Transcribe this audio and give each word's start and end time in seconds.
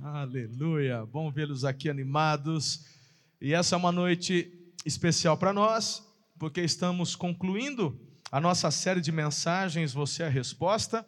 Aleluia! 0.00 1.04
Bom 1.04 1.28
vê-los 1.28 1.64
aqui 1.64 1.90
animados. 1.90 2.84
E 3.40 3.52
essa 3.52 3.74
é 3.74 3.76
uma 3.76 3.90
noite 3.90 4.48
especial 4.86 5.36
para 5.36 5.52
nós, 5.52 6.08
porque 6.38 6.60
estamos 6.60 7.16
concluindo 7.16 8.00
a 8.30 8.40
nossa 8.40 8.70
série 8.70 9.00
de 9.00 9.10
mensagens 9.10 9.92
Você 9.92 10.22
é 10.22 10.26
a 10.26 10.30
Resposta. 10.30 11.04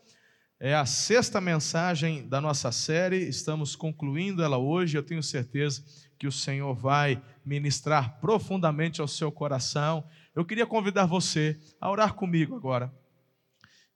É 0.58 0.74
a 0.74 0.84
sexta 0.84 1.40
mensagem 1.40 2.28
da 2.28 2.40
nossa 2.40 2.72
série, 2.72 3.28
estamos 3.28 3.76
concluindo 3.76 4.42
ela 4.42 4.58
hoje. 4.58 4.98
Eu 4.98 5.04
tenho 5.04 5.22
certeza 5.22 5.84
que 6.18 6.26
o 6.26 6.32
Senhor 6.32 6.74
vai 6.74 7.22
ministrar 7.44 8.18
profundamente 8.20 9.00
ao 9.00 9.06
seu 9.06 9.30
coração. 9.30 10.04
Eu 10.34 10.44
queria 10.44 10.66
convidar 10.66 11.06
você 11.06 11.56
a 11.80 11.88
orar 11.88 12.14
comigo 12.14 12.56
agora 12.56 12.92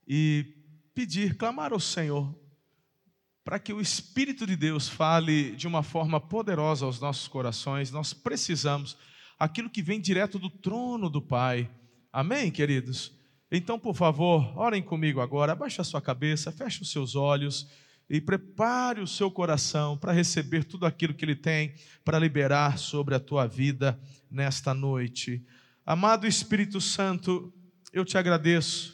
e 0.06 0.54
pedir, 0.94 1.36
clamar 1.36 1.72
ao 1.72 1.80
Senhor 1.80 2.43
para 3.44 3.58
que 3.58 3.74
o 3.74 3.80
Espírito 3.80 4.46
de 4.46 4.56
Deus 4.56 4.88
fale 4.88 5.54
de 5.54 5.68
uma 5.68 5.82
forma 5.82 6.18
poderosa 6.18 6.86
aos 6.86 6.98
nossos 6.98 7.28
corações, 7.28 7.90
nós 7.90 8.14
precisamos 8.14 8.96
aquilo 9.38 9.68
que 9.68 9.82
vem 9.82 10.00
direto 10.00 10.38
do 10.38 10.48
trono 10.48 11.10
do 11.10 11.20
Pai. 11.20 11.70
Amém, 12.10 12.50
queridos? 12.50 13.12
Então, 13.52 13.78
por 13.78 13.94
favor, 13.94 14.56
orem 14.58 14.82
comigo 14.82 15.20
agora, 15.20 15.52
abaixe 15.52 15.80
a 15.80 15.84
sua 15.84 16.00
cabeça, 16.00 16.50
feche 16.50 16.80
os 16.80 16.90
seus 16.90 17.14
olhos 17.14 17.68
e 18.08 18.18
prepare 18.18 19.00
o 19.00 19.06
seu 19.06 19.30
coração 19.30 19.96
para 19.96 20.12
receber 20.12 20.64
tudo 20.64 20.86
aquilo 20.86 21.12
que 21.12 21.24
Ele 21.24 21.36
tem 21.36 21.74
para 22.02 22.18
liberar 22.18 22.78
sobre 22.78 23.14
a 23.14 23.20
tua 23.20 23.46
vida 23.46 24.00
nesta 24.30 24.72
noite. 24.72 25.44
Amado 25.84 26.26
Espírito 26.26 26.80
Santo, 26.80 27.52
eu 27.92 28.06
te 28.06 28.16
agradeço 28.16 28.93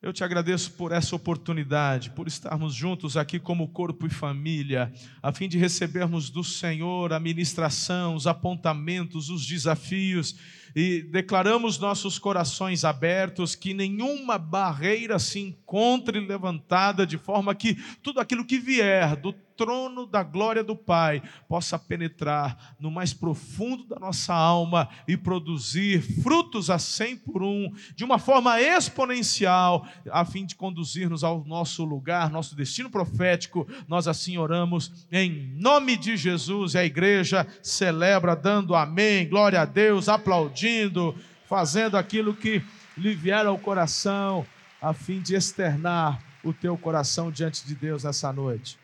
eu 0.00 0.12
te 0.12 0.22
agradeço 0.22 0.72
por 0.72 0.92
essa 0.92 1.16
oportunidade, 1.16 2.10
por 2.10 2.28
estarmos 2.28 2.72
juntos 2.72 3.16
aqui 3.16 3.40
como 3.40 3.66
corpo 3.66 4.06
e 4.06 4.10
família, 4.10 4.92
a 5.20 5.32
fim 5.32 5.48
de 5.48 5.58
recebermos 5.58 6.30
do 6.30 6.44
Senhor 6.44 7.12
a 7.12 7.18
ministração, 7.18 8.14
os 8.14 8.26
apontamentos, 8.26 9.28
os 9.28 9.44
desafios 9.44 10.36
e 10.76 11.02
declaramos 11.02 11.78
nossos 11.78 12.16
corações 12.16 12.84
abertos, 12.84 13.56
que 13.56 13.74
nenhuma 13.74 14.38
barreira 14.38 15.18
se 15.18 15.40
encontre 15.40 16.20
levantada, 16.20 17.04
de 17.04 17.18
forma 17.18 17.52
que 17.52 17.74
tudo 18.00 18.20
aquilo 18.20 18.44
que 18.44 18.58
vier 18.58 19.16
do 19.16 19.34
trono 19.58 20.06
da 20.06 20.22
glória 20.22 20.62
do 20.62 20.76
Pai 20.76 21.20
possa 21.48 21.76
penetrar 21.76 22.76
no 22.78 22.92
mais 22.92 23.12
profundo 23.12 23.84
da 23.84 23.98
nossa 23.98 24.32
alma 24.32 24.88
e 25.06 25.16
produzir 25.16 26.00
frutos 26.22 26.70
a 26.70 26.78
cem 26.78 27.16
por 27.16 27.42
um, 27.42 27.70
de 27.96 28.04
uma 28.04 28.20
forma 28.20 28.60
exponencial, 28.60 29.84
a 30.10 30.24
fim 30.24 30.46
de 30.46 30.54
conduzir-nos 30.54 31.24
ao 31.24 31.44
nosso 31.44 31.84
lugar, 31.84 32.30
nosso 32.30 32.54
destino 32.54 32.88
profético. 32.88 33.66
Nós 33.88 34.06
assim 34.06 34.38
oramos 34.38 35.06
em 35.10 35.52
nome 35.56 35.96
de 35.96 36.16
Jesus. 36.16 36.74
E 36.74 36.78
a 36.78 36.84
igreja 36.84 37.44
celebra 37.60 38.36
dando 38.36 38.76
amém, 38.76 39.28
glória 39.28 39.60
a 39.60 39.64
Deus, 39.64 40.08
aplaudindo, 40.08 41.16
fazendo 41.48 41.96
aquilo 41.96 42.32
que 42.32 42.62
lhe 42.96 43.12
vier 43.14 43.44
ao 43.44 43.58
coração, 43.58 44.46
a 44.80 44.92
fim 44.92 45.20
de 45.20 45.34
externar 45.34 46.22
o 46.44 46.52
teu 46.52 46.76
coração 46.78 47.30
diante 47.30 47.66
de 47.66 47.74
Deus 47.74 48.04
nessa 48.04 48.32
noite. 48.32 48.78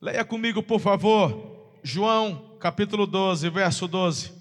Leia 0.00 0.24
comigo, 0.24 0.62
por 0.62 0.80
favor, 0.80 1.78
João 1.82 2.56
capítulo 2.58 3.06
12, 3.06 3.50
verso 3.50 3.86
12. 3.86 4.32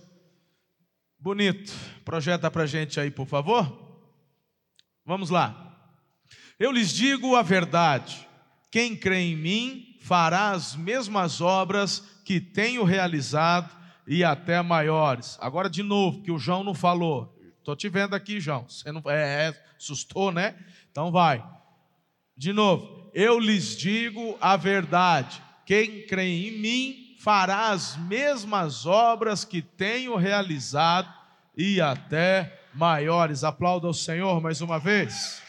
Bonito. 1.20 1.74
Projeta 2.06 2.50
para 2.50 2.66
gente 2.66 2.98
aí, 2.98 3.12
por 3.12 3.28
favor. 3.28 3.70
Vamos 5.06 5.30
lá. 5.30 5.94
Eu 6.58 6.72
lhes 6.72 6.94
digo 6.94 7.36
a 7.36 7.42
verdade: 7.42 8.26
quem 8.72 8.96
crê 8.96 9.20
em 9.20 9.36
mim 9.36 9.98
fará 10.00 10.52
as 10.52 10.78
mesmas 10.78 11.42
obras 11.42 12.00
que 12.24 12.40
tenho 12.40 12.86
realizado 12.86 13.76
e 14.08 14.24
até 14.24 14.62
maiores. 14.62 15.38
Agora, 15.42 15.70
de 15.70 15.84
novo, 15.84 16.22
que 16.22 16.32
o 16.32 16.40
João 16.40 16.64
não 16.64 16.74
falou. 16.74 17.38
Estou 17.58 17.76
te 17.76 17.90
vendo 17.90 18.16
aqui, 18.16 18.40
João. 18.40 18.66
Você 18.68 18.94
não 18.94 19.04
é, 19.08 19.48
é, 19.48 19.64
assustou, 19.78 20.32
né? 20.32 20.56
Então 20.90 21.12
vai. 21.12 21.46
De 22.38 22.54
novo, 22.54 23.12
eu 23.14 23.38
lhes 23.38 23.76
digo 23.76 24.38
a 24.40 24.56
verdade: 24.56 25.49
quem 25.70 26.02
crê 26.08 26.48
em 26.48 26.52
mim 26.58 27.16
fará 27.20 27.70
as 27.70 27.96
mesmas 27.96 28.88
obras 28.88 29.46
que 29.46 29.62
tenho 29.62 30.16
realizado 30.16 31.14
e 31.56 31.80
até 31.80 32.60
maiores. 32.74 33.44
Aplauda 33.44 33.86
ao 33.86 33.94
Senhor 33.94 34.42
mais 34.42 34.62
uma 34.62 34.80
vez. 34.80 35.44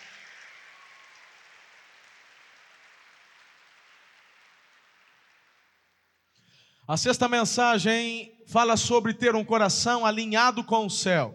A 6.86 6.98
sexta 6.98 7.26
mensagem 7.26 8.44
fala 8.46 8.76
sobre 8.76 9.14
ter 9.14 9.34
um 9.34 9.42
coração 9.42 10.04
alinhado 10.04 10.62
com 10.62 10.84
o 10.84 10.90
céu. 10.90 11.34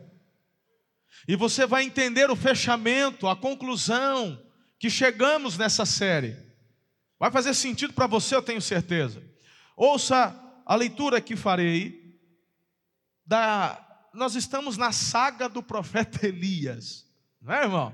E 1.27 1.35
você 1.35 1.65
vai 1.65 1.85
entender 1.85 2.29
o 2.29 2.35
fechamento, 2.35 3.27
a 3.27 3.35
conclusão 3.35 4.39
que 4.77 4.91
chegamos 4.91 5.57
nessa 5.57 5.87
série. 5.87 6.44
Vai 7.19 7.31
fazer 7.31 7.53
sentido 7.53 7.93
para 7.93 8.07
você, 8.07 8.35
eu 8.35 8.41
tenho 8.41 8.61
certeza. 8.61 9.23
Ouça 9.75 10.35
a 10.65 10.75
leitura 10.75 11.21
que 11.21 11.35
farei. 11.35 12.03
Da, 13.25 13.81
nós 14.13 14.35
estamos 14.35 14.77
na 14.77 14.91
saga 14.91 15.49
do 15.49 15.63
profeta 15.63 16.27
Elias, 16.27 17.05
não 17.41 17.53
é, 17.53 17.63
irmão? 17.63 17.93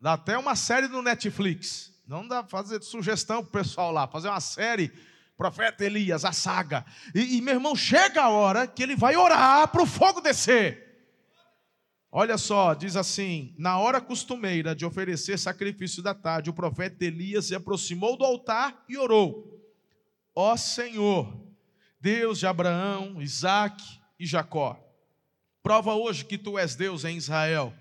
Dá 0.00 0.14
até 0.14 0.36
uma 0.36 0.56
série 0.56 0.88
no 0.88 1.00
Netflix. 1.00 1.92
Não 2.06 2.26
dá 2.26 2.44
fazer 2.44 2.82
sugestão 2.82 3.42
para 3.42 3.48
o 3.48 3.64
pessoal 3.64 3.90
lá, 3.90 4.06
fazer 4.06 4.28
uma 4.28 4.40
série, 4.40 4.92
profeta 5.36 5.84
Elias, 5.84 6.24
a 6.24 6.32
saga. 6.32 6.84
E, 7.14 7.38
e 7.38 7.40
meu 7.40 7.54
irmão, 7.54 7.74
chega 7.74 8.22
a 8.22 8.28
hora 8.28 8.66
que 8.66 8.82
ele 8.82 8.94
vai 8.94 9.16
orar 9.16 9.68
para 9.68 9.82
o 9.82 9.86
fogo 9.86 10.20
descer. 10.20 10.83
Olha 12.16 12.38
só, 12.38 12.74
diz 12.74 12.94
assim: 12.94 13.52
na 13.58 13.76
hora 13.76 14.00
costumeira 14.00 14.72
de 14.72 14.86
oferecer 14.86 15.36
sacrifício 15.36 16.00
da 16.00 16.14
tarde, 16.14 16.48
o 16.48 16.54
profeta 16.54 17.04
Elias 17.04 17.46
se 17.46 17.56
aproximou 17.56 18.16
do 18.16 18.24
altar 18.24 18.84
e 18.88 18.96
orou: 18.96 19.60
Ó 20.32 20.56
Senhor, 20.56 21.36
Deus 22.00 22.38
de 22.38 22.46
Abraão, 22.46 23.20
Isaque 23.20 23.98
e 24.16 24.24
Jacó, 24.24 24.78
prova 25.60 25.96
hoje 25.96 26.24
que 26.24 26.38
tu 26.38 26.56
és 26.56 26.76
Deus 26.76 27.04
em 27.04 27.16
Israel 27.16 27.74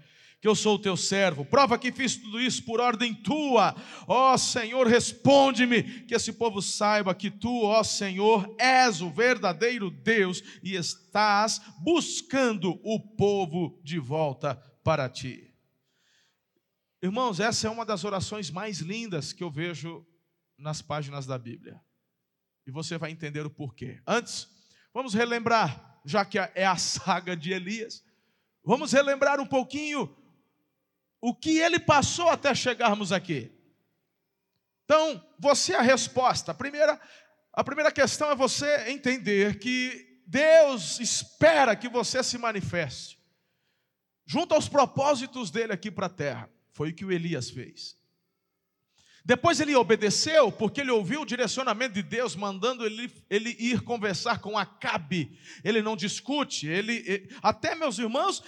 que 0.43 0.47
eu 0.49 0.55
sou 0.55 0.75
o 0.75 0.79
teu 0.79 0.97
servo. 0.97 1.45
Prova 1.45 1.79
que 1.79 1.89
fiz 1.89 2.17
tudo 2.17 2.37
isso 2.37 2.65
por 2.65 2.81
ordem 2.81 3.15
tua. 3.15 3.73
Ó 4.05 4.35
Senhor, 4.35 4.85
responde-me, 4.85 6.03
que 6.03 6.13
esse 6.13 6.33
povo 6.33 6.61
saiba 6.61 7.15
que 7.15 7.31
tu, 7.31 7.63
ó 7.63 7.81
Senhor, 7.81 8.53
és 8.59 8.99
o 8.99 9.09
verdadeiro 9.09 9.89
Deus 9.89 10.43
e 10.61 10.75
estás 10.75 11.61
buscando 11.79 12.77
o 12.83 12.99
povo 12.99 13.79
de 13.85 13.97
volta 13.97 14.55
para 14.83 15.07
ti. 15.07 15.55
Irmãos, 17.01 17.39
essa 17.39 17.67
é 17.67 17.69
uma 17.69 17.85
das 17.85 18.03
orações 18.03 18.51
mais 18.51 18.79
lindas 18.79 19.31
que 19.31 19.45
eu 19.45 19.49
vejo 19.49 20.05
nas 20.57 20.81
páginas 20.81 21.25
da 21.25 21.37
Bíblia. 21.37 21.79
E 22.67 22.71
você 22.71 22.97
vai 22.97 23.11
entender 23.11 23.45
o 23.45 23.49
porquê. 23.49 24.01
Antes, 24.05 24.49
vamos 24.93 25.13
relembrar, 25.13 26.01
já 26.03 26.25
que 26.25 26.37
é 26.37 26.65
a 26.65 26.75
saga 26.75 27.33
de 27.33 27.53
Elias, 27.53 28.03
vamos 28.61 28.91
relembrar 28.91 29.39
um 29.39 29.47
pouquinho 29.47 30.21
o 31.25 31.33
que 31.33 31.57
ele 31.57 31.79
passou 31.79 32.27
até 32.29 32.53
chegarmos 32.53 33.13
aqui. 33.13 33.49
Então, 34.83 35.25
você 35.39 35.71
é 35.71 35.77
a 35.77 35.81
resposta. 35.81 36.51
A 36.51 36.53
primeira, 36.53 36.99
a 37.53 37.63
primeira 37.63 37.93
questão 37.93 38.29
é 38.29 38.35
você 38.35 38.89
entender 38.89 39.57
que 39.57 40.19
Deus 40.27 40.99
espera 40.99 41.77
que 41.77 41.87
você 41.87 42.21
se 42.21 42.37
manifeste 42.37 43.17
junto 44.25 44.53
aos 44.53 44.67
propósitos 44.67 45.49
dele 45.49 45.71
aqui 45.71 45.89
para 45.89 46.07
a 46.07 46.09
terra. 46.09 46.49
Foi 46.73 46.89
o 46.89 46.93
que 46.93 47.05
o 47.05 47.11
Elias 47.11 47.49
fez. 47.49 47.95
Depois 49.23 49.61
ele 49.61 49.73
obedeceu, 49.73 50.51
porque 50.51 50.81
ele 50.81 50.91
ouviu 50.91 51.21
o 51.21 51.25
direcionamento 51.25 51.93
de 51.93 52.03
Deus, 52.03 52.35
mandando 52.35 52.85
ele, 52.85 53.09
ele 53.29 53.55
ir 53.57 53.79
conversar 53.79 54.41
com 54.41 54.57
Acabe. 54.57 55.39
Ele 55.63 55.81
não 55.81 55.95
discute, 55.95 56.67
ele, 56.67 57.29
até 57.41 57.75
meus 57.75 57.97
irmãos, 57.97 58.43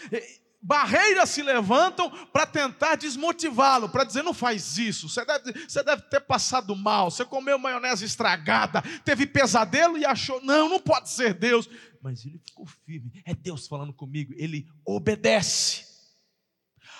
barreiras 0.65 1.29
se 1.29 1.43
levantam 1.43 2.09
para 2.33 2.47
tentar 2.47 2.95
desmotivá-lo, 2.95 3.87
para 3.87 4.03
dizer: 4.03 4.23
não 4.23 4.33
faz 4.33 4.79
isso, 4.79 5.07
você 5.07 5.23
deve, 5.23 5.53
você 5.67 5.83
deve 5.83 6.01
ter 6.03 6.19
passado 6.21 6.75
mal, 6.75 7.11
você 7.11 7.23
comeu 7.23 7.59
maionese 7.59 8.03
estragada, 8.03 8.81
teve 9.03 9.27
pesadelo 9.27 9.95
e 9.97 10.05
achou, 10.05 10.41
não, 10.43 10.67
não 10.67 10.79
pode 10.79 11.09
ser 11.09 11.35
Deus. 11.35 11.69
Mas 12.01 12.25
ele 12.25 12.41
ficou 12.43 12.65
firme, 12.65 13.11
é 13.25 13.35
Deus 13.35 13.67
falando 13.67 13.93
comigo, 13.93 14.33
ele 14.35 14.67
obedece. 14.83 15.85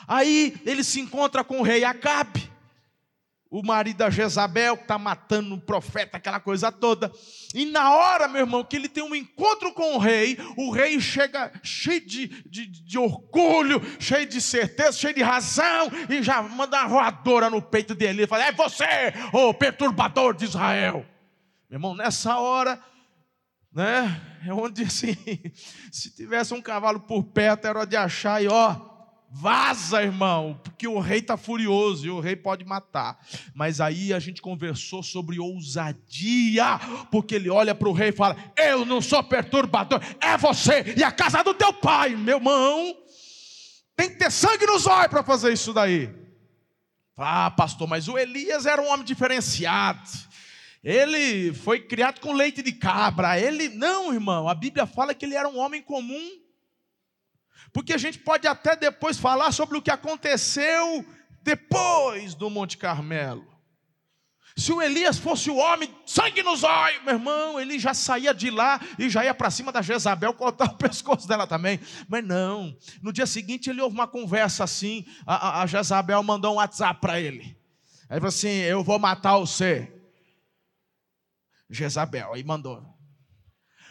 Aí 0.07 0.56
ele 0.65 0.83
se 0.83 1.00
encontra 1.00 1.44
com 1.44 1.59
o 1.59 1.63
rei 1.63 1.83
Acabe 1.83 2.55
o 3.57 3.66
marido 3.66 3.98
da 3.98 4.10
Jezabel, 4.10 4.75
que 4.75 4.84
está 4.84 4.98
matando 4.98 5.56
o 5.56 5.62
profeta, 5.62 6.18
aquela 6.18 6.42
coisa 6.42 6.74
toda. 6.74 7.10
E 7.54 7.66
na 7.66 7.96
hora, 7.96 8.28
meu 8.28 8.42
irmão, 8.42 8.66
que 8.66 8.75
ele 8.75 8.90
tem 8.90 9.02
um 9.02 9.16
encontro 9.16 9.72
com 9.72 9.96
o 9.96 9.98
rei, 9.98 10.38
o 10.57 10.72
rei 10.72 11.00
chega 11.00 11.54
cheio 11.63 12.06
de, 12.06 12.28
de, 12.46 12.66
de 12.66 13.00
orgulho, 13.00 13.81
cheio 13.98 14.25
de 14.25 14.42
certeza, 14.42 14.92
cheio 14.92 15.13
de 15.13 15.24
razão, 15.24 15.90
e 16.10 16.22
já 16.22 16.42
manda 16.42 16.81
uma 16.81 16.90
voadora 16.90 17.50
no 17.50 17.62
peito 17.62 17.96
dele. 17.96 18.24
Ele 18.24 18.28
fala: 18.28 18.44
É 18.44 18.52
você, 18.52 19.13
o 19.31 19.54
perturbador 19.54 20.36
de 20.36 20.44
Israel. 20.44 21.06
Meu 21.69 21.78
irmão, 21.78 21.96
nessa 21.96 22.38
hora, 22.38 22.78
né, 23.72 24.22
é 24.46 24.54
onde 24.54 24.84
assim, 24.84 25.16
se 25.90 26.13
tivesse 26.13 26.54
um 26.54 26.62
cavalo 26.62 27.00
por 27.00 27.24
perto, 27.24 27.68
era 27.68 27.86
de 27.86 27.96
achar 27.96 28.44
e 28.44 28.50
ó 28.50 28.94
Vaza, 29.38 30.02
irmão, 30.02 30.58
porque 30.64 30.88
o 30.88 30.98
rei 30.98 31.20
está 31.20 31.36
furioso 31.36 32.08
e 32.08 32.10
o 32.10 32.22
rei 32.22 32.38
pode 32.38 32.64
matar. 32.64 33.20
Mas 33.54 33.82
aí 33.82 34.14
a 34.14 34.18
gente 34.18 34.42
conversou 34.42 35.04
sobre 35.04 35.42
ousadia, 35.42 36.80
porque 37.12 37.36
ele 37.36 37.50
olha 37.50 37.76
para 37.76 37.90
o 37.90 37.92
rei 37.92 38.10
e 38.10 38.14
fala: 38.14 38.38
Eu 38.56 38.86
não 38.86 39.02
sou 39.02 39.22
perturbador, 39.22 40.00
é 40.22 40.38
você 40.38 40.94
e 40.96 41.04
a 41.04 41.12
casa 41.12 41.44
do 41.44 41.54
teu 41.54 41.74
pai, 41.74 42.16
meu 42.16 42.38
irmão. 42.38 42.96
Tem 43.94 44.10
que 44.10 44.16
ter 44.16 44.32
sangue 44.32 44.66
nos 44.66 44.88
olhos 44.88 45.10
para 45.10 45.22
fazer 45.22 45.52
isso 45.52 45.74
daí. 45.74 46.10
Ah, 47.18 47.52
pastor, 47.52 47.90
mas 47.90 48.08
o 48.08 48.18
Elias 48.18 48.66
era 48.66 48.82
um 48.82 48.88
homem 48.88 49.06
diferenciado. 49.06 50.10
Ele 50.82 51.54
foi 51.54 51.82
criado 51.82 52.22
com 52.22 52.32
leite 52.32 52.62
de 52.62 52.72
cabra. 52.72 53.38
Ele, 53.38 53.68
não, 53.68 54.14
irmão, 54.14 54.48
a 54.48 54.56
Bíblia 54.56 54.86
fala 54.86 55.14
que 55.14 55.26
ele 55.26 55.36
era 55.36 55.50
um 55.50 55.60
homem 55.60 55.82
comum 55.82 56.44
porque 57.73 57.94
a 57.94 57.97
gente 57.97 58.19
pode 58.19 58.47
até 58.47 58.75
depois 58.75 59.17
falar 59.17 59.51
sobre 59.51 59.77
o 59.77 59.81
que 59.81 59.91
aconteceu 59.91 61.06
depois 61.44 62.33
do 62.33 62.50
Monte 62.50 62.77
Carmelo. 62.77 63.56
Se 64.57 64.71
o 64.71 64.81
Elias 64.81 65.17
fosse 65.17 65.50
o 65.50 65.57
homem, 65.57 65.94
sangue 66.06 66.41
nos 66.41 66.63
olhos, 66.63 67.03
meu 67.03 67.15
irmão, 67.15 67.59
ele 67.59 67.77
já 67.77 67.94
saía 67.94 68.33
de 68.33 68.50
lá 68.50 68.79
e 68.97 69.09
já 69.09 69.25
ia 69.25 69.33
para 69.33 69.51
cima 69.51 69.69
da 69.69 69.81
Jezabel 69.81 70.33
cortar 70.33 70.71
o 70.71 70.77
pescoço 70.77 71.27
dela 71.27 71.45
também. 71.45 71.77
Mas 72.07 72.25
não, 72.25 72.75
no 73.01 73.12
dia 73.12 73.25
seguinte 73.25 73.69
ele 73.69 73.81
houve 73.81 73.95
uma 73.95 74.07
conversa 74.07 74.63
assim, 74.63 75.06
a, 75.27 75.62
a 75.62 75.67
Jezabel 75.67 76.23
mandou 76.23 76.53
um 76.53 76.56
WhatsApp 76.56 77.01
para 77.01 77.19
ele. 77.19 77.57
Aí 78.09 78.17
falou 78.19 78.29
assim: 78.29 78.47
Eu 78.47 78.83
vou 78.83 78.97
matar 78.97 79.38
você. 79.38 79.91
Jezabel, 81.69 82.33
aí 82.33 82.44
mandou. 82.44 82.81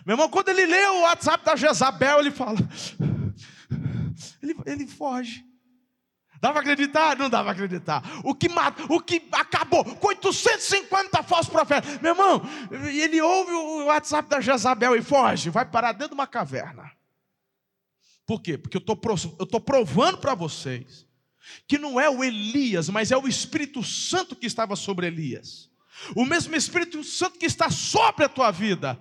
Meu 0.06 0.14
irmão, 0.14 0.30
quando 0.30 0.48
ele 0.48 0.64
lê 0.64 0.86
o 0.86 1.02
WhatsApp 1.02 1.44
da 1.44 1.56
Jezabel, 1.56 2.20
ele 2.20 2.30
fala: 2.30 2.56
ele, 4.44 4.54
ele 4.66 4.86
foge. 4.86 5.44
Dava 6.40 6.60
acreditar? 6.60 7.16
Não 7.16 7.30
dava 7.30 7.52
acreditar. 7.52 8.02
O 8.22 8.34
que, 8.34 8.48
mata, 8.48 8.84
o 8.92 9.00
que 9.00 9.26
acabou 9.32 9.82
com 9.82 10.08
850 10.08 11.22
falsos 11.22 11.48
profetas. 11.48 11.98
Meu 12.02 12.12
irmão, 12.12 12.42
ele 12.86 13.20
ouve 13.20 13.52
o 13.52 13.86
WhatsApp 13.86 14.28
da 14.28 14.40
Jezabel 14.40 14.94
e 14.94 15.02
foge, 15.02 15.48
vai 15.48 15.64
parar 15.64 15.92
dentro 15.92 16.08
de 16.08 16.14
uma 16.14 16.26
caverna. 16.26 16.92
Por 18.26 18.42
quê? 18.42 18.58
Porque 18.58 18.76
eu 18.76 18.80
estou 18.80 19.60
provando 19.60 20.18
para 20.18 20.34
vocês 20.34 21.06
que 21.66 21.78
não 21.78 22.00
é 22.00 22.08
o 22.08 22.22
Elias, 22.22 22.88
mas 22.88 23.10
é 23.10 23.16
o 23.16 23.28
Espírito 23.28 23.82
Santo 23.82 24.36
que 24.36 24.46
estava 24.46 24.76
sobre 24.76 25.06
Elias. 25.06 25.70
O 26.14 26.24
mesmo 26.24 26.54
Espírito 26.56 27.02
Santo 27.04 27.38
que 27.38 27.46
está 27.46 27.70
sobre 27.70 28.24
a 28.24 28.28
tua 28.28 28.50
vida. 28.50 28.98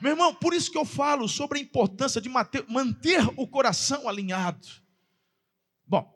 Meu 0.00 0.12
irmão, 0.12 0.34
por 0.34 0.52
isso 0.52 0.70
que 0.70 0.78
eu 0.78 0.84
falo 0.84 1.28
sobre 1.28 1.58
a 1.58 1.62
importância 1.62 2.20
de 2.20 2.28
manter, 2.28 3.20
o 3.36 3.46
coração 3.46 4.08
alinhado. 4.08 4.66
Bom, 5.86 6.08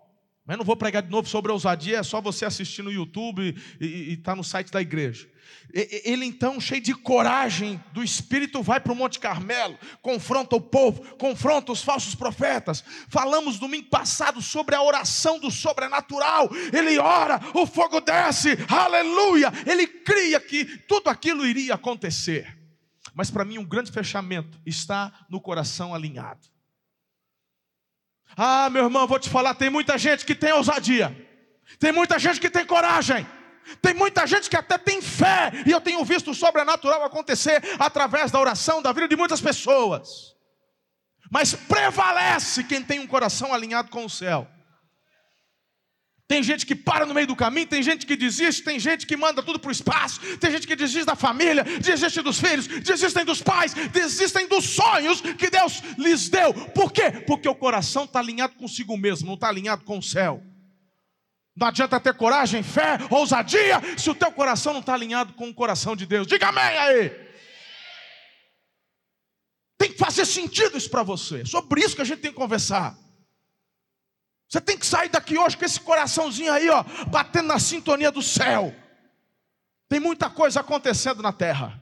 mas 0.46 0.58
não 0.58 0.64
vou 0.64 0.76
pregar 0.76 1.02
de 1.02 1.10
novo 1.10 1.28
sobre 1.28 1.50
a 1.50 1.54
ousadia, 1.54 1.98
é 1.98 2.02
só 2.02 2.20
você 2.20 2.44
assistir 2.44 2.82
no 2.82 2.92
YouTube 2.92 3.54
e 3.80 4.12
estar 4.12 4.32
tá 4.32 4.36
no 4.36 4.44
site 4.44 4.70
da 4.70 4.80
igreja. 4.82 5.28
Ele 5.72 6.24
então, 6.24 6.60
cheio 6.60 6.80
de 6.80 6.94
coragem 6.94 7.82
do 7.92 8.02
Espírito, 8.02 8.62
vai 8.62 8.78
para 8.78 8.92
o 8.92 8.96
Monte 8.96 9.18
Carmelo, 9.18 9.78
confronta 10.02 10.54
o 10.54 10.60
povo, 10.60 11.16
confronta 11.16 11.72
os 11.72 11.82
falsos 11.82 12.14
profetas. 12.14 12.84
Falamos 13.08 13.58
domingo 13.58 13.88
passado 13.88 14.40
sobre 14.42 14.74
a 14.74 14.82
oração 14.82 15.38
do 15.38 15.50
sobrenatural. 15.50 16.50
Ele 16.72 16.98
ora, 16.98 17.40
o 17.54 17.66
fogo 17.66 18.00
desce, 18.00 18.50
aleluia. 18.68 19.52
Ele 19.66 19.86
cria 19.86 20.38
que 20.38 20.64
tudo 20.86 21.08
aquilo 21.08 21.46
iria 21.46 21.74
acontecer. 21.74 22.63
Mas 23.14 23.30
para 23.30 23.44
mim, 23.44 23.58
um 23.58 23.64
grande 23.64 23.92
fechamento 23.92 24.60
está 24.66 25.12
no 25.30 25.40
coração 25.40 25.94
alinhado. 25.94 26.48
Ah, 28.36 28.68
meu 28.68 28.84
irmão, 28.84 29.06
vou 29.06 29.18
te 29.18 29.30
falar: 29.30 29.54
tem 29.54 29.70
muita 29.70 29.96
gente 29.96 30.26
que 30.26 30.34
tem 30.34 30.52
ousadia, 30.52 31.16
tem 31.78 31.92
muita 31.92 32.18
gente 32.18 32.40
que 32.40 32.50
tem 32.50 32.66
coragem, 32.66 33.24
tem 33.80 33.94
muita 33.94 34.26
gente 34.26 34.50
que 34.50 34.56
até 34.56 34.76
tem 34.76 35.00
fé, 35.00 35.52
e 35.64 35.70
eu 35.70 35.80
tenho 35.80 36.04
visto 36.04 36.32
o 36.32 36.34
sobrenatural 36.34 37.04
acontecer 37.04 37.62
através 37.78 38.32
da 38.32 38.40
oração 38.40 38.82
da 38.82 38.92
vida 38.92 39.06
de 39.06 39.16
muitas 39.16 39.40
pessoas. 39.40 40.34
Mas 41.30 41.54
prevalece 41.54 42.64
quem 42.64 42.82
tem 42.82 42.98
um 42.98 43.06
coração 43.06 43.54
alinhado 43.54 43.90
com 43.90 44.04
o 44.04 44.10
céu. 44.10 44.48
Tem 46.34 46.42
gente 46.42 46.66
que 46.66 46.74
para 46.74 47.06
no 47.06 47.14
meio 47.14 47.28
do 47.28 47.36
caminho, 47.36 47.64
tem 47.64 47.80
gente 47.80 48.04
que 48.04 48.16
desiste, 48.16 48.60
tem 48.64 48.76
gente 48.76 49.06
que 49.06 49.16
manda 49.16 49.40
tudo 49.40 49.56
para 49.56 49.68
o 49.68 49.70
espaço, 49.70 50.18
tem 50.38 50.50
gente 50.50 50.66
que 50.66 50.74
desiste 50.74 51.04
da 51.04 51.14
família, 51.14 51.62
desiste 51.62 52.20
dos 52.22 52.40
filhos, 52.40 52.66
desistem 52.66 53.24
dos 53.24 53.40
pais, 53.40 53.72
desistem 53.72 54.48
dos 54.48 54.64
sonhos 54.64 55.20
que 55.20 55.48
Deus 55.48 55.80
lhes 55.96 56.28
deu. 56.28 56.52
Por 56.52 56.90
quê? 56.90 57.08
Porque 57.24 57.48
o 57.48 57.54
coração 57.54 58.02
está 58.02 58.18
alinhado 58.18 58.56
consigo 58.56 58.96
mesmo, 58.96 59.28
não 59.28 59.34
está 59.34 59.48
alinhado 59.48 59.84
com 59.84 59.96
o 59.96 60.02
céu. 60.02 60.42
Não 61.54 61.68
adianta 61.68 62.00
ter 62.00 62.14
coragem, 62.14 62.64
fé, 62.64 62.98
ousadia, 63.10 63.80
se 63.96 64.10
o 64.10 64.14
teu 64.16 64.32
coração 64.32 64.72
não 64.72 64.80
está 64.80 64.92
alinhado 64.92 65.34
com 65.34 65.48
o 65.48 65.54
coração 65.54 65.94
de 65.94 66.04
Deus. 66.04 66.26
Diga 66.26 66.48
amém 66.48 66.64
aí. 66.64 67.10
Tem 69.78 69.92
que 69.92 69.98
fazer 69.98 70.24
sentido 70.24 70.76
isso 70.76 70.90
para 70.90 71.04
você. 71.04 71.42
É 71.42 71.44
sobre 71.44 71.84
isso 71.84 71.94
que 71.94 72.02
a 72.02 72.04
gente 72.04 72.22
tem 72.22 72.32
que 72.32 72.36
conversar. 72.36 73.03
Você 74.48 74.60
tem 74.60 74.78
que 74.78 74.86
sair 74.86 75.08
daqui 75.08 75.38
hoje 75.38 75.56
com 75.56 75.64
esse 75.64 75.80
coraçãozinho 75.80 76.52
aí, 76.52 76.68
ó, 76.68 76.84
batendo 77.08 77.48
na 77.48 77.58
sintonia 77.58 78.10
do 78.10 78.22
céu. 78.22 78.74
Tem 79.88 80.00
muita 80.00 80.30
coisa 80.30 80.60
acontecendo 80.60 81.22
na 81.22 81.32
terra. 81.32 81.80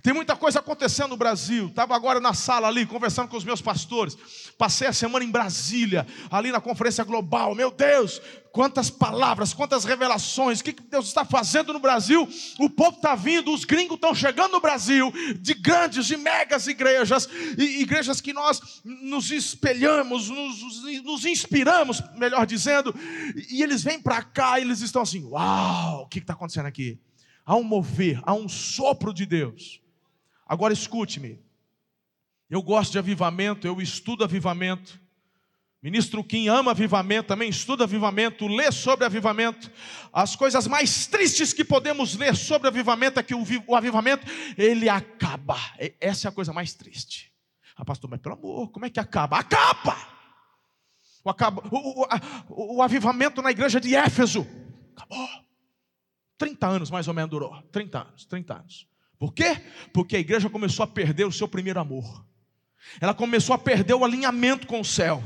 Tem 0.00 0.14
muita 0.14 0.34
coisa 0.34 0.60
acontecendo 0.60 1.10
no 1.10 1.16
Brasil. 1.16 1.66
Estava 1.66 1.94
agora 1.94 2.18
na 2.18 2.32
sala 2.32 2.68
ali, 2.68 2.86
conversando 2.86 3.28
com 3.28 3.36
os 3.36 3.44
meus 3.44 3.60
pastores. 3.60 4.16
Passei 4.56 4.88
a 4.88 4.92
semana 4.92 5.24
em 5.24 5.30
Brasília, 5.30 6.06
ali 6.30 6.50
na 6.50 6.60
conferência 6.60 7.04
global. 7.04 7.54
Meu 7.54 7.70
Deus, 7.70 8.22
quantas 8.52 8.90
palavras, 8.90 9.54
quantas 9.54 9.84
revelações. 9.84 10.60
O 10.60 10.64
que 10.64 10.72
Deus 10.72 11.06
está 11.06 11.24
fazendo 11.24 11.72
no 11.72 11.80
Brasil? 11.80 12.28
O 12.60 12.68
povo 12.68 12.96
está 12.96 13.14
vindo, 13.14 13.52
os 13.52 13.64
gringos 13.64 13.94
estão 13.94 14.14
chegando 14.14 14.52
no 14.52 14.60
Brasil, 14.60 15.10
de 15.40 15.54
grandes, 15.54 16.06
de 16.06 16.16
megas 16.16 16.66
igrejas, 16.66 17.28
e 17.58 17.80
igrejas 17.80 18.20
que 18.20 18.32
nós 18.32 18.82
nos 18.84 19.30
espelhamos, 19.30 20.28
nos, 20.28 21.02
nos 21.02 21.24
inspiramos, 21.24 22.02
melhor 22.16 22.46
dizendo. 22.46 22.94
E 23.50 23.62
eles 23.62 23.82
vêm 23.82 24.00
para 24.00 24.22
cá 24.22 24.60
e 24.60 24.62
eles 24.62 24.82
estão 24.82 25.02
assim: 25.02 25.24
Uau, 25.24 26.02
o 26.02 26.08
que 26.08 26.18
está 26.18 26.34
acontecendo 26.34 26.66
aqui? 26.66 27.00
Há 27.44 27.56
um 27.56 27.64
mover, 27.64 28.20
há 28.24 28.34
um 28.34 28.48
sopro 28.48 29.12
de 29.12 29.26
Deus. 29.26 29.80
Agora 30.46 30.72
escute-me. 30.72 31.40
Eu 32.48 32.62
gosto 32.62 32.92
de 32.92 32.98
avivamento, 32.98 33.66
eu 33.66 33.80
estudo 33.80 34.22
avivamento. 34.22 35.01
Ministro 35.82 36.22
Kim 36.22 36.46
ama 36.46 36.70
avivamento, 36.70 37.26
também 37.26 37.48
estuda 37.48 37.82
avivamento, 37.82 38.46
lê 38.46 38.70
sobre 38.70 39.04
avivamento. 39.04 39.68
As 40.12 40.36
coisas 40.36 40.68
mais 40.68 41.08
tristes 41.08 41.52
que 41.52 41.64
podemos 41.64 42.14
ler 42.14 42.36
sobre 42.36 42.68
avivamento 42.68 43.18
é 43.18 43.22
que 43.22 43.34
o, 43.34 43.44
o 43.66 43.74
avivamento, 43.74 44.24
ele 44.56 44.88
acaba. 44.88 45.56
Essa 46.00 46.28
é 46.28 46.30
a 46.30 46.32
coisa 46.32 46.52
mais 46.52 46.72
triste. 46.72 47.32
Ah, 47.76 47.84
pastor, 47.84 48.08
mas 48.08 48.20
pelo 48.20 48.36
amor, 48.36 48.70
como 48.70 48.86
é 48.86 48.90
que 48.90 49.00
acaba? 49.00 49.38
Acaba! 49.38 49.96
O, 51.24 51.30
acaba, 51.30 51.62
o, 51.68 52.04
o, 52.48 52.76
o 52.76 52.82
avivamento 52.82 53.42
na 53.42 53.50
igreja 53.50 53.80
de 53.80 53.92
Éfeso, 53.96 54.46
acabou. 54.96 55.28
30 56.38 56.64
anos 56.64 56.90
mais 56.90 57.08
ou 57.08 57.14
menos 57.14 57.30
durou. 57.30 57.60
30 57.72 57.98
anos, 57.98 58.24
30 58.26 58.54
anos. 58.54 58.88
Por 59.18 59.32
quê? 59.34 59.60
Porque 59.92 60.14
a 60.14 60.20
igreja 60.20 60.48
começou 60.48 60.84
a 60.84 60.86
perder 60.86 61.24
o 61.24 61.32
seu 61.32 61.48
primeiro 61.48 61.80
amor. 61.80 62.24
Ela 63.00 63.14
começou 63.14 63.54
a 63.54 63.58
perder 63.58 63.94
o 63.94 64.04
alinhamento 64.04 64.66
com 64.68 64.80
o 64.80 64.84
céu. 64.84 65.22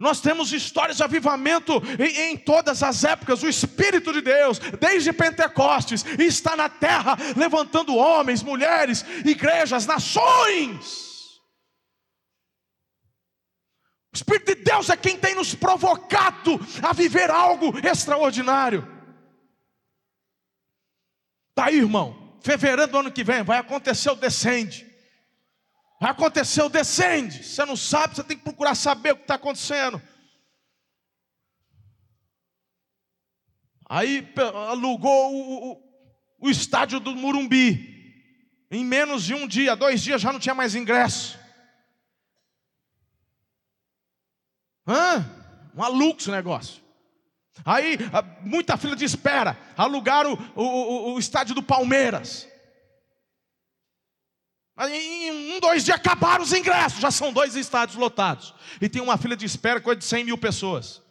Nós 0.00 0.20
temos 0.20 0.52
histórias 0.52 0.96
de 0.96 1.02
avivamento 1.02 1.82
em, 1.98 2.32
em, 2.32 2.36
todas 2.36 2.82
as 2.82 3.04
épocas. 3.04 3.42
O 3.42 3.48
Espírito 3.48 4.12
de 4.12 4.20
Deus, 4.20 4.58
desde 4.80 5.12
Pentecostes, 5.12 6.04
está 6.18 6.56
na 6.56 6.68
terra, 6.68 7.16
levantando 7.36 7.96
homens, 7.96 8.42
mulheres, 8.42 9.04
igrejas, 9.24 9.86
nações. 9.86 11.12
O 14.12 14.16
Espírito 14.16 14.54
de 14.54 14.62
Deus 14.62 14.90
é 14.90 14.96
quem 14.96 15.16
tem 15.16 15.34
nos 15.34 15.54
provocado 15.54 16.60
a 16.82 16.92
viver 16.92 17.30
algo 17.30 17.72
extraordinário. 17.86 18.86
Tá 21.54 21.66
aí, 21.66 21.76
irmão. 21.76 22.38
Fevereiro 22.42 22.90
do 22.90 22.98
ano 22.98 23.12
que 23.12 23.24
vem 23.24 23.42
vai 23.42 23.58
acontecer 23.58 24.10
o 24.10 24.16
descende. 24.16 24.91
O 26.02 26.68
descende. 26.68 27.44
Você 27.44 27.64
não 27.64 27.76
sabe, 27.76 28.16
você 28.16 28.24
tem 28.24 28.36
que 28.36 28.42
procurar 28.42 28.74
saber 28.74 29.12
o 29.12 29.16
que 29.16 29.22
está 29.22 29.36
acontecendo. 29.36 30.02
Aí 33.88 34.26
alugou 34.68 35.32
o, 35.32 35.72
o, 35.72 35.82
o 36.40 36.50
estádio 36.50 36.98
do 36.98 37.14
Murumbi. 37.14 37.92
Em 38.68 38.84
menos 38.84 39.22
de 39.22 39.34
um 39.34 39.46
dia, 39.46 39.76
dois 39.76 40.02
dias 40.02 40.20
já 40.20 40.32
não 40.32 40.40
tinha 40.40 40.54
mais 40.54 40.74
ingresso. 40.74 41.38
Hã? 44.86 45.24
Maluco 45.72 46.20
esse 46.20 46.30
negócio. 46.30 46.82
Aí, 47.64 47.96
muita 48.40 48.76
fila 48.76 48.96
de 48.96 49.04
espera. 49.04 49.56
Alugaram 49.76 50.32
o, 50.56 50.62
o, 50.64 51.14
o 51.14 51.18
estádio 51.18 51.54
do 51.54 51.62
Palmeiras. 51.62 52.48
Em 54.78 55.54
um, 55.56 55.60
dois 55.60 55.84
dias 55.84 55.96
acabaram 55.96 56.42
os 56.42 56.52
ingressos. 56.52 57.00
Já 57.00 57.10
são 57.10 57.32
dois 57.32 57.54
estádios 57.56 57.98
lotados. 57.98 58.54
E 58.80 58.88
tem 58.88 59.02
uma 59.02 59.18
fila 59.18 59.36
de 59.36 59.44
espera, 59.44 59.80
coisa 59.80 59.98
de 59.98 60.04
100 60.04 60.24
mil 60.24 60.38
pessoas. 60.38 61.02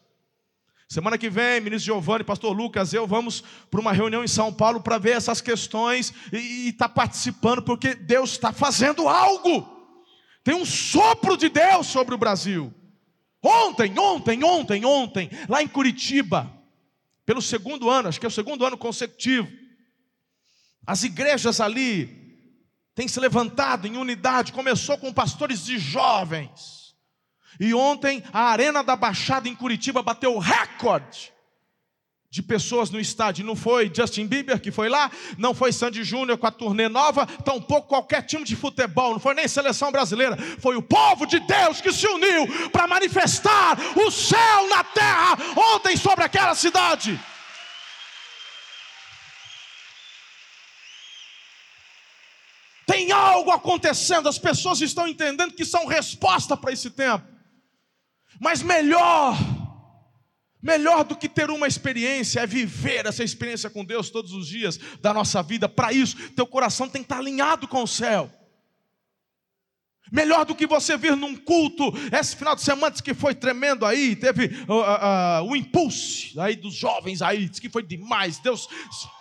Semana 0.89 1.17
que 1.17 1.29
vem, 1.29 1.61
ministro 1.61 1.93
Giovanni, 1.93 2.23
pastor 2.23 2.51
Lucas, 2.51 2.93
eu 2.93 3.07
vamos 3.07 3.41
para 3.69 3.79
uma 3.79 3.93
reunião 3.93 4.25
em 4.25 4.27
São 4.27 4.51
Paulo 4.51 4.81
para 4.81 4.97
ver 4.97 5.11
essas 5.11 5.39
questões 5.39 6.13
e 6.33 6.67
estar 6.67 6.89
tá 6.89 6.93
participando, 6.93 7.61
porque 7.61 7.95
Deus 7.95 8.31
está 8.31 8.51
fazendo 8.51 9.07
algo. 9.07 9.65
Tem 10.43 10.53
um 10.53 10.65
sopro 10.65 11.37
de 11.37 11.47
Deus 11.47 11.87
sobre 11.87 12.13
o 12.13 12.17
Brasil. 12.17 12.73
Ontem, 13.41 13.97
ontem, 13.97 14.43
ontem, 14.43 14.83
ontem, 14.83 15.29
lá 15.47 15.63
em 15.63 15.67
Curitiba, 15.67 16.51
pelo 17.25 17.41
segundo 17.41 17.89
ano, 17.89 18.09
acho 18.09 18.19
que 18.19 18.25
é 18.25 18.29
o 18.29 18.31
segundo 18.31 18.65
ano 18.65 18.77
consecutivo, 18.77 19.47
as 20.85 21.03
igrejas 21.03 21.61
ali 21.61 22.20
têm 22.95 23.07
se 23.07 23.19
levantado 23.19 23.87
em 23.87 23.97
unidade, 23.97 24.51
começou 24.51 24.97
com 24.97 25.13
pastores 25.13 25.65
de 25.65 25.77
jovens 25.77 26.81
e 27.59 27.73
ontem 27.73 28.23
a 28.33 28.45
Arena 28.45 28.83
da 28.83 28.95
Baixada 28.95 29.47
em 29.47 29.55
Curitiba 29.55 30.01
bateu 30.01 30.37
recorde 30.37 31.31
de 32.29 32.41
pessoas 32.41 32.89
no 32.89 32.99
estádio. 32.99 33.45
Não 33.45 33.55
foi 33.55 33.91
Justin 33.93 34.25
Bieber 34.25 34.59
que 34.59 34.71
foi 34.71 34.87
lá, 34.87 35.11
não 35.37 35.53
foi 35.53 35.73
Sandy 35.73 36.03
Júnior 36.03 36.37
com 36.37 36.47
a 36.47 36.51
turnê 36.51 36.87
nova, 36.87 37.25
tampouco 37.25 37.89
qualquer 37.89 38.23
time 38.23 38.45
de 38.45 38.55
futebol, 38.55 39.11
não 39.11 39.19
foi 39.19 39.33
nem 39.33 39.47
seleção 39.47 39.91
brasileira. 39.91 40.37
Foi 40.59 40.75
o 40.75 40.81
povo 40.81 41.25
de 41.25 41.39
Deus 41.41 41.81
que 41.81 41.91
se 41.91 42.07
uniu 42.07 42.69
para 42.71 42.87
manifestar 42.87 43.77
o 43.95 44.09
céu 44.09 44.69
na 44.69 44.83
terra 44.83 45.37
ontem 45.75 45.97
sobre 45.97 46.23
aquela 46.23 46.55
cidade. 46.55 47.19
Tem 52.91 53.09
algo 53.13 53.51
acontecendo, 53.51 54.27
as 54.27 54.37
pessoas 54.37 54.81
estão 54.81 55.07
entendendo 55.07 55.53
que 55.53 55.63
são 55.63 55.85
resposta 55.85 56.57
para 56.57 56.73
esse 56.73 56.89
tempo. 56.89 57.25
Mas 58.37 58.61
melhor, 58.61 59.37
melhor 60.61 61.05
do 61.05 61.15
que 61.15 61.29
ter 61.29 61.49
uma 61.49 61.67
experiência 61.67 62.41
é 62.41 62.45
viver 62.45 63.05
essa 63.05 63.23
experiência 63.23 63.69
com 63.69 63.85
Deus 63.85 64.09
todos 64.09 64.33
os 64.33 64.45
dias 64.45 64.77
da 64.99 65.13
nossa 65.13 65.41
vida. 65.41 65.69
Para 65.69 65.93
isso, 65.93 66.31
teu 66.31 66.45
coração 66.45 66.89
tem 66.89 67.01
que 67.01 67.05
estar 67.05 67.19
alinhado 67.19 67.65
com 67.65 67.81
o 67.81 67.87
céu. 67.87 68.29
Melhor 70.11 70.45
do 70.45 70.53
que 70.53 70.67
você 70.67 70.97
vir 70.97 71.15
num 71.15 71.35
culto, 71.37 71.93
esse 72.11 72.35
final 72.35 72.53
de 72.53 72.61
semana 72.61 72.93
que 73.01 73.13
foi 73.13 73.33
tremendo 73.33 73.85
aí, 73.85 74.13
teve 74.13 74.45
uh, 74.67 74.73
uh, 74.73 75.43
uh, 75.43 75.49
o 75.49 75.55
impulso 75.55 76.39
aí 76.41 76.55
dos 76.55 76.73
jovens 76.73 77.21
aí, 77.21 77.47
que 77.47 77.69
foi 77.69 77.81
demais, 77.81 78.37
Deus 78.39 78.67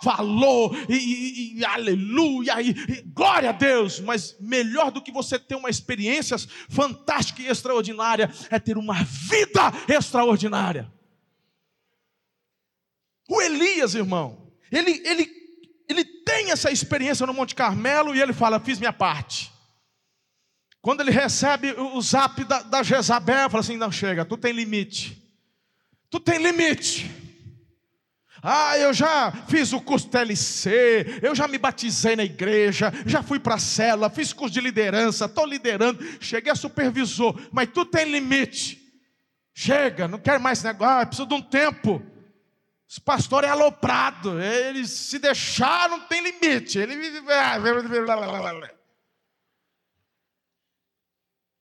falou, 0.03 0.75
e, 0.89 0.95
e, 0.95 1.59
e 1.59 1.65
aleluia, 1.65 2.61
e, 2.61 2.71
e, 2.71 3.01
glória 3.03 3.49
a 3.49 3.53
Deus, 3.53 4.01
mas 4.01 4.35
melhor 4.39 4.91
do 4.91 5.01
que 5.01 5.13
você 5.13 5.39
ter 5.39 5.55
uma 5.55 5.69
experiência 5.69 6.35
fantástica 6.69 7.41
e 7.41 7.47
extraordinária, 7.47 8.29
é 8.49 8.59
ter 8.59 8.77
uma 8.77 9.01
vida 9.03 9.71
extraordinária. 9.87 10.91
O 13.29 13.41
Elias, 13.41 13.95
irmão, 13.95 14.51
ele, 14.69 15.01
ele, 15.05 15.29
ele 15.87 16.03
tem 16.03 16.51
essa 16.51 16.69
experiência 16.69 17.25
no 17.25 17.33
Monte 17.33 17.55
Carmelo 17.55 18.13
e 18.13 18.21
ele 18.21 18.33
fala: 18.33 18.59
Fiz 18.59 18.77
minha 18.77 18.91
parte. 18.91 19.50
Quando 20.81 21.01
ele 21.01 21.11
recebe 21.11 21.71
o 21.73 22.01
zap 22.01 22.43
da, 22.43 22.63
da 22.63 22.81
Jezabel, 22.81 23.49
fala 23.49 23.61
assim: 23.61 23.77
não 23.77 23.91
chega, 23.91 24.25
tu 24.25 24.35
tem 24.35 24.51
limite. 24.51 25.21
Tu 26.09 26.19
tem 26.19 26.41
limite. 26.41 27.09
Ah, 28.43 28.75
eu 28.79 28.91
já 28.91 29.31
fiz 29.47 29.71
o 29.71 29.79
curso 29.79 30.09
TLC, 30.09 31.19
eu 31.21 31.35
já 31.35 31.47
me 31.47 31.59
batizei 31.59 32.15
na 32.15 32.23
igreja, 32.23 32.91
já 33.05 33.21
fui 33.21 33.39
para 33.39 33.53
a 33.53 33.59
célula, 33.59 34.09
fiz 34.09 34.33
curso 34.33 34.51
de 34.51 34.59
liderança, 34.59 35.25
estou 35.25 35.45
liderando, 35.45 36.03
cheguei 36.19 36.51
a 36.51 36.55
supervisor, 36.55 37.39
mas 37.51 37.69
tu 37.71 37.85
tem 37.85 38.11
limite. 38.11 38.81
Chega, 39.53 40.07
não 40.07 40.17
quero 40.17 40.41
mais 40.41 40.63
negócio, 40.63 41.01
ah, 41.01 41.05
preciso 41.05 41.27
de 41.27 41.35
um 41.35 41.41
tempo. 41.41 42.01
Esse 42.89 42.99
pastor 42.99 43.43
é 43.43 43.49
aloprado, 43.49 44.41
eles 44.41 44.89
se 44.89 45.19
deixar, 45.19 45.87
não 45.87 45.99
tem 45.99 46.23
limite. 46.23 46.79
Ele 46.79 46.95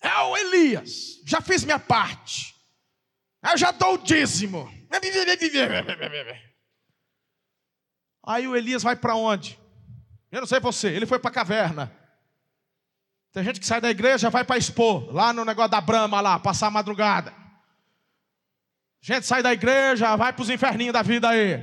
é 0.00 0.18
o 0.18 0.36
Elias, 0.36 1.20
já 1.26 1.40
fiz 1.40 1.64
minha 1.64 1.78
parte. 1.78 2.54
Eu 3.42 3.56
já 3.56 3.70
dou 3.70 3.94
o 3.94 3.98
dízimo. 3.98 4.70
Aí 8.26 8.46
o 8.46 8.56
Elias 8.56 8.82
vai 8.82 8.96
para 8.96 9.14
onde? 9.14 9.58
Eu 10.30 10.40
não 10.40 10.46
sei 10.46 10.60
você, 10.60 10.88
ele 10.88 11.06
foi 11.06 11.18
para 11.18 11.30
a 11.30 11.34
caverna. 11.34 12.00
Tem 13.32 13.44
gente 13.44 13.60
que 13.60 13.66
sai 13.66 13.80
da 13.80 13.90
igreja, 13.90 14.28
vai 14.28 14.44
para 14.44 14.58
expor, 14.58 15.12
lá 15.12 15.32
no 15.32 15.44
negócio 15.44 15.70
da 15.70 15.80
Brama, 15.80 16.20
lá, 16.20 16.38
passar 16.38 16.66
a 16.66 16.70
madrugada. 16.70 17.32
Gente 19.00 19.26
sai 19.26 19.42
da 19.42 19.52
igreja, 19.52 20.16
vai 20.16 20.32
para 20.32 20.42
os 20.42 20.50
inferninhos 20.50 20.92
da 20.92 21.02
vida 21.02 21.28
aí. 21.28 21.58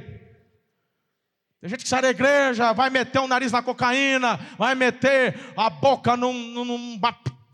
Tem 1.59 1.69
gente 1.69 1.83
que 1.83 1.89
sai 1.89 2.01
da 2.01 2.09
igreja, 2.09 2.71
vai 2.73 2.89
meter 2.89 3.19
o 3.19 3.27
nariz 3.27 3.51
na 3.51 3.61
cocaína, 3.61 4.37
vai 4.57 4.75
meter 4.75 5.37
a 5.55 5.69
boca 5.69 6.15
num, 6.15 6.33
num, 6.33 6.99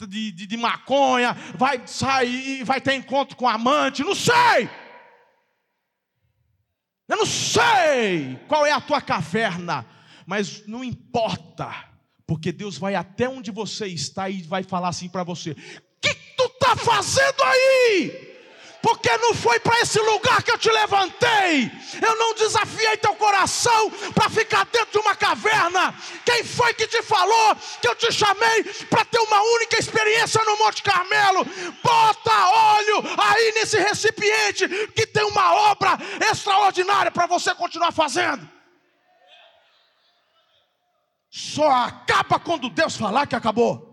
de, 0.07 0.31
de, 0.31 0.47
de 0.47 0.57
maconha, 0.57 1.33
vai 1.55 1.85
sair, 1.85 2.63
vai 2.63 2.81
ter 2.81 2.93
encontro 2.95 3.35
com 3.35 3.47
amante, 3.47 4.03
não 4.03 4.15
sei. 4.15 4.69
Eu 7.07 7.17
não 7.17 7.25
sei 7.25 8.39
qual 8.47 8.65
é 8.65 8.71
a 8.71 8.81
tua 8.81 9.01
caverna, 9.01 9.85
mas 10.25 10.65
não 10.65 10.83
importa, 10.83 11.73
porque 12.25 12.51
Deus 12.51 12.77
vai 12.77 12.95
até 12.95 13.27
onde 13.27 13.51
você 13.51 13.87
está 13.87 14.29
e 14.29 14.41
vai 14.41 14.63
falar 14.63 14.89
assim 14.89 15.09
para 15.09 15.23
você: 15.23 15.51
"O 15.51 15.55
que 16.01 16.13
tu 16.35 16.45
está 16.45 16.75
fazendo 16.75 17.43
aí?" 17.43 18.32
Porque 18.83 19.17
não 19.17 19.33
foi 19.33 19.61
para 19.61 19.79
esse 19.79 19.97
lugar 19.97 20.43
que 20.43 20.51
eu 20.51 20.57
te 20.57 20.69
levantei. 20.69 21.71
Eu 22.05 22.17
não 22.17 22.33
desafiei 22.33 22.97
teu 22.97 23.15
coração 23.15 23.89
para 24.13 24.29
ficar 24.29 24.65
dentro 24.65 24.91
de 24.91 24.97
uma 24.97 25.15
caverna. 25.15 25.95
Quem 26.25 26.43
foi 26.43 26.73
que 26.73 26.85
te 26.85 27.01
falou 27.01 27.55
que 27.81 27.87
eu 27.87 27.95
te 27.95 28.11
chamei 28.11 28.65
para 28.89 29.05
ter 29.05 29.19
uma 29.19 29.41
única 29.41 29.79
experiência 29.79 30.43
no 30.43 30.57
Monte 30.57 30.83
Carmelo? 30.83 31.45
Bota 31.81 32.49
óleo 32.49 33.03
aí 33.17 33.53
nesse 33.53 33.77
recipiente 33.77 34.67
que 34.89 35.07
tem 35.07 35.23
uma 35.23 35.71
obra 35.71 35.97
extraordinária 36.29 37.09
para 37.09 37.25
você 37.25 37.55
continuar 37.55 37.93
fazendo. 37.93 38.51
Só 41.31 41.69
acaba 41.71 42.37
quando 42.37 42.69
Deus 42.69 42.97
falar 42.97 43.27
que 43.27 43.35
acabou. 43.35 43.92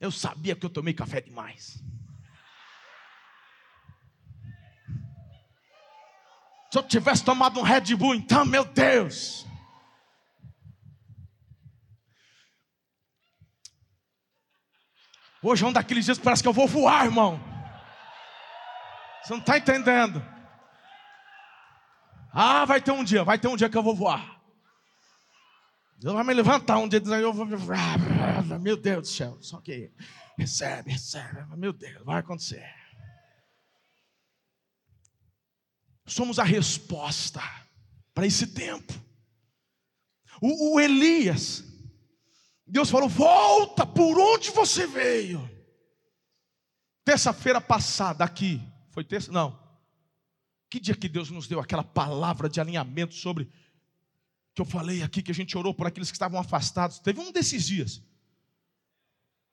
Eu 0.00 0.10
sabia 0.10 0.56
que 0.56 0.64
eu 0.64 0.70
tomei 0.70 0.94
café 0.94 1.20
demais. 1.20 1.78
Se 6.70 6.78
eu 6.78 6.82
tivesse 6.82 7.22
tomado 7.22 7.60
um 7.60 7.62
Red 7.62 7.94
Bull, 7.96 8.14
então, 8.14 8.46
meu 8.46 8.64
Deus. 8.64 9.46
Hoje 15.42 15.64
é 15.64 15.68
um 15.68 15.72
daqueles 15.72 16.04
dias 16.04 16.16
que 16.16 16.24
parece 16.24 16.42
que 16.42 16.48
eu 16.48 16.52
vou 16.52 16.66
voar, 16.66 17.04
irmão. 17.04 17.38
Você 19.22 19.32
não 19.32 19.40
está 19.40 19.58
entendendo. 19.58 20.24
Ah, 22.32 22.64
vai 22.64 22.80
ter 22.80 22.92
um 22.92 23.04
dia, 23.04 23.22
vai 23.24 23.38
ter 23.38 23.48
um 23.48 23.56
dia 23.56 23.68
que 23.68 23.76
eu 23.76 23.82
vou 23.82 23.94
voar. 23.94 24.39
Deus 26.00 26.14
vai 26.14 26.24
me 26.24 26.32
levantar 26.32 26.78
um 26.78 26.88
dia 26.88 26.98
dizendo, 26.98 27.20
eu 27.20 27.32
vou. 27.32 27.46
Meu 28.58 28.74
Deus 28.74 29.02
do 29.02 29.06
céu, 29.06 29.36
só 29.42 29.60
que 29.60 29.92
recebe, 30.38 30.92
recebe, 30.92 31.44
meu 31.56 31.74
Deus, 31.74 32.02
vai 32.02 32.20
acontecer. 32.20 32.64
Somos 36.06 36.38
a 36.38 36.44
resposta 36.44 37.42
para 38.14 38.26
esse 38.26 38.46
tempo. 38.46 38.94
O, 40.40 40.74
o 40.74 40.80
Elias, 40.80 41.62
Deus 42.66 42.88
falou: 42.88 43.08
volta 43.08 43.84
por 43.84 44.18
onde 44.18 44.50
você 44.50 44.86
veio. 44.86 45.48
Terça-feira 47.04 47.60
passada, 47.60 48.24
aqui, 48.24 48.58
foi 48.90 49.04
terça? 49.04 49.30
Não. 49.30 49.60
Que 50.70 50.80
dia 50.80 50.96
que 50.96 51.10
Deus 51.10 51.30
nos 51.30 51.46
deu 51.46 51.60
aquela 51.60 51.84
palavra 51.84 52.48
de 52.48 52.58
alinhamento 52.58 53.14
sobre 53.14 53.52
que 54.54 54.60
eu 54.60 54.64
falei 54.64 55.02
aqui, 55.02 55.22
que 55.22 55.30
a 55.30 55.34
gente 55.34 55.56
orou 55.56 55.74
por 55.74 55.86
aqueles 55.86 56.10
que 56.10 56.16
estavam 56.16 56.38
afastados? 56.38 56.98
Teve 56.98 57.20
um 57.20 57.32
desses 57.32 57.66
dias. 57.66 58.02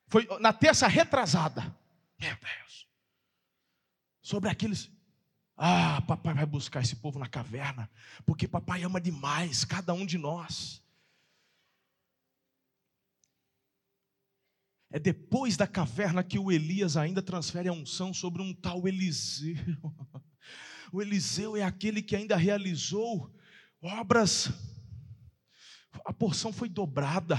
Foi 0.07 0.27
na 0.39 0.53
terça 0.53 0.87
retrasada. 0.87 1.61
Meu 2.19 2.35
Deus. 2.35 2.87
Sobre 4.21 4.49
aqueles. 4.49 4.89
Ah, 5.55 6.01
papai 6.01 6.33
vai 6.33 6.45
buscar 6.45 6.81
esse 6.81 6.95
povo 6.95 7.17
na 7.17 7.27
caverna, 7.27 7.89
porque 8.25 8.47
papai 8.47 8.83
ama 8.83 9.01
demais 9.01 9.65
cada 9.65 9.93
um 9.93 10.05
de 10.05 10.17
nós. 10.17 10.83
É 14.89 14.99
depois 14.99 15.57
da 15.57 15.67
caverna 15.67 16.23
que 16.23 16.39
o 16.39 16.51
Elias 16.51 16.95
ainda 16.95 17.21
transfere 17.21 17.67
a 17.67 17.73
unção 17.73 18.13
sobre 18.13 18.41
um 18.41 18.53
tal 18.53 18.87
Eliseu. 18.87 19.55
O 20.89 21.01
Eliseu 21.01 21.57
é 21.57 21.63
aquele 21.63 22.01
que 22.01 22.15
ainda 22.15 22.37
realizou 22.37 23.29
obras, 23.81 24.49
a 26.05 26.13
porção 26.13 26.51
foi 26.51 26.69
dobrada. 26.69 27.37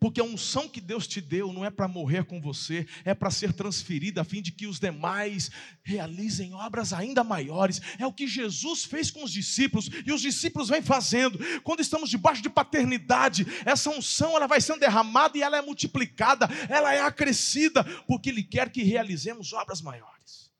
Porque 0.00 0.20
a 0.20 0.24
unção 0.24 0.68
que 0.68 0.80
Deus 0.80 1.06
te 1.06 1.20
deu 1.20 1.52
não 1.52 1.64
é 1.64 1.70
para 1.70 1.86
morrer 1.86 2.24
com 2.24 2.40
você, 2.40 2.86
é 3.04 3.14
para 3.14 3.30
ser 3.30 3.52
transferida 3.52 4.22
a 4.22 4.24
fim 4.24 4.40
de 4.40 4.50
que 4.50 4.66
os 4.66 4.80
demais 4.80 5.50
realizem 5.82 6.54
obras 6.54 6.92
ainda 6.92 7.22
maiores. 7.22 7.80
É 7.98 8.06
o 8.06 8.12
que 8.12 8.26
Jesus 8.26 8.84
fez 8.84 9.10
com 9.10 9.22
os 9.22 9.30
discípulos 9.30 9.90
e 10.06 10.12
os 10.12 10.20
discípulos 10.20 10.68
vêm 10.68 10.82
fazendo. 10.82 11.38
Quando 11.62 11.80
estamos 11.80 12.08
debaixo 12.10 12.42
de 12.42 12.48
paternidade, 12.48 13.46
essa 13.64 13.90
unção 13.90 14.36
ela 14.36 14.46
vai 14.46 14.60
sendo 14.60 14.80
derramada 14.80 15.36
e 15.36 15.42
ela 15.42 15.58
é 15.58 15.62
multiplicada, 15.62 16.48
ela 16.68 16.92
é 16.94 17.00
acrescida, 17.00 17.84
porque 18.06 18.30
Ele 18.30 18.42
quer 18.42 18.70
que 18.70 18.82
realizemos 18.82 19.52
obras 19.52 19.82
maiores. 19.82 20.50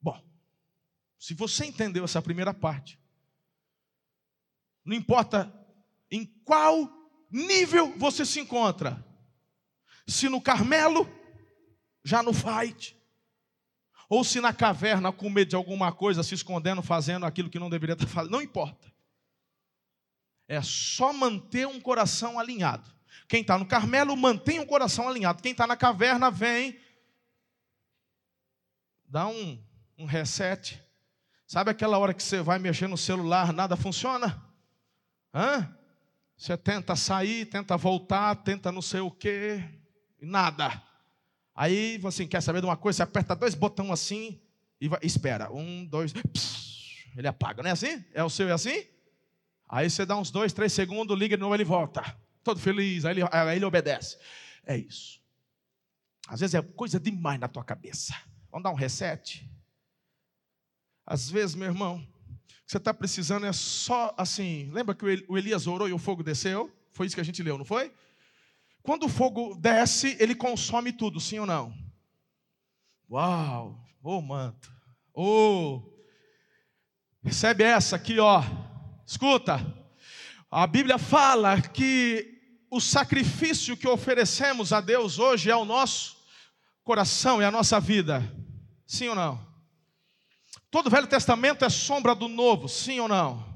Bom, 0.00 0.22
se 1.28 1.34
você 1.34 1.66
entendeu 1.66 2.06
essa 2.06 2.22
primeira 2.22 2.54
parte, 2.54 2.98
não 4.82 4.96
importa 4.96 5.54
em 6.10 6.24
qual 6.42 6.90
nível 7.30 7.92
você 7.98 8.24
se 8.24 8.40
encontra. 8.40 9.06
Se 10.06 10.26
no 10.26 10.40
Carmelo, 10.40 11.06
já 12.02 12.22
no 12.22 12.32
fight. 12.32 12.98
Ou 14.08 14.24
se 14.24 14.40
na 14.40 14.54
caverna 14.54 15.12
com 15.12 15.28
medo 15.28 15.50
de 15.50 15.54
alguma 15.54 15.92
coisa, 15.92 16.22
se 16.22 16.34
escondendo, 16.34 16.82
fazendo 16.82 17.26
aquilo 17.26 17.50
que 17.50 17.58
não 17.58 17.68
deveria 17.68 17.92
estar 17.92 18.06
fazendo. 18.06 18.32
Não 18.32 18.40
importa. 18.40 18.90
É 20.48 20.62
só 20.62 21.12
manter 21.12 21.66
um 21.66 21.78
coração 21.78 22.38
alinhado. 22.38 22.90
Quem 23.28 23.42
está 23.42 23.58
no 23.58 23.66
Carmelo, 23.66 24.16
mantém 24.16 24.60
um 24.60 24.66
coração 24.66 25.06
alinhado. 25.06 25.42
Quem 25.42 25.52
está 25.52 25.66
na 25.66 25.76
caverna, 25.76 26.30
vem. 26.30 26.80
Dá 29.04 29.28
um, 29.28 29.62
um 29.98 30.06
reset. 30.06 30.87
Sabe 31.48 31.70
aquela 31.70 31.96
hora 31.96 32.12
que 32.12 32.22
você 32.22 32.42
vai 32.42 32.58
mexer 32.58 32.86
no 32.86 32.98
celular, 32.98 33.54
nada 33.54 33.74
funciona? 33.74 34.38
Hã? 35.32 35.74
Você 36.36 36.58
tenta 36.58 36.94
sair, 36.94 37.46
tenta 37.46 37.74
voltar, 37.74 38.36
tenta 38.36 38.70
não 38.70 38.82
sei 38.82 39.00
o 39.00 39.10
quê, 39.10 39.64
nada. 40.20 40.82
Aí 41.54 41.96
você 41.96 42.26
quer 42.26 42.42
saber 42.42 42.60
de 42.60 42.66
uma 42.66 42.76
coisa? 42.76 42.98
Você 42.98 43.02
aperta 43.02 43.34
dois 43.34 43.54
botões 43.54 43.90
assim 43.90 44.38
e 44.78 44.88
vai, 44.88 45.00
espera. 45.02 45.50
Um, 45.50 45.86
dois, 45.86 46.12
pss, 46.12 47.08
ele 47.16 47.26
apaga, 47.26 47.62
não 47.62 47.70
é 47.70 47.72
assim? 47.72 48.04
É 48.12 48.22
o 48.22 48.28
seu, 48.28 48.46
é 48.46 48.52
assim? 48.52 48.84
Aí 49.66 49.88
você 49.88 50.04
dá 50.04 50.18
uns 50.18 50.30
dois, 50.30 50.52
três 50.52 50.74
segundos, 50.74 51.18
liga 51.18 51.34
de 51.34 51.40
novo, 51.40 51.54
ele 51.54 51.64
volta. 51.64 52.14
Todo 52.44 52.60
feliz, 52.60 53.06
aí 53.06 53.14
ele, 53.14 53.22
aí 53.32 53.56
ele 53.56 53.64
obedece. 53.64 54.18
É 54.66 54.76
isso. 54.76 55.18
Às 56.28 56.40
vezes 56.40 56.54
é 56.54 56.60
coisa 56.60 57.00
demais 57.00 57.40
na 57.40 57.48
tua 57.48 57.64
cabeça. 57.64 58.14
Vamos 58.50 58.64
dar 58.64 58.70
um 58.70 58.74
reset? 58.74 59.50
Às 61.10 61.30
vezes, 61.30 61.54
meu 61.54 61.68
irmão, 61.68 62.06
que 62.66 62.72
você 62.72 62.76
está 62.76 62.92
precisando 62.92 63.46
é 63.46 63.52
só 63.52 64.14
assim. 64.14 64.70
Lembra 64.70 64.94
que 64.94 65.02
o 65.26 65.38
Elias 65.38 65.66
orou 65.66 65.88
e 65.88 65.92
o 65.94 65.98
fogo 65.98 66.22
desceu? 66.22 66.70
Foi 66.92 67.06
isso 67.06 67.16
que 67.16 67.20
a 67.22 67.24
gente 67.24 67.42
leu, 67.42 67.56
não 67.56 67.64
foi? 67.64 67.90
Quando 68.82 69.06
o 69.06 69.08
fogo 69.08 69.54
desce, 69.54 70.18
ele 70.20 70.34
consome 70.34 70.92
tudo, 70.92 71.18
sim 71.18 71.38
ou 71.38 71.46
não? 71.46 71.74
Uau! 73.10 73.80
Ô 74.02 74.18
oh, 74.18 74.20
manto! 74.20 74.70
Ô! 75.14 75.76
Oh. 75.76 75.98
Recebe 77.24 77.64
essa 77.64 77.96
aqui, 77.96 78.18
ó. 78.18 78.42
Escuta. 79.06 79.64
A 80.50 80.66
Bíblia 80.66 80.98
fala 80.98 81.58
que 81.62 82.38
o 82.70 82.82
sacrifício 82.82 83.78
que 83.78 83.88
oferecemos 83.88 84.74
a 84.74 84.82
Deus 84.82 85.18
hoje 85.18 85.50
é 85.50 85.56
o 85.56 85.64
nosso 85.64 86.18
coração, 86.84 87.40
é 87.40 87.46
a 87.46 87.50
nossa 87.50 87.80
vida. 87.80 88.22
Sim 88.86 89.08
ou 89.08 89.14
não? 89.14 89.47
Todo 90.70 90.88
o 90.88 90.90
Velho 90.90 91.06
Testamento 91.06 91.64
é 91.64 91.70
sombra 91.70 92.14
do 92.14 92.28
Novo, 92.28 92.68
sim 92.68 93.00
ou 93.00 93.08
não? 93.08 93.46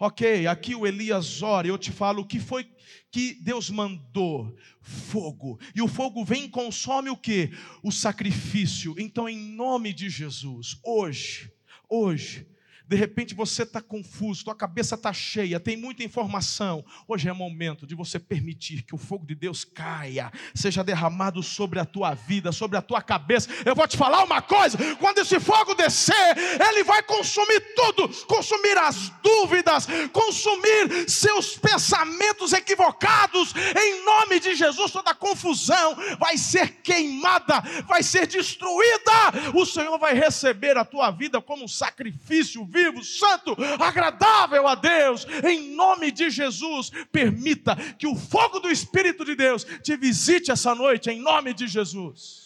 Ok, 0.00 0.48
aqui 0.48 0.74
o 0.74 0.84
Elias 0.84 1.40
ora, 1.40 1.68
eu 1.68 1.78
te 1.78 1.92
falo 1.92 2.22
o 2.22 2.26
que 2.26 2.40
foi 2.40 2.68
que 3.12 3.34
Deus 3.34 3.70
mandou: 3.70 4.56
fogo. 4.80 5.60
E 5.72 5.80
o 5.80 5.86
fogo 5.86 6.24
vem 6.24 6.46
e 6.46 6.48
consome 6.48 7.10
o 7.10 7.16
que? 7.16 7.52
O 7.80 7.92
sacrifício. 7.92 8.96
Então, 8.98 9.28
em 9.28 9.38
nome 9.38 9.92
de 9.92 10.10
Jesus, 10.10 10.76
hoje, 10.84 11.52
hoje, 11.88 12.48
de 12.88 12.96
repente 12.96 13.34
você 13.34 13.62
está 13.62 13.80
confuso, 13.80 14.44
tua 14.44 14.54
cabeça 14.54 14.94
está 14.94 15.12
cheia, 15.12 15.58
tem 15.58 15.76
muita 15.76 16.02
informação. 16.02 16.84
Hoje 17.08 17.28
é 17.28 17.32
momento 17.32 17.86
de 17.86 17.94
você 17.94 18.18
permitir 18.18 18.82
que 18.82 18.94
o 18.94 18.98
fogo 18.98 19.24
de 19.26 19.34
Deus 19.34 19.64
caia, 19.64 20.30
seja 20.54 20.84
derramado 20.84 21.42
sobre 21.42 21.78
a 21.78 21.84
tua 21.84 22.14
vida, 22.14 22.52
sobre 22.52 22.76
a 22.76 22.82
tua 22.82 23.00
cabeça. 23.00 23.48
Eu 23.64 23.74
vou 23.74 23.86
te 23.86 23.96
falar 23.96 24.22
uma 24.24 24.42
coisa: 24.42 24.76
quando 24.96 25.18
esse 25.18 25.40
fogo 25.40 25.74
descer, 25.74 26.36
ele 26.68 26.84
vai 26.84 27.02
consumir 27.02 27.60
tudo, 27.74 28.08
consumir 28.26 28.76
as 28.78 29.10
dúvidas, 29.22 29.86
consumir 30.12 31.08
seus 31.08 31.56
pensamentos 31.56 32.52
equivocados. 32.52 33.54
Em 33.54 34.04
nome 34.04 34.40
de 34.40 34.54
Jesus, 34.54 34.90
toda 34.90 35.14
confusão 35.14 35.96
vai 36.18 36.36
ser 36.36 36.82
queimada, 36.82 37.62
vai 37.86 38.02
ser 38.02 38.26
destruída. 38.26 39.52
O 39.54 39.64
Senhor 39.64 39.98
vai 39.98 40.14
receber 40.14 40.76
a 40.76 40.84
tua 40.84 41.10
vida 41.10 41.40
como 41.40 41.64
um 41.64 41.68
sacrifício 41.68 42.64
vivo 42.64 42.81
vivo, 42.82 43.04
santo, 43.04 43.56
agradável 43.78 44.66
a 44.66 44.74
Deus. 44.74 45.26
Em 45.44 45.74
nome 45.74 46.10
de 46.10 46.30
Jesus, 46.30 46.90
permita 47.10 47.76
que 47.98 48.06
o 48.06 48.16
fogo 48.16 48.58
do 48.58 48.70
Espírito 48.70 49.24
de 49.24 49.34
Deus 49.34 49.64
te 49.82 49.96
visite 49.96 50.50
essa 50.50 50.74
noite, 50.74 51.10
em 51.10 51.20
nome 51.20 51.54
de 51.54 51.66
Jesus. 51.66 52.42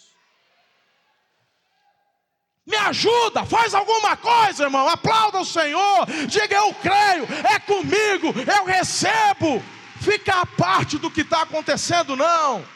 Me 2.67 2.77
ajuda, 2.77 3.45
faz 3.45 3.75
alguma 3.75 4.17
coisa, 4.17 4.65
irmão. 4.65 4.89
Aplauda 4.89 5.39
o 5.39 5.45
Senhor. 5.45 6.05
Diga 6.27 6.57
eu 6.57 6.75
creio, 6.75 7.25
é 7.49 7.61
comigo, 7.61 8.35
eu 8.59 8.65
recebo. 8.65 9.63
Fica 10.01 10.41
a 10.41 10.47
parte 10.47 10.99
do 10.99 11.11
que 11.11 11.21
está 11.21 11.43
acontecendo, 11.43 12.17
não. 12.17 12.76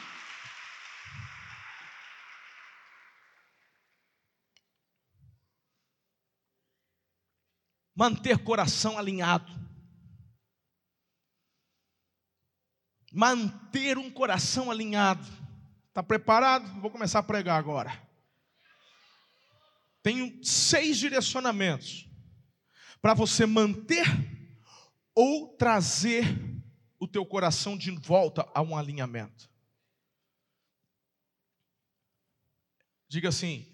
Manter 8.01 8.39
coração 8.39 8.97
alinhado. 8.97 9.53
Manter 13.13 13.95
um 13.99 14.09
coração 14.09 14.71
alinhado. 14.71 15.27
Está 15.89 16.01
preparado? 16.01 16.81
Vou 16.81 16.89
começar 16.89 17.19
a 17.19 17.23
pregar 17.23 17.59
agora. 17.59 17.91
Tenho 20.01 20.43
seis 20.43 20.97
direcionamentos 20.97 22.09
para 22.99 23.13
você 23.13 23.45
manter 23.45 24.07
ou 25.13 25.55
trazer 25.55 26.25
o 26.99 27.07
teu 27.07 27.23
coração 27.23 27.77
de 27.77 27.91
volta 27.91 28.49
a 28.55 28.63
um 28.63 28.75
alinhamento. 28.75 29.47
Diga 33.07 33.29
assim: 33.29 33.71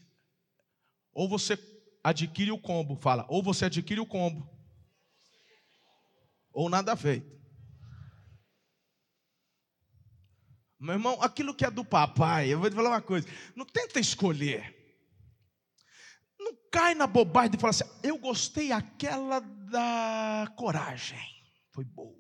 ou 1.14 1.30
você 1.30 1.56
adquire 2.04 2.52
o 2.52 2.60
combo. 2.60 2.96
Fala, 2.96 3.26
ou 3.30 3.42
você 3.44 3.66
adquire 3.66 4.00
o 4.00 4.06
combo, 4.06 4.50
ou 6.52 6.70
nada 6.70 6.96
feito. 6.96 7.38
Meu 10.80 10.94
irmão, 10.94 11.22
aquilo 11.22 11.56
que 11.56 11.66
é 11.66 11.72
do 11.72 11.84
papai, 11.84 12.54
eu 12.54 12.60
vou 12.60 12.70
te 12.70 12.76
falar 12.76 12.90
uma 12.90 13.02
coisa: 13.02 13.28
não 13.56 13.66
tenta 13.66 14.00
escolher. 14.00 14.76
Não 16.40 16.56
cai 16.72 16.94
na 16.94 17.08
bobagem 17.08 17.52
de 17.52 17.58
falar 17.58 17.72
assim, 17.72 17.84
eu 18.04 18.18
gostei 18.18 18.72
aquela 18.72 19.40
da 19.40 20.54
coragem, 20.56 21.20
foi 21.72 21.84
boa. 21.84 22.18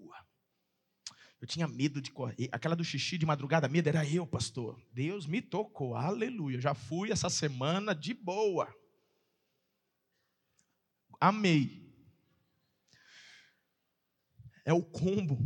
Eu 1.39 1.47
tinha 1.47 1.67
medo 1.67 2.01
de 2.01 2.11
correr. 2.11 2.49
Aquela 2.51 2.75
do 2.75 2.83
xixi 2.83 3.17
de 3.17 3.25
madrugada, 3.25 3.67
medo 3.67 3.87
era 3.87 4.07
eu, 4.07 4.25
pastor. 4.25 4.81
Deus 4.91 5.27
me 5.27 5.39
tocou, 5.39 5.95
aleluia. 5.95 6.59
Já 6.59 6.73
fui 6.73 7.11
essa 7.11 7.29
semana 7.29 7.93
de 7.93 8.13
boa. 8.15 8.67
Amei. 11.19 11.87
é 14.67 14.73
o 14.73 14.83
combo. 14.83 15.39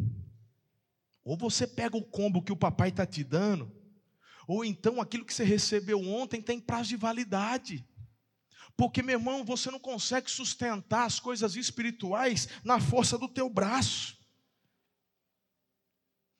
Ou 1.23 1.37
você 1.37 1.67
pega 1.67 1.95
o 1.95 2.03
combo 2.03 2.41
que 2.41 2.51
o 2.51 2.57
papai 2.57 2.89
está 2.89 3.05
te 3.05 3.23
dando, 3.23 3.71
ou 4.47 4.65
então 4.65 4.99
aquilo 4.99 5.23
que 5.23 5.33
você 5.33 5.43
recebeu 5.43 6.01
ontem 6.01 6.41
tem 6.41 6.59
prazo 6.59 6.89
de 6.89 6.95
validade. 6.95 7.87
Porque, 8.75 9.03
meu 9.03 9.19
irmão, 9.19 9.45
você 9.45 9.69
não 9.69 9.79
consegue 9.79 10.31
sustentar 10.31 11.05
as 11.05 11.19
coisas 11.19 11.55
espirituais 11.55 12.47
na 12.63 12.79
força 12.79 13.15
do 13.15 13.29
teu 13.29 13.47
braço. 13.47 14.17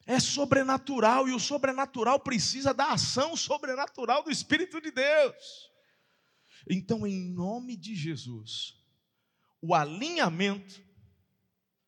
É 0.08 0.20
sobrenatural 0.20 1.30
e 1.30 1.34
o 1.34 1.40
sobrenatural 1.40 2.20
precisa 2.20 2.74
da 2.74 2.94
ação 2.94 3.36
sobrenatural 3.38 4.24
do 4.24 4.32
Espírito 4.32 4.82
de 4.82 4.90
Deus. 4.90 5.70
Então, 6.68 7.06
em 7.06 7.32
nome 7.32 7.78
de 7.78 7.94
Jesus, 7.94 8.81
o 9.62 9.76
alinhamento 9.76 10.82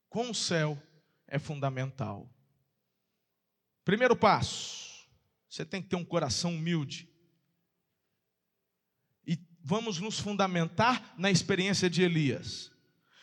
com 0.07 0.29
o 0.29 0.36
céu 0.36 0.81
é 1.27 1.39
fundamental. 1.39 2.29
Primeiro 3.83 4.15
passo, 4.15 5.07
você 5.49 5.65
tem 5.65 5.81
que 5.81 5.89
ter 5.89 5.95
um 5.95 6.05
coração 6.05 6.53
humilde. 6.55 7.09
E 9.25 9.38
vamos 9.63 9.99
nos 9.99 10.19
fundamentar 10.19 11.15
na 11.17 11.31
experiência 11.31 11.89
de 11.89 12.03
Elias. 12.03 12.71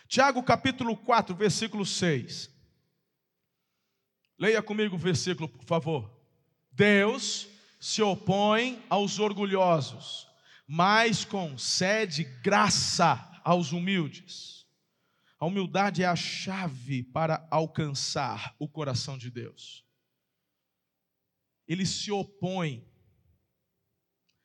Tiago 0.08 0.42
capítulo 0.42 0.96
4, 0.96 1.34
versículo 1.36 1.86
6. 1.86 2.50
Leia 4.36 4.62
comigo 4.62 4.96
o 4.96 4.98
versículo, 4.98 5.48
por 5.48 5.64
favor. 5.64 6.20
Deus 6.72 7.46
se 7.78 8.02
opõe 8.02 8.84
aos 8.90 9.20
orgulhosos, 9.20 10.26
mas 10.66 11.24
concede 11.24 12.24
graça 12.42 13.29
aos 13.44 13.72
humildes. 13.72 14.66
A 15.38 15.46
humildade 15.46 16.02
é 16.02 16.06
a 16.06 16.16
chave 16.16 17.02
para 17.02 17.46
alcançar 17.50 18.54
o 18.58 18.68
coração 18.68 19.16
de 19.16 19.30
Deus. 19.30 19.84
Ele 21.66 21.86
se 21.86 22.10
opõe, 22.10 22.86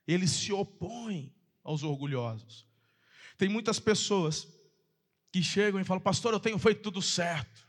ele 0.07 0.27
se 0.27 0.53
opõe 0.53 1.35
aos 1.63 1.83
orgulhosos. 1.83 2.67
Tem 3.37 3.49
muitas 3.49 3.79
pessoas 3.79 4.47
que 5.31 5.43
chegam 5.43 5.81
e 5.81 5.83
falam, 5.83 6.01
pastor, 6.01 6.33
eu 6.33 6.39
tenho 6.39 6.57
feito 6.57 6.81
tudo 6.81 7.01
certo. 7.01 7.67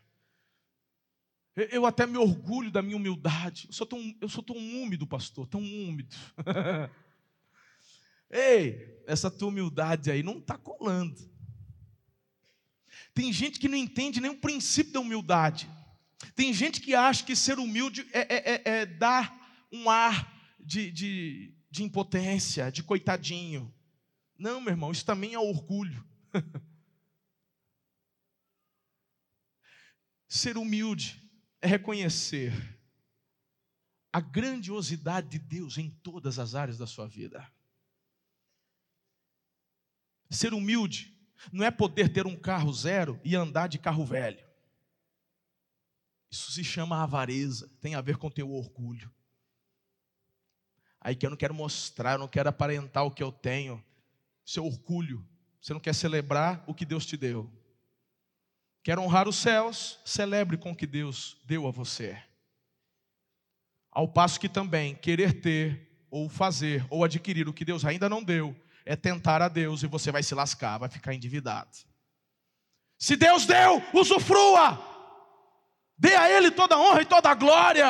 Eu 1.57 1.87
até 1.87 2.07
me 2.07 2.19
orgulho 2.19 2.71
da 2.71 2.83
minha 2.83 2.97
humildade. 2.97 3.67
Eu 3.67 3.73
sou 3.73 3.87
tão, 3.87 4.15
eu 4.21 4.29
sou 4.29 4.43
tão 4.43 4.57
úmido, 4.57 5.07
pastor, 5.07 5.47
tão 5.49 5.61
úmido. 5.61 6.15
Ei, 8.31 9.03
essa 9.07 9.31
tua 9.31 9.49
humildade 9.49 10.11
aí 10.11 10.23
não 10.23 10.39
está 10.39 10.59
colando. 10.59 11.17
Tem 13.15 13.33
gente 13.33 13.59
que 13.59 13.69
não 13.69 13.79
entende 13.79 14.21
nem 14.21 14.31
o 14.31 14.39
princípio 14.39 14.93
da 14.93 15.01
humildade. 15.01 15.71
Tem 16.35 16.53
gente 16.53 16.81
que 16.81 16.95
acha 16.95 17.25
que 17.25 17.37
ser 17.37 17.59
humilde 17.59 18.07
é, 18.13 18.21
é, 18.21 18.55
é, 18.55 18.63
é 18.81 18.87
dar 18.87 19.67
um 19.73 19.89
ar 19.89 20.35
de, 20.61 20.91
de, 20.91 21.55
de 21.71 21.83
impotência, 21.83 22.71
de 22.71 22.83
coitadinho. 22.83 23.73
Não, 24.39 24.61
meu 24.61 24.71
irmão, 24.71 24.93
isso 24.93 25.05
também 25.05 25.35
é 25.35 25.39
orgulho. 25.39 26.05
ser 30.29 30.59
humilde 30.59 31.23
é 31.61 31.67
reconhecer 31.67 32.53
a 34.13 34.21
grandiosidade 34.21 35.29
de 35.29 35.39
Deus 35.39 35.79
em 35.79 35.91
todas 35.91 36.39
as 36.39 36.55
áreas 36.55 36.79
da 36.79 36.87
sua 36.87 37.07
vida. 37.07 37.47
Ser 40.31 40.53
humilde 40.53 41.15
não 41.53 41.65
é 41.65 41.71
poder 41.71 42.09
ter 42.13 42.27
um 42.27 42.37
carro 42.37 42.73
zero 42.73 43.21
e 43.25 43.37
andar 43.37 43.69
de 43.69 43.79
carro 43.79 44.05
velho. 44.05 44.45
Isso 46.31 46.51
se 46.51 46.65
chama 46.65 47.03
avareza, 47.03 47.71
tem 47.81 47.95
a 47.95 48.01
ver 48.01 48.17
com 48.17 48.31
teu 48.31 48.51
orgulho. 48.51 49.13
Aí 51.01 51.15
que 51.15 51.25
eu 51.25 51.31
não 51.31 51.37
quero 51.37 51.55
mostrar, 51.55 52.13
eu 52.13 52.19
não 52.19 52.29
quero 52.29 52.49
aparentar 52.49 53.05
o 53.05 53.11
que 53.11 53.23
eu 53.23 53.31
tenho. 53.31 53.83
Seu 54.45 54.65
orgulho, 54.65 55.27
você 55.61 55.73
não 55.73 55.81
quer 55.81 55.95
celebrar 55.95 56.65
o 56.67 56.75
que 56.75 56.85
Deus 56.85 57.07
te 57.07 57.17
deu. 57.17 57.51
Quer 58.83 58.99
honrar 58.99 59.29
os 59.29 59.37
céus? 59.37 60.01
Celebre 60.05 60.57
com 60.57 60.73
o 60.73 60.77
que 60.77 60.87
Deus 60.87 61.37
deu 61.45 61.67
a 61.67 61.71
você. 61.71 62.21
Ao 63.91 64.07
passo 64.09 64.39
que 64.39 64.49
também 64.49 64.95
querer 64.95 65.41
ter, 65.41 66.05
ou 66.11 66.29
fazer, 66.29 66.87
ou 66.91 67.03
adquirir 67.03 67.49
o 67.49 67.53
que 67.53 67.65
Deus 67.65 67.85
ainda 67.85 68.09
não 68.09 68.23
deu, 68.23 68.55
é 68.87 68.95
tentar 68.95 69.43
a 69.43 69.49
Deus 69.49 69.83
e 69.83 69.89
você 69.89 70.13
vai 70.13 70.23
se 70.23 70.35
lascar, 70.35 70.79
vai 70.79 70.89
ficar 70.89 71.13
endividado. 71.13 71.77
Se 72.97 73.17
Deus 73.17 73.45
deu, 73.45 73.83
usufrua. 73.93 74.81
Dê 75.99 76.15
a 76.15 76.31
Ele 76.31 76.51
toda 76.53 76.77
a 76.77 76.79
honra 76.79 77.03
e 77.03 77.07
toda 77.07 77.29
a 77.29 77.35
glória. 77.35 77.87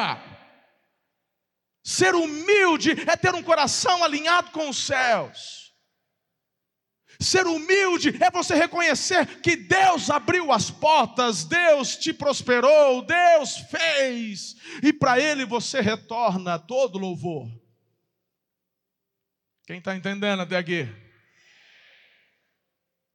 Ser 1.85 2.15
humilde 2.15 2.93
é 3.09 3.17
ter 3.17 3.35
um 3.35 3.43
coração 3.43 4.03
alinhado 4.03 4.51
com 4.51 4.71
os 4.71 4.79
céus. 4.79 5.75
Ser 7.21 7.47
humilde 7.47 8.17
é 8.23 8.31
você 8.31 8.55
reconhecer 8.55 9.41
que 9.41 9.55
Deus 9.55 10.11
abriu 10.11 10.51
as 10.53 10.71
portas, 10.71 11.45
Deus 11.45 11.97
te 11.97 12.13
prosperou, 12.13 13.03
Deus 13.03 13.57
fez, 13.71 14.55
e 14.83 14.93
para 14.93 15.21
Ele 15.21 15.45
você 15.45 15.81
retorna 15.81 16.59
todo 16.59 16.99
louvor. 16.99 17.49
Quem 19.67 19.79
está 19.79 19.97
entendendo 19.97 20.43
até 20.43 20.57
aqui? 20.57 20.87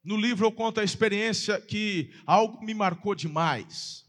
No 0.03 0.17
livro 0.17 0.45
eu 0.45 0.51
conto 0.51 0.81
a 0.81 0.83
experiência 0.83 1.61
que 1.61 2.13
algo 2.25 2.61
me 2.61 2.73
marcou 2.73 3.15
demais. 3.15 4.05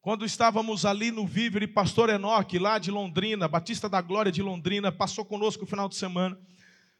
Quando 0.00 0.24
estávamos 0.24 0.86
ali 0.86 1.10
no 1.10 1.26
Viver 1.26 1.64
e 1.64 1.66
Pastor 1.66 2.10
Enoque, 2.10 2.60
lá 2.60 2.78
de 2.78 2.92
Londrina, 2.92 3.48
Batista 3.48 3.88
da 3.88 4.00
Glória 4.00 4.30
de 4.30 4.40
Londrina, 4.40 4.92
passou 4.92 5.24
conosco 5.24 5.64
o 5.64 5.66
final 5.66 5.88
de 5.88 5.96
semana. 5.96 6.38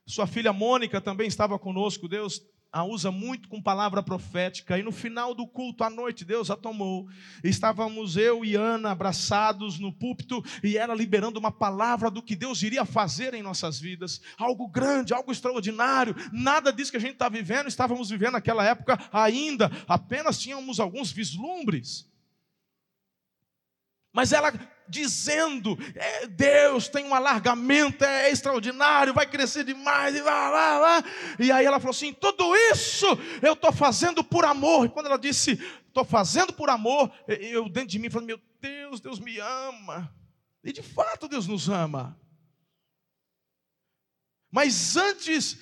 Sua 0.05 0.27
filha 0.27 0.53
Mônica 0.53 1.01
também 1.01 1.29
estava 1.29 1.57
conosco. 1.57 2.09
Deus 2.09 2.41
a 2.77 2.85
usa 2.85 3.11
muito 3.11 3.49
com 3.49 3.63
palavra 3.63 4.03
profética. 4.03 4.79
E 4.79 4.83
no 4.83 4.93
final 4.93 5.35
do 5.35 5.47
culto 5.47 5.83
à 5.83 5.89
noite, 5.89 6.27
Deus 6.27 6.51
a 6.51 6.57
tomou. 6.57 7.09
Estávamos 7.43 8.19
eu 8.19 8.45
e 8.45 8.55
Ana 8.55 8.91
abraçados 8.91 9.79
no 9.79 9.91
púlpito 9.91 10.45
e 10.63 10.77
ela 10.77 10.95
liberando 10.95 11.39
uma 11.39 11.51
palavra 11.51 12.11
do 12.11 12.23
que 12.23 12.37
Deus 12.37 12.63
iria 12.63 12.85
fazer 12.85 13.33
em 13.33 13.43
nossas 13.43 13.81
vidas. 13.81 14.21
Algo 14.37 14.69
grande, 14.69 15.15
algo 15.15 15.33
extraordinário. 15.33 16.15
Nada 16.31 16.71
disso 16.71 16.91
que 16.91 16.99
a 16.99 17.01
gente 17.01 17.15
está 17.15 17.31
vivendo, 17.31 17.67
estávamos 17.67 18.11
vivendo 18.11 18.33
naquela 18.33 18.63
época 18.63 18.99
ainda. 19.11 19.71
Apenas 19.89 20.39
tínhamos 20.39 20.79
alguns 20.79 21.11
vislumbres. 21.11 22.07
Mas 24.13 24.35
ela 24.35 24.53
dizendo: 24.89 25.77
é, 25.95 26.27
Deus 26.27 26.89
tem 26.89 27.05
um 27.05 27.15
alargamento, 27.15 28.05
é, 28.05 28.27
é 28.27 28.31
extraordinário, 28.31 29.15
vai 29.15 29.27
crescer 29.27 29.65
demais, 29.65 30.15
e 30.15 30.21
vai 30.21 30.51
lá, 30.51 30.79
lá. 30.79 31.05
E 31.39 31.51
aí 31.53 31.65
ela 31.65 31.79
falou 31.79 31.91
assim: 31.91 32.13
tudo 32.13 32.55
isso 32.73 33.07
eu 33.43 33.55
estou 33.55 33.73
fazendo 33.73 34.23
por 34.23 34.45
amor. 34.45 34.87
E 34.87 34.89
quando 34.89 35.07
ela 35.07 35.19
disse, 35.19 35.53
estou 35.87 36.05
fazendo 36.05 36.53
por 36.53 36.71
amor, 36.71 37.11
eu 37.27 37.69
dentro 37.69 37.91
de 37.91 37.99
mim 37.99 38.11
falei: 38.11 38.27
meu 38.27 38.41
Deus, 38.61 39.01
Deus 39.01 39.19
me 39.19 39.39
ama. 39.39 40.13
E 40.63 40.73
de 40.73 40.83
fato 40.83 41.29
Deus 41.29 41.47
nos 41.47 41.69
ama. 41.69 42.19
Mas 44.51 44.97
antes 44.97 45.59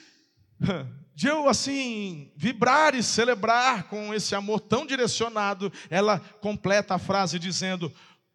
de 1.14 1.28
eu 1.28 1.48
assim 1.48 2.32
vibrar 2.36 2.94
e 2.94 3.02
celebrar 3.02 3.84
com 3.84 4.12
esse 4.12 4.34
amor 4.34 4.60
tão 4.60 4.84
direcionado, 4.84 5.72
ela 5.88 6.18
completa 6.18 6.94
a 6.94 6.98
frase 6.98 7.38
dizendo: 7.38 7.92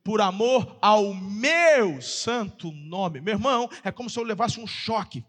por 0.10 0.22
amor 0.22 0.76
ao 0.82 1.14
meu 1.14 2.02
santo 2.02 2.72
nome. 2.72 3.22
Meu 3.22 3.36
irmão, 3.36 3.70
é 3.84 3.92
como 3.92 4.10
se 4.10 4.18
eu 4.18 4.24
levasse 4.24 4.60
um 4.60 4.66
choque. 4.66 5.24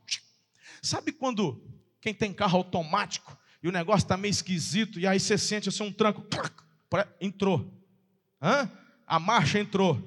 Sabe 0.81 1.13
quando 1.13 1.63
quem 2.01 2.15
tem 2.15 2.33
carro 2.33 2.57
automático 2.57 3.37
e 3.63 3.69
o 3.69 3.73
negócio 3.73 4.07
está 4.07 4.17
meio 4.17 4.31
esquisito 4.31 4.99
e 4.99 5.07
aí 5.07 5.21
você 5.21 5.37
sente 5.37 5.69
assim 5.69 5.83
um 5.83 5.93
tranco, 5.93 6.25
entrou. 7.21 7.71
Hã? 8.41 8.71
A 9.07 9.21
marcha 9.21 9.59
entrou. 9.59 10.03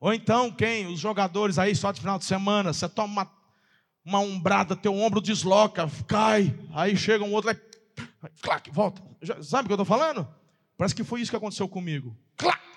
Ou 0.00 0.12
então, 0.12 0.50
quem? 0.50 0.88
Os 0.88 0.98
jogadores 0.98 1.56
aí 1.56 1.76
só 1.76 1.92
de 1.92 2.00
final 2.00 2.18
de 2.18 2.24
semana, 2.24 2.72
você 2.72 2.88
toma 2.88 3.12
uma, 3.12 3.32
uma 4.04 4.18
umbrada, 4.18 4.74
teu 4.74 4.92
ombro 4.92 5.20
desloca, 5.20 5.88
cai, 6.08 6.52
aí 6.74 6.96
chega 6.96 7.22
um 7.22 7.32
outro, 7.32 7.50
aí, 7.50 7.56
clac, 8.42 8.68
volta. 8.72 9.00
Sabe 9.40 9.66
o 9.66 9.68
que 9.68 9.72
eu 9.72 9.82
estou 9.82 9.84
falando? 9.84 10.26
Parece 10.76 10.96
que 10.96 11.04
foi 11.04 11.20
isso 11.20 11.30
que 11.30 11.36
aconteceu 11.36 11.68
comigo. 11.68 12.18
Clac! 12.36 12.71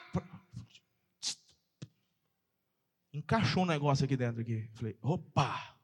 Encaixou 3.16 3.64
um 3.64 3.68
negócio 3.68 4.06
aqui 4.06 4.18
dentro 4.18 4.42
aqui. 4.42 4.70
Falei, 4.74 4.98
opa, 5.02 5.76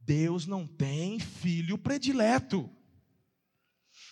Deus 0.00 0.46
não 0.46 0.66
tem 0.66 1.18
filho 1.18 1.76
predileto. 1.76 2.70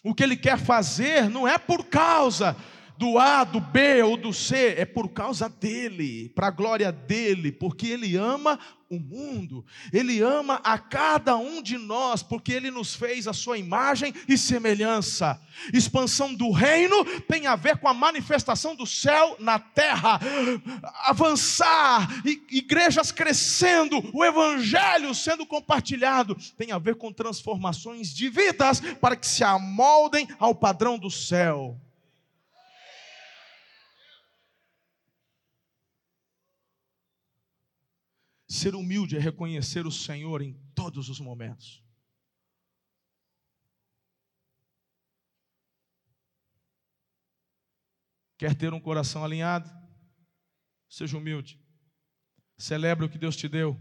O 0.03 0.14
que 0.14 0.23
ele 0.23 0.37
quer 0.37 0.59
fazer 0.59 1.29
não 1.29 1.46
é 1.46 1.59
por 1.59 1.85
causa 1.87 2.57
do 3.00 3.18
A, 3.18 3.44
do 3.44 3.60
B 3.60 4.02
ou 4.02 4.14
do 4.14 4.30
C, 4.30 4.74
é 4.76 4.84
por 4.84 5.08
causa 5.08 5.48
dele, 5.48 6.28
para 6.34 6.48
a 6.48 6.50
glória 6.50 6.92
dele, 6.92 7.50
porque 7.50 7.86
ele 7.86 8.14
ama 8.14 8.60
o 8.90 9.00
mundo, 9.00 9.64
ele 9.90 10.20
ama 10.20 10.60
a 10.62 10.76
cada 10.76 11.34
um 11.38 11.62
de 11.62 11.78
nós, 11.78 12.22
porque 12.22 12.52
ele 12.52 12.70
nos 12.70 12.94
fez 12.94 13.26
a 13.26 13.32
sua 13.32 13.56
imagem 13.56 14.12
e 14.28 14.36
semelhança. 14.36 15.40
Expansão 15.72 16.34
do 16.34 16.50
reino 16.50 17.02
tem 17.22 17.46
a 17.46 17.56
ver 17.56 17.78
com 17.78 17.88
a 17.88 17.94
manifestação 17.94 18.76
do 18.76 18.84
céu 18.84 19.34
na 19.38 19.58
terra, 19.58 20.20
avançar, 21.06 22.06
igrejas 22.50 23.10
crescendo, 23.10 24.10
o 24.12 24.22
evangelho 24.22 25.14
sendo 25.14 25.46
compartilhado, 25.46 26.36
tem 26.58 26.70
a 26.70 26.78
ver 26.78 26.96
com 26.96 27.10
transformações 27.10 28.12
de 28.12 28.28
vidas 28.28 28.80
para 29.00 29.16
que 29.16 29.26
se 29.26 29.42
amoldem 29.42 30.28
ao 30.38 30.54
padrão 30.54 30.98
do 30.98 31.10
céu. 31.10 31.80
Ser 38.50 38.74
humilde 38.74 39.16
é 39.16 39.20
reconhecer 39.20 39.86
o 39.86 39.92
Senhor 39.92 40.42
em 40.42 40.54
todos 40.74 41.08
os 41.08 41.20
momentos. 41.20 41.84
Quer 48.36 48.56
ter 48.56 48.74
um 48.74 48.80
coração 48.80 49.24
alinhado? 49.24 49.70
Seja 50.88 51.16
humilde. 51.16 51.62
Celebre 52.58 53.06
o 53.06 53.08
que 53.08 53.18
Deus 53.18 53.36
te 53.36 53.46
deu. 53.46 53.80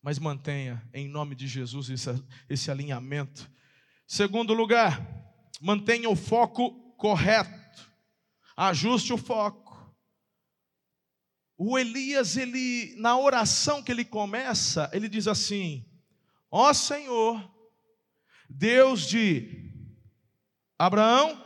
Mas 0.00 0.20
mantenha, 0.20 0.88
em 0.94 1.08
nome 1.08 1.34
de 1.34 1.48
Jesus, 1.48 1.90
esse, 1.90 2.10
esse 2.48 2.70
alinhamento. 2.70 3.50
Segundo 4.06 4.54
lugar, 4.54 5.04
mantenha 5.60 6.08
o 6.08 6.14
foco 6.14 6.94
correto. 6.96 7.92
Ajuste 8.56 9.12
o 9.12 9.18
foco 9.18 9.67
o 11.60 11.76
Elias, 11.76 12.36
ele 12.36 12.94
na 12.96 13.18
oração 13.18 13.82
que 13.82 13.90
ele 13.90 14.04
começa, 14.04 14.88
ele 14.92 15.08
diz 15.08 15.26
assim: 15.26 15.84
Ó 16.48 16.72
Senhor, 16.72 17.50
Deus 18.48 19.02
de 19.02 19.68
Abraão, 20.78 21.44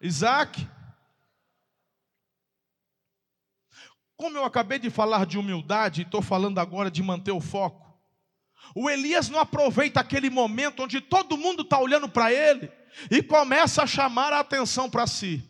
Isaac. 0.00 0.68
Como 4.16 4.36
eu 4.36 4.44
acabei 4.44 4.80
de 4.80 4.90
falar 4.90 5.24
de 5.24 5.38
humildade, 5.38 6.02
estou 6.02 6.20
falando 6.20 6.58
agora 6.58 6.90
de 6.90 7.00
manter 7.00 7.30
o 7.30 7.40
foco. 7.40 7.86
O 8.74 8.90
Elias 8.90 9.28
não 9.28 9.38
aproveita 9.38 10.00
aquele 10.00 10.28
momento 10.30 10.82
onde 10.82 11.00
todo 11.00 11.36
mundo 11.36 11.62
está 11.62 11.78
olhando 11.78 12.08
para 12.08 12.32
ele 12.32 12.72
e 13.08 13.22
começa 13.22 13.84
a 13.84 13.86
chamar 13.86 14.32
a 14.32 14.40
atenção 14.40 14.90
para 14.90 15.06
si. 15.06 15.48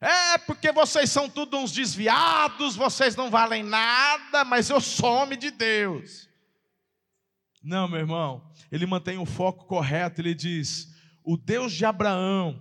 É 0.00 0.38
porque 0.38 0.70
vocês 0.70 1.10
são 1.10 1.28
todos 1.28 1.60
uns 1.60 1.72
desviados, 1.72 2.76
vocês 2.76 3.16
não 3.16 3.30
valem 3.30 3.64
nada, 3.64 4.44
mas 4.44 4.70
eu 4.70 4.80
sou 4.80 5.12
homem 5.12 5.38
de 5.38 5.50
Deus. 5.50 6.28
Não, 7.62 7.88
meu 7.88 7.98
irmão, 7.98 8.48
ele 8.70 8.86
mantém 8.86 9.18
o 9.18 9.26
foco 9.26 9.66
correto, 9.66 10.20
ele 10.20 10.34
diz: 10.34 10.94
o 11.24 11.36
Deus 11.36 11.72
de 11.72 11.84
Abraão, 11.84 12.60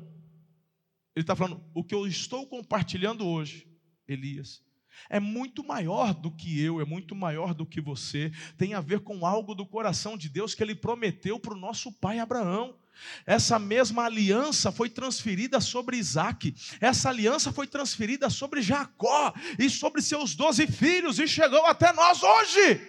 ele 1.15 1.23
está 1.23 1.35
falando, 1.35 1.63
o 1.75 1.83
que 1.83 1.93
eu 1.93 2.07
estou 2.07 2.47
compartilhando 2.47 3.25
hoje, 3.25 3.67
Elias, 4.07 4.63
é 5.09 5.19
muito 5.19 5.63
maior 5.63 6.13
do 6.13 6.31
que 6.31 6.59
eu, 6.59 6.81
é 6.81 6.85
muito 6.85 7.15
maior 7.15 7.53
do 7.53 7.65
que 7.65 7.79
você, 7.79 8.31
tem 8.57 8.73
a 8.73 8.81
ver 8.81 9.01
com 9.01 9.25
algo 9.25 9.53
do 9.53 9.65
coração 9.65 10.17
de 10.17 10.27
Deus 10.27 10.55
que 10.55 10.63
ele 10.63 10.75
prometeu 10.75 11.39
para 11.39 11.53
o 11.53 11.59
nosso 11.59 11.91
pai 11.91 12.17
Abraão. 12.17 12.75
Essa 13.25 13.59
mesma 13.59 14.05
aliança 14.05 14.71
foi 14.71 14.89
transferida 14.89 15.59
sobre 15.59 15.97
Isaac, 15.97 16.55
essa 16.79 17.09
aliança 17.09 17.51
foi 17.51 17.67
transferida 17.67 18.29
sobre 18.29 18.61
Jacó 18.61 19.33
e 19.57 19.69
sobre 19.69 20.01
seus 20.01 20.35
doze 20.35 20.67
filhos, 20.67 21.19
e 21.19 21.27
chegou 21.27 21.65
até 21.65 21.91
nós 21.93 22.23
hoje. 22.23 22.81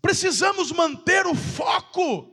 Precisamos 0.00 0.70
manter 0.72 1.26
o 1.26 1.34
foco. 1.34 2.32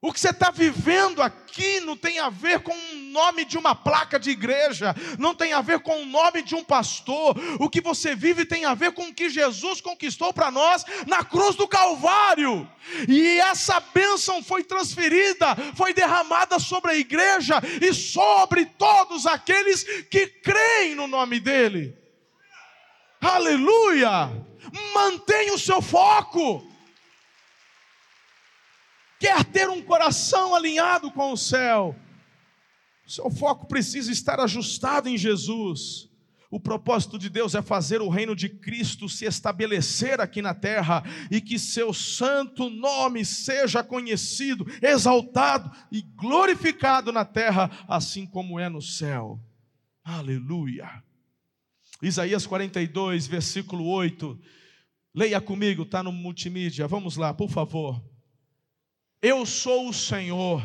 O 0.00 0.12
que 0.12 0.20
você 0.20 0.30
está 0.30 0.50
vivendo 0.50 1.22
aqui 1.22 1.80
não 1.80 1.96
tem 1.96 2.18
a 2.18 2.28
ver 2.28 2.60
com 2.60 2.74
nome 3.14 3.44
de 3.44 3.56
uma 3.56 3.76
placa 3.76 4.18
de 4.18 4.30
igreja, 4.30 4.92
não 5.20 5.36
tem 5.36 5.52
a 5.52 5.60
ver 5.60 5.78
com 5.78 6.02
o 6.02 6.04
nome 6.04 6.42
de 6.42 6.56
um 6.56 6.64
pastor. 6.64 7.36
O 7.60 7.70
que 7.70 7.80
você 7.80 8.16
vive 8.16 8.44
tem 8.44 8.64
a 8.64 8.74
ver 8.74 8.92
com 8.92 9.04
o 9.04 9.14
que 9.14 9.30
Jesus 9.30 9.80
conquistou 9.80 10.32
para 10.34 10.50
nós 10.50 10.84
na 11.06 11.24
cruz 11.24 11.54
do 11.54 11.68
Calvário. 11.68 12.68
E 13.08 13.38
essa 13.38 13.78
bênção 13.78 14.42
foi 14.42 14.64
transferida, 14.64 15.54
foi 15.76 15.94
derramada 15.94 16.58
sobre 16.58 16.90
a 16.90 16.96
igreja 16.96 17.62
e 17.80 17.94
sobre 17.94 18.66
todos 18.66 19.26
aqueles 19.26 19.84
que 20.10 20.26
creem 20.26 20.96
no 20.96 21.06
nome 21.06 21.38
dEle. 21.38 21.96
Aleluia! 23.20 24.30
Mantenha 24.92 25.54
o 25.54 25.58
seu 25.58 25.80
foco 25.80 26.74
quer 29.24 29.42
ter 29.42 29.70
um 29.70 29.80
coração 29.80 30.54
alinhado 30.54 31.10
com 31.10 31.32
o 31.32 31.36
céu, 31.36 31.96
seu 33.06 33.30
foco 33.30 33.66
precisa 33.66 34.10
estar 34.10 34.40
ajustado 34.40 35.08
em 35.08 35.16
Jesus. 35.16 36.10
O 36.50 36.60
propósito 36.60 37.18
de 37.18 37.28
Deus 37.28 37.54
é 37.56 37.62
fazer 37.62 38.00
o 38.00 38.08
reino 38.08 38.36
de 38.36 38.48
Cristo 38.48 39.08
se 39.08 39.24
estabelecer 39.24 40.20
aqui 40.20 40.40
na 40.40 40.54
terra 40.54 41.02
e 41.28 41.40
que 41.40 41.58
seu 41.58 41.92
santo 41.92 42.70
nome 42.70 43.24
seja 43.24 43.82
conhecido, 43.82 44.64
exaltado 44.80 45.68
e 45.90 46.00
glorificado 46.00 47.10
na 47.10 47.24
terra, 47.24 47.70
assim 47.88 48.24
como 48.24 48.60
é 48.60 48.68
no 48.68 48.80
céu. 48.80 49.40
Aleluia. 50.04 51.02
Isaías 52.00 52.46
42, 52.46 53.26
versículo 53.26 53.86
8. 53.88 54.38
Leia 55.14 55.40
comigo, 55.40 55.82
está 55.82 56.02
no 56.02 56.12
multimídia. 56.12 56.86
Vamos 56.86 57.16
lá, 57.16 57.34
por 57.34 57.50
favor. 57.50 58.00
Eu 59.20 59.46
sou 59.46 59.88
o 59.88 59.92
Senhor, 59.92 60.62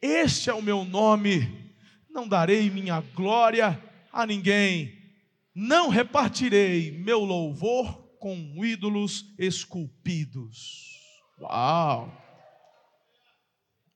este 0.00 0.50
é 0.50 0.54
o 0.54 0.62
meu 0.62 0.84
nome, 0.84 1.74
não 2.10 2.28
darei 2.28 2.70
minha 2.70 3.00
glória 3.00 3.82
a 4.12 4.26
ninguém, 4.26 4.92
não 5.54 5.88
repartirei 5.88 6.90
meu 6.90 7.20
louvor 7.20 8.06
com 8.18 8.64
ídolos 8.64 9.34
esculpidos. 9.38 11.00
Uau! 11.40 12.12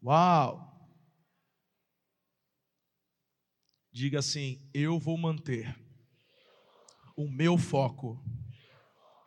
Uau! 0.03 0.71
Diga 3.93 4.21
assim: 4.21 4.71
eu 4.73 4.99
vou 4.99 5.19
manter 5.19 5.79
o 7.17 7.29
meu 7.29 7.59
foco 7.59 8.23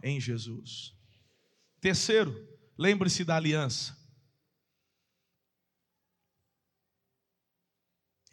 em 0.03 0.19
Jesus. 0.19 0.93
Terceiro, 1.79 2.33
lembre-se 2.77 3.23
da 3.23 3.35
aliança. 3.35 4.02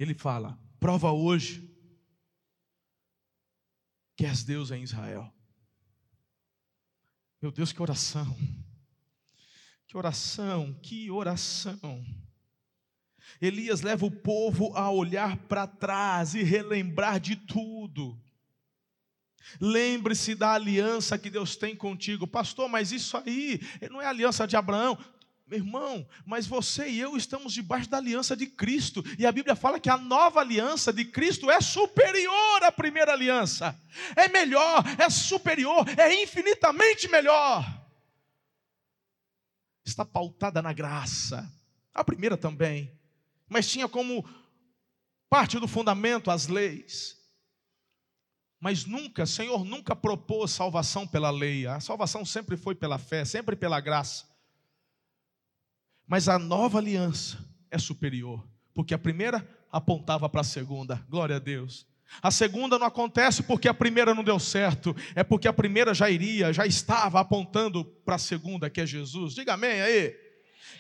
Ele 0.00 0.14
fala: 0.14 0.58
prova 0.80 1.12
hoje 1.12 1.70
que 4.16 4.24
és 4.24 4.42
Deus 4.42 4.70
em 4.70 4.82
Israel. 4.82 5.32
Meu 7.40 7.52
Deus, 7.52 7.72
que 7.72 7.80
oração! 7.80 8.36
Que 9.86 9.96
oração, 9.96 10.72
que 10.82 11.10
oração! 11.10 12.04
Elias 13.40 13.82
leva 13.82 14.06
o 14.06 14.10
povo 14.10 14.74
a 14.74 14.90
olhar 14.90 15.36
para 15.36 15.66
trás 15.66 16.34
e 16.34 16.42
relembrar 16.42 17.20
de 17.20 17.36
tudo. 17.36 18.18
Lembre-se 19.60 20.34
da 20.34 20.52
aliança 20.52 21.18
que 21.18 21.30
Deus 21.30 21.56
tem 21.56 21.74
contigo, 21.74 22.26
pastor. 22.26 22.68
Mas 22.68 22.92
isso 22.92 23.16
aí 23.16 23.60
não 23.90 24.00
é 24.00 24.06
aliança 24.06 24.46
de 24.46 24.56
Abraão. 24.56 24.98
Meu 25.50 25.58
irmão, 25.58 26.06
mas 26.24 26.46
você 26.46 26.88
e 26.88 27.00
eu 27.00 27.16
estamos 27.16 27.52
debaixo 27.52 27.90
da 27.90 27.96
aliança 27.96 28.36
de 28.36 28.46
Cristo, 28.46 29.02
e 29.18 29.26
a 29.26 29.32
Bíblia 29.32 29.56
fala 29.56 29.80
que 29.80 29.90
a 29.90 29.96
nova 29.96 30.38
aliança 30.38 30.92
de 30.92 31.04
Cristo 31.04 31.50
é 31.50 31.60
superior 31.60 32.62
à 32.62 32.70
primeira 32.70 33.12
aliança, 33.12 33.76
é 34.14 34.28
melhor, 34.28 34.84
é 34.96 35.10
superior, 35.10 35.84
é 35.98 36.22
infinitamente 36.22 37.08
melhor. 37.08 37.64
Está 39.84 40.04
pautada 40.04 40.62
na 40.62 40.72
graça, 40.72 41.52
a 41.92 42.04
primeira 42.04 42.36
também, 42.36 42.96
mas 43.48 43.68
tinha 43.68 43.88
como 43.88 44.24
parte 45.28 45.58
do 45.58 45.66
fundamento 45.66 46.30
as 46.30 46.46
leis. 46.46 47.18
Mas 48.60 48.84
nunca, 48.84 49.26
Senhor 49.26 49.64
nunca 49.64 49.96
propôs 49.96 50.52
salvação 50.52 51.08
pela 51.08 51.30
lei, 51.30 51.66
a 51.66 51.80
salvação 51.80 52.24
sempre 52.24 52.56
foi 52.56 52.76
pela 52.76 52.98
fé, 52.98 53.24
sempre 53.24 53.56
pela 53.56 53.80
graça. 53.80 54.29
Mas 56.10 56.28
a 56.28 56.40
nova 56.40 56.78
aliança 56.78 57.38
é 57.70 57.78
superior, 57.78 58.44
porque 58.74 58.92
a 58.92 58.98
primeira 58.98 59.48
apontava 59.70 60.28
para 60.28 60.40
a 60.40 60.44
segunda. 60.44 61.00
Glória 61.08 61.36
a 61.36 61.38
Deus. 61.38 61.86
A 62.20 62.32
segunda 62.32 62.80
não 62.80 62.88
acontece 62.88 63.44
porque 63.44 63.68
a 63.68 63.72
primeira 63.72 64.12
não 64.12 64.24
deu 64.24 64.40
certo, 64.40 64.92
é 65.14 65.22
porque 65.22 65.46
a 65.46 65.52
primeira 65.52 65.94
já 65.94 66.10
iria, 66.10 66.52
já 66.52 66.66
estava 66.66 67.20
apontando 67.20 67.84
para 68.04 68.16
a 68.16 68.18
segunda, 68.18 68.68
que 68.68 68.80
é 68.80 68.86
Jesus. 68.86 69.34
Diga 69.34 69.54
amém 69.54 69.80
aí. 69.80 70.16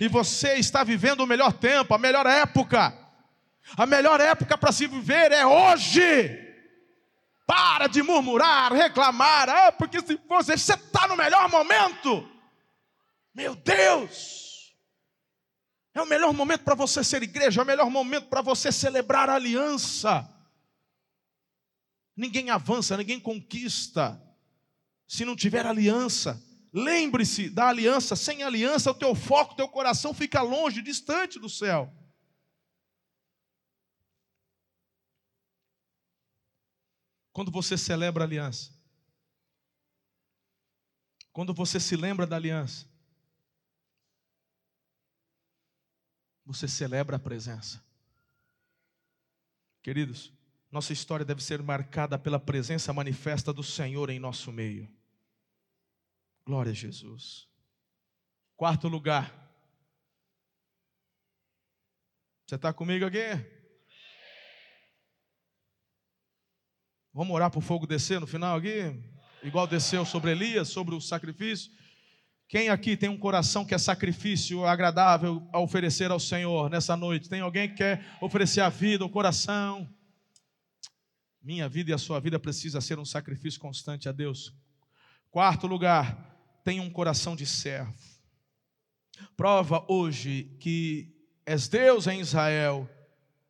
E 0.00 0.08
você 0.08 0.54
está 0.54 0.82
vivendo 0.82 1.20
o 1.20 1.26
melhor 1.28 1.52
tempo, 1.52 1.94
a 1.94 1.98
melhor 1.98 2.26
época. 2.26 2.92
A 3.76 3.86
melhor 3.86 4.20
época 4.20 4.58
para 4.58 4.72
se 4.72 4.88
viver 4.88 5.30
é 5.30 5.46
hoje. 5.46 6.44
Para 7.46 7.86
de 7.86 8.02
murmurar, 8.02 8.72
reclamar, 8.72 9.48
ah, 9.48 9.70
porque 9.70 10.00
se 10.00 10.18
fosse, 10.26 10.58
você 10.58 10.74
está 10.74 11.06
no 11.06 11.16
melhor 11.16 11.48
momento. 11.48 12.28
Meu 13.32 13.54
Deus! 13.54 14.49
É 15.92 16.00
o 16.00 16.06
melhor 16.06 16.32
momento 16.32 16.62
para 16.62 16.74
você 16.74 17.02
ser 17.02 17.22
igreja, 17.22 17.60
é 17.60 17.64
o 17.64 17.66
melhor 17.66 17.90
momento 17.90 18.28
para 18.28 18.42
você 18.42 18.70
celebrar 18.70 19.28
a 19.28 19.34
aliança. 19.34 20.28
Ninguém 22.16 22.50
avança, 22.50 22.96
ninguém 22.96 23.18
conquista 23.18 24.20
se 25.06 25.24
não 25.24 25.34
tiver 25.34 25.66
aliança. 25.66 26.40
Lembre-se 26.72 27.50
da 27.50 27.68
aliança. 27.68 28.14
Sem 28.14 28.42
aliança, 28.42 28.90
o 28.90 28.94
teu 28.94 29.14
foco, 29.14 29.54
o 29.54 29.56
teu 29.56 29.68
coração 29.68 30.14
fica 30.14 30.40
longe, 30.40 30.82
distante 30.82 31.38
do 31.38 31.48
céu. 31.48 31.92
Quando 37.32 37.50
você 37.50 37.76
celebra 37.78 38.24
a 38.24 38.26
aliança, 38.26 38.72
quando 41.32 41.54
você 41.54 41.80
se 41.80 41.96
lembra 41.96 42.26
da 42.26 42.36
aliança, 42.36 42.89
você 46.52 46.66
celebra 46.66 47.16
a 47.16 47.18
presença. 47.18 47.80
Queridos, 49.82 50.32
nossa 50.70 50.92
história 50.92 51.24
deve 51.24 51.42
ser 51.42 51.62
marcada 51.62 52.18
pela 52.18 52.40
presença 52.40 52.92
manifesta 52.92 53.52
do 53.52 53.62
Senhor 53.62 54.10
em 54.10 54.18
nosso 54.18 54.50
meio. 54.50 54.90
Glória 56.44 56.72
a 56.72 56.74
Jesus. 56.74 57.48
Quarto 58.56 58.88
lugar. 58.88 59.32
Você 62.46 62.56
está 62.56 62.72
comigo 62.72 63.06
aqui? 63.06 63.18
Vamos 67.14 67.32
orar 67.32 67.48
para 67.48 67.58
o 67.58 67.62
fogo 67.62 67.86
descer 67.86 68.20
no 68.20 68.26
final 68.26 68.58
aqui? 68.58 69.00
Igual 69.42 69.68
desceu 69.68 70.04
sobre 70.04 70.32
Elias, 70.32 70.68
sobre 70.68 70.96
o 70.96 71.00
sacrifício. 71.00 71.72
Quem 72.50 72.68
aqui 72.68 72.96
tem 72.96 73.08
um 73.08 73.16
coração 73.16 73.64
que 73.64 73.72
é 73.72 73.78
sacrifício 73.78 74.66
agradável 74.66 75.48
a 75.52 75.60
oferecer 75.60 76.10
ao 76.10 76.18
Senhor 76.18 76.68
nessa 76.68 76.96
noite? 76.96 77.28
Tem 77.28 77.40
alguém 77.40 77.68
que 77.68 77.76
quer 77.76 78.04
oferecer 78.20 78.60
a 78.60 78.68
vida, 78.68 79.04
o 79.04 79.08
coração? 79.08 79.88
Minha 81.40 81.68
vida 81.68 81.92
e 81.92 81.94
a 81.94 81.98
sua 81.98 82.18
vida 82.18 82.40
precisa 82.40 82.80
ser 82.80 82.98
um 82.98 83.04
sacrifício 83.04 83.60
constante 83.60 84.08
a 84.08 84.12
Deus. 84.12 84.52
Quarto 85.30 85.68
lugar, 85.68 86.36
tenha 86.64 86.82
um 86.82 86.90
coração 86.90 87.36
de 87.36 87.46
servo. 87.46 87.94
Prova 89.36 89.84
hoje 89.86 90.56
que 90.58 91.14
és 91.46 91.68
Deus 91.68 92.08
em 92.08 92.18
Israel 92.18 92.90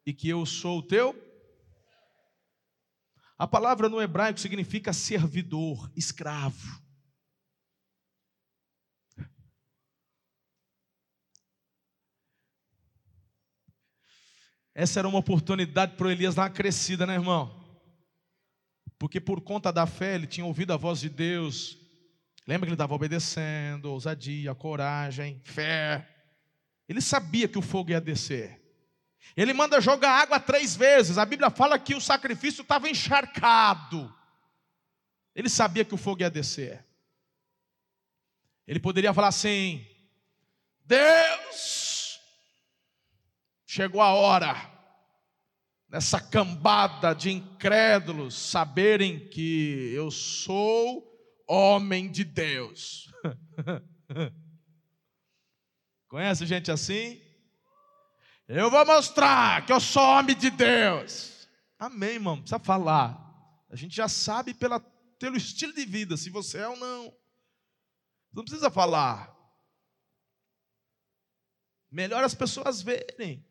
e 0.04 0.12
que 0.12 0.28
eu 0.28 0.44
sou 0.44 0.80
o 0.80 0.82
teu 0.82 1.30
a 3.40 3.46
palavra 3.46 3.88
no 3.88 4.02
hebraico 4.02 4.38
significa 4.38 4.92
servidor, 4.92 5.90
escravo. 5.96 6.79
Essa 14.80 15.00
era 15.00 15.06
uma 15.06 15.18
oportunidade 15.18 15.94
para 15.94 16.10
Elias 16.10 16.34
dar 16.34 16.44
uma 16.44 16.48
crescida, 16.48 17.04
né, 17.04 17.12
irmão? 17.12 17.54
Porque 18.98 19.20
por 19.20 19.42
conta 19.42 19.70
da 19.70 19.86
fé 19.86 20.14
ele 20.14 20.26
tinha 20.26 20.46
ouvido 20.46 20.72
a 20.72 20.78
voz 20.78 21.00
de 21.00 21.10
Deus. 21.10 21.76
Lembra 22.46 22.64
que 22.64 22.70
ele 22.70 22.76
estava 22.76 22.94
obedecendo, 22.94 23.92
ousadia, 23.92 24.54
coragem, 24.54 25.38
fé. 25.44 26.08
Ele 26.88 27.02
sabia 27.02 27.46
que 27.46 27.58
o 27.58 27.62
fogo 27.62 27.90
ia 27.90 28.00
descer. 28.00 28.58
Ele 29.36 29.52
manda 29.52 29.82
jogar 29.82 30.22
água 30.22 30.40
três 30.40 30.74
vezes. 30.74 31.18
A 31.18 31.26
Bíblia 31.26 31.50
fala 31.50 31.78
que 31.78 31.94
o 31.94 32.00
sacrifício 32.00 32.62
estava 32.62 32.88
encharcado. 32.88 34.10
Ele 35.34 35.50
sabia 35.50 35.84
que 35.84 35.94
o 35.94 35.98
fogo 35.98 36.22
ia 36.22 36.30
descer. 36.30 36.86
Ele 38.66 38.80
poderia 38.80 39.12
falar 39.12 39.28
assim: 39.28 39.86
Deus, 40.86 41.89
chegou 43.70 44.00
a 44.00 44.12
hora, 44.12 44.56
nessa 45.88 46.20
cambada 46.20 47.14
de 47.14 47.30
incrédulos, 47.30 48.34
saberem 48.34 49.28
que 49.28 49.92
eu 49.94 50.10
sou 50.10 51.08
homem 51.46 52.10
de 52.10 52.24
Deus. 52.24 53.08
Conhece 56.08 56.46
gente 56.46 56.68
assim? 56.68 57.22
Eu 58.48 58.72
vou 58.72 58.84
mostrar 58.84 59.64
que 59.64 59.72
eu 59.72 59.78
sou 59.78 60.02
homem 60.02 60.36
de 60.36 60.50
Deus. 60.50 61.48
Amém, 61.78 62.14
irmão. 62.14 62.34
Não 62.34 62.42
precisa 62.42 62.58
falar. 62.58 63.24
A 63.70 63.76
gente 63.76 63.94
já 63.94 64.08
sabe 64.08 64.52
pela, 64.52 64.80
pelo 65.16 65.36
estilo 65.36 65.72
de 65.72 65.84
vida 65.84 66.16
se 66.16 66.28
você 66.28 66.58
é 66.58 66.68
ou 66.68 66.76
não. 66.76 67.16
Não 68.32 68.42
precisa 68.42 68.68
falar. 68.68 69.32
Melhor 71.88 72.24
as 72.24 72.34
pessoas 72.34 72.82
verem. 72.82 73.48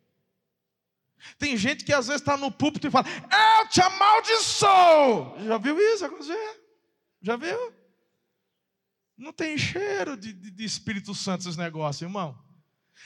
Tem 1.37 1.57
gente 1.57 1.83
que 1.83 1.93
às 1.93 2.07
vezes 2.07 2.21
está 2.21 2.37
no 2.37 2.51
púlpito 2.51 2.87
e 2.87 2.91
fala: 2.91 3.05
Eu 3.09 3.67
te 3.67 3.81
amaldiçoo. 3.81 5.45
Já 5.45 5.57
viu 5.57 5.79
isso 5.79 6.05
acontecer? 6.05 6.61
Já 7.21 7.35
viu? 7.35 7.73
Não 9.17 9.33
tem 9.33 9.57
cheiro 9.57 10.15
de, 10.15 10.31
de, 10.31 10.49
de 10.51 10.63
Espírito 10.63 11.13
Santo 11.13 11.41
esses 11.41 11.57
negócios, 11.57 12.01
irmão. 12.01 12.37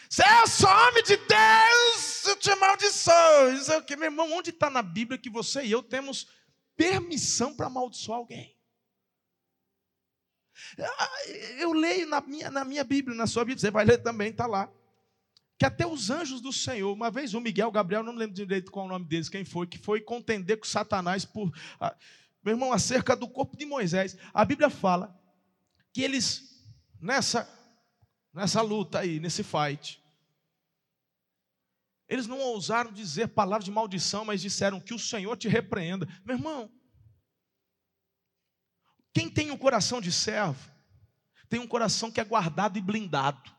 Você 0.10 0.23
é 0.23 0.45
só 0.45 0.67
homem 0.88 1.04
de 1.04 1.17
Deus, 1.17 2.26
eu 2.26 2.36
te 2.36 2.52
amaldiçoo. 2.52 3.54
Isso 3.54 3.71
é 3.71 3.78
o 3.78 3.84
que, 3.84 3.95
meu 3.95 4.06
irmão, 4.06 4.32
onde 4.32 4.52
está 4.52 4.69
na 4.69 4.82
Bíblia 4.82 5.17
que 5.17 5.30
você 5.30 5.63
e 5.63 5.71
eu 5.71 5.82
temos 5.82 6.28
permissão 6.76 7.56
para 7.56 7.67
amaldiçoar 7.67 8.19
alguém? 8.19 8.56
Eu 11.58 11.73
leio 11.73 12.08
na 12.08 12.21
minha, 12.21 12.52
na 12.52 12.63
minha 12.63 12.84
Bíblia, 12.84 13.15
na 13.15 13.28
sua 13.28 13.43
Bíblia, 13.43 13.60
você 13.60 13.71
vai 13.71 13.86
ler 13.86 13.97
também, 13.99 14.30
está 14.30 14.45
lá. 14.45 14.71
Que 15.58 15.66
até 15.66 15.86
os 15.86 16.10
anjos 16.10 16.42
do 16.42 16.52
Senhor, 16.52 16.92
uma 16.92 17.12
vez 17.12 17.34
o 17.34 17.42
Miguel, 17.42 17.70
o 17.70 17.72
Gabriel, 17.72 18.04
não 18.04 18.13
me 18.13 18.20
lembro 18.20 18.36
direito 18.36 18.72
qual 18.72 18.86
o 18.86 18.89
nome 18.89 19.06
deles, 19.06 19.30
quem 19.30 19.46
foi, 19.46 19.68
que 19.68 19.78
foi 19.78 20.02
contender 20.02 20.58
com 20.58 20.66
Satanás 20.66 21.26
por, 21.26 21.52
ah, 21.80 21.96
meu 22.44 22.56
irmão, 22.56 22.74
acerca 22.74 23.16
do 23.16 23.28
corpo 23.28 23.56
de 23.56 23.66
Moisés. 23.66 24.18
A 24.34 24.44
Bíblia 24.44 24.70
fala 24.70 25.18
que 25.94 26.02
eles, 26.02 26.66
nessa 27.00 27.48
nessa 28.34 28.62
luta 28.62 29.00
aí, 29.00 29.20
nesse 29.20 29.44
fight. 29.44 30.02
Eles 32.10 32.28
não 32.28 32.39
ousaram 32.39 32.92
dizer 32.92 33.28
palavras 33.30 33.66
de 33.66 33.72
maldição, 33.72 34.26
mas 34.26 34.42
disseram 34.42 34.82
que 34.82 34.94
o 34.94 35.00
Senhor 35.00 35.38
te 35.38 35.48
repreenda. 35.48 36.08
Meu 36.26 36.36
irmão, 36.36 36.72
quem 39.13 39.30
tem 39.30 39.52
um 39.52 39.58
coração 39.58 40.02
de 40.02 40.12
servo, 40.12 40.72
tem 41.48 41.60
um 41.60 41.68
coração 41.68 42.12
que 42.12 42.20
é 42.20 42.24
guardado 42.24 42.78
e 42.78 42.82
blindado. 42.82 43.52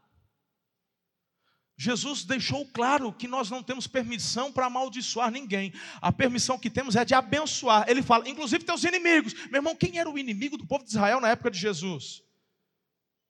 Jesus 1.76 2.24
deixou 2.24 2.64
claro 2.68 3.12
que 3.12 3.26
nós 3.26 3.50
não 3.50 3.62
temos 3.62 3.86
permissão 3.86 4.52
para 4.52 4.66
amaldiçoar 4.66 5.30
ninguém. 5.30 5.72
A 6.00 6.12
permissão 6.12 6.58
que 6.58 6.70
temos 6.70 6.94
é 6.94 7.04
de 7.04 7.14
abençoar. 7.14 7.88
Ele 7.88 8.02
fala, 8.02 8.28
inclusive 8.28 8.64
teus 8.64 8.84
inimigos. 8.84 9.34
Meu 9.46 9.56
irmão, 9.56 9.74
quem 9.74 9.98
era 9.98 10.08
o 10.08 10.18
inimigo 10.18 10.56
do 10.56 10.66
povo 10.66 10.84
de 10.84 10.90
Israel 10.90 11.20
na 11.20 11.30
época 11.30 11.50
de 11.50 11.58
Jesus? 11.58 12.22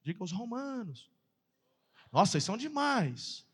Diga 0.02 0.22
os 0.22 0.32
romanos. 0.32 1.10
Nossa, 2.12 2.36
eles 2.36 2.44
são 2.44 2.56
demais. 2.56 3.46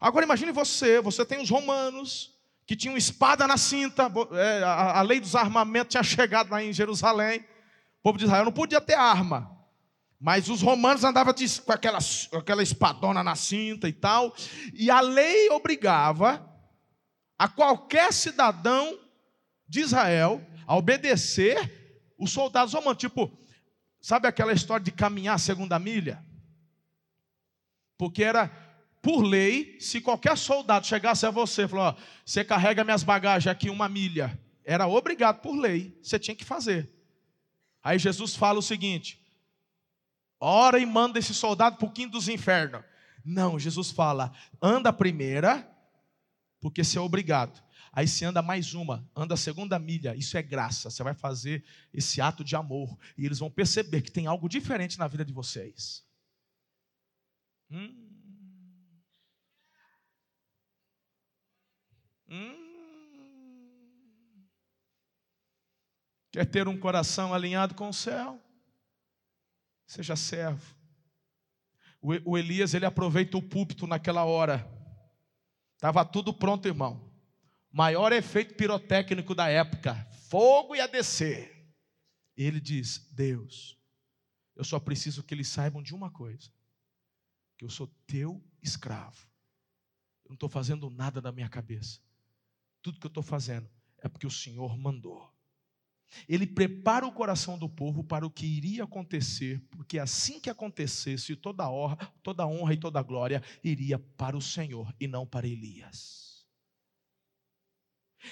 Agora 0.00 0.24
imagine 0.24 0.52
você, 0.52 1.00
você 1.00 1.26
tem 1.26 1.42
os 1.42 1.50
romanos 1.50 2.38
que 2.64 2.76
tinham 2.76 2.96
espada 2.96 3.48
na 3.48 3.56
cinta, 3.56 4.10
é, 4.32 4.62
a, 4.62 5.02
lei 5.02 5.18
dos 5.18 5.34
armamentos 5.34 5.90
tinha 5.90 6.04
chegado 6.04 6.50
lá 6.50 6.62
em 6.62 6.72
Jerusalém. 6.72 7.40
O 7.98 8.02
povo 8.04 8.16
de 8.16 8.24
Israel 8.24 8.44
não 8.44 8.52
podia 8.52 8.80
ter 8.80 8.94
arma. 8.94 9.59
Mas 10.20 10.50
os 10.50 10.60
romanos 10.60 11.02
andavam 11.02 11.32
de, 11.32 11.60
com 11.62 11.72
aquela, 11.72 11.98
aquela 12.34 12.62
espadona 12.62 13.24
na 13.24 13.34
cinta 13.34 13.88
e 13.88 13.92
tal. 13.92 14.34
E 14.74 14.90
a 14.90 15.00
lei 15.00 15.48
obrigava 15.48 16.46
a 17.38 17.48
qualquer 17.48 18.12
cidadão 18.12 19.00
de 19.66 19.80
Israel 19.80 20.46
a 20.66 20.76
obedecer 20.76 22.12
os 22.18 22.32
soldados 22.32 22.74
romanos. 22.74 22.98
Tipo, 22.98 23.32
sabe 23.98 24.28
aquela 24.28 24.52
história 24.52 24.84
de 24.84 24.92
caminhar 24.92 25.36
a 25.36 25.38
segunda 25.38 25.78
milha? 25.78 26.22
Porque 27.96 28.22
era 28.22 28.48
por 29.00 29.22
lei, 29.22 29.78
se 29.80 30.00
qualquer 30.00 30.36
soldado 30.36 30.86
chegasse 30.86 31.24
a 31.24 31.30
você 31.30 31.62
e 31.62 31.68
falou: 31.68 31.96
você 32.24 32.44
carrega 32.44 32.84
minhas 32.84 33.02
bagagens 33.02 33.50
aqui 33.50 33.70
uma 33.70 33.88
milha, 33.88 34.38
era 34.64 34.86
obrigado 34.86 35.40
por 35.40 35.56
lei, 35.56 35.98
você 36.02 36.18
tinha 36.18 36.34
que 36.34 36.44
fazer. 36.44 36.90
Aí 37.82 37.98
Jesus 37.98 38.36
fala 38.36 38.58
o 38.58 38.62
seguinte: 38.62 39.19
ora 40.40 40.78
e 40.78 40.86
manda 40.86 41.18
esse 41.18 41.34
soldado 41.34 41.76
para 41.76 41.86
o 41.86 41.92
quinto 41.92 42.12
dos 42.12 42.28
infernos. 42.28 42.82
Não, 43.24 43.58
Jesus 43.58 43.90
fala: 43.90 44.32
anda 44.60 44.88
a 44.88 44.92
primeira, 44.92 45.68
porque 46.60 46.82
você 46.82 46.98
é 46.98 47.00
obrigado. 47.00 47.62
Aí 47.92 48.06
você 48.06 48.24
anda 48.24 48.40
mais 48.40 48.72
uma, 48.72 49.08
anda 49.16 49.34
a 49.34 49.36
segunda 49.36 49.78
milha, 49.78 50.14
isso 50.14 50.36
é 50.36 50.42
graça. 50.42 50.90
Você 50.90 51.02
vai 51.02 51.14
fazer 51.14 51.64
esse 51.92 52.20
ato 52.20 52.44
de 52.44 52.54
amor. 52.54 52.96
E 53.18 53.26
eles 53.26 53.40
vão 53.40 53.50
perceber 53.50 54.02
que 54.02 54.12
tem 54.12 54.26
algo 54.26 54.48
diferente 54.48 54.98
na 54.98 55.08
vida 55.08 55.24
de 55.24 55.32
vocês. 55.32 56.04
Hum. 57.68 58.08
Hum. 62.28 62.70
Quer 66.30 66.46
ter 66.46 66.68
um 66.68 66.78
coração 66.78 67.34
alinhado 67.34 67.74
com 67.74 67.88
o 67.88 67.94
céu? 67.94 68.40
Seja 69.90 70.14
servo. 70.14 70.72
O 72.00 72.38
Elias, 72.38 72.74
ele 72.74 72.86
aproveita 72.86 73.36
o 73.36 73.42
púlpito 73.42 73.88
naquela 73.88 74.24
hora. 74.24 74.64
Estava 75.74 76.04
tudo 76.04 76.32
pronto, 76.32 76.68
irmão. 76.68 77.12
Maior 77.72 78.12
efeito 78.12 78.54
pirotécnico 78.54 79.34
da 79.34 79.48
época. 79.48 79.96
Fogo 80.28 80.76
ia 80.76 80.86
descer. 80.86 81.74
Ele 82.36 82.60
diz: 82.60 82.98
Deus, 83.10 83.76
eu 84.54 84.62
só 84.62 84.78
preciso 84.78 85.24
que 85.24 85.34
eles 85.34 85.48
saibam 85.48 85.82
de 85.82 85.92
uma 85.92 86.08
coisa: 86.08 86.52
que 87.58 87.64
eu 87.64 87.68
sou 87.68 87.88
teu 88.06 88.40
escravo. 88.62 89.26
Eu 90.24 90.28
não 90.28 90.34
estou 90.34 90.48
fazendo 90.48 90.88
nada 90.88 91.20
da 91.20 91.32
minha 91.32 91.48
cabeça. 91.48 91.98
Tudo 92.80 93.00
que 93.00 93.06
eu 93.08 93.10
estou 93.10 93.24
fazendo 93.24 93.68
é 93.98 94.08
porque 94.08 94.26
o 94.26 94.30
Senhor 94.30 94.78
mandou. 94.78 95.29
Ele 96.28 96.46
prepara 96.46 97.06
o 97.06 97.12
coração 97.12 97.58
do 97.58 97.68
povo 97.68 98.02
para 98.02 98.26
o 98.26 98.30
que 98.30 98.46
iria 98.46 98.84
acontecer, 98.84 99.60
porque 99.70 99.98
assim 99.98 100.40
que 100.40 100.50
acontecesse, 100.50 101.36
toda 101.36 101.70
honra, 101.70 101.96
toda 102.22 102.46
honra 102.46 102.74
e 102.74 102.76
toda 102.76 103.02
glória 103.02 103.42
iria 103.62 103.98
para 103.98 104.36
o 104.36 104.42
Senhor 104.42 104.94
e 104.98 105.06
não 105.06 105.26
para 105.26 105.46
Elias. 105.46 106.46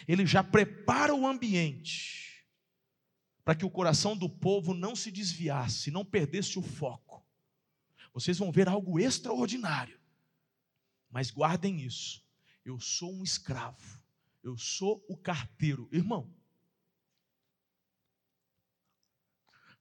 Ele 0.07 0.27
já 0.27 0.43
prepara 0.43 1.15
o 1.15 1.27
ambiente 1.27 2.45
para 3.45 3.55
que 3.55 3.65
o 3.65 3.71
coração 3.71 4.17
do 4.17 4.29
povo 4.29 4.75
não 4.75 4.95
se 4.95 5.11
desviasse, 5.11 5.91
não 5.91 6.05
perdesse 6.05 6.59
o 6.59 6.63
foco. 6.63 7.25
Vocês 8.13 8.39
vão 8.39 8.53
ver 8.53 8.69
algo 8.69 8.99
extraordinário. 8.99 9.99
Mas 11.11 11.31
guardem 11.31 11.81
isso. 11.81 12.23
Eu 12.65 12.79
sou 12.79 13.15
um 13.15 13.23
escravo. 13.23 14.03
Eu 14.43 14.59
sou 14.59 15.03
o 15.09 15.17
carteiro. 15.17 15.89
Irmão, 15.91 16.31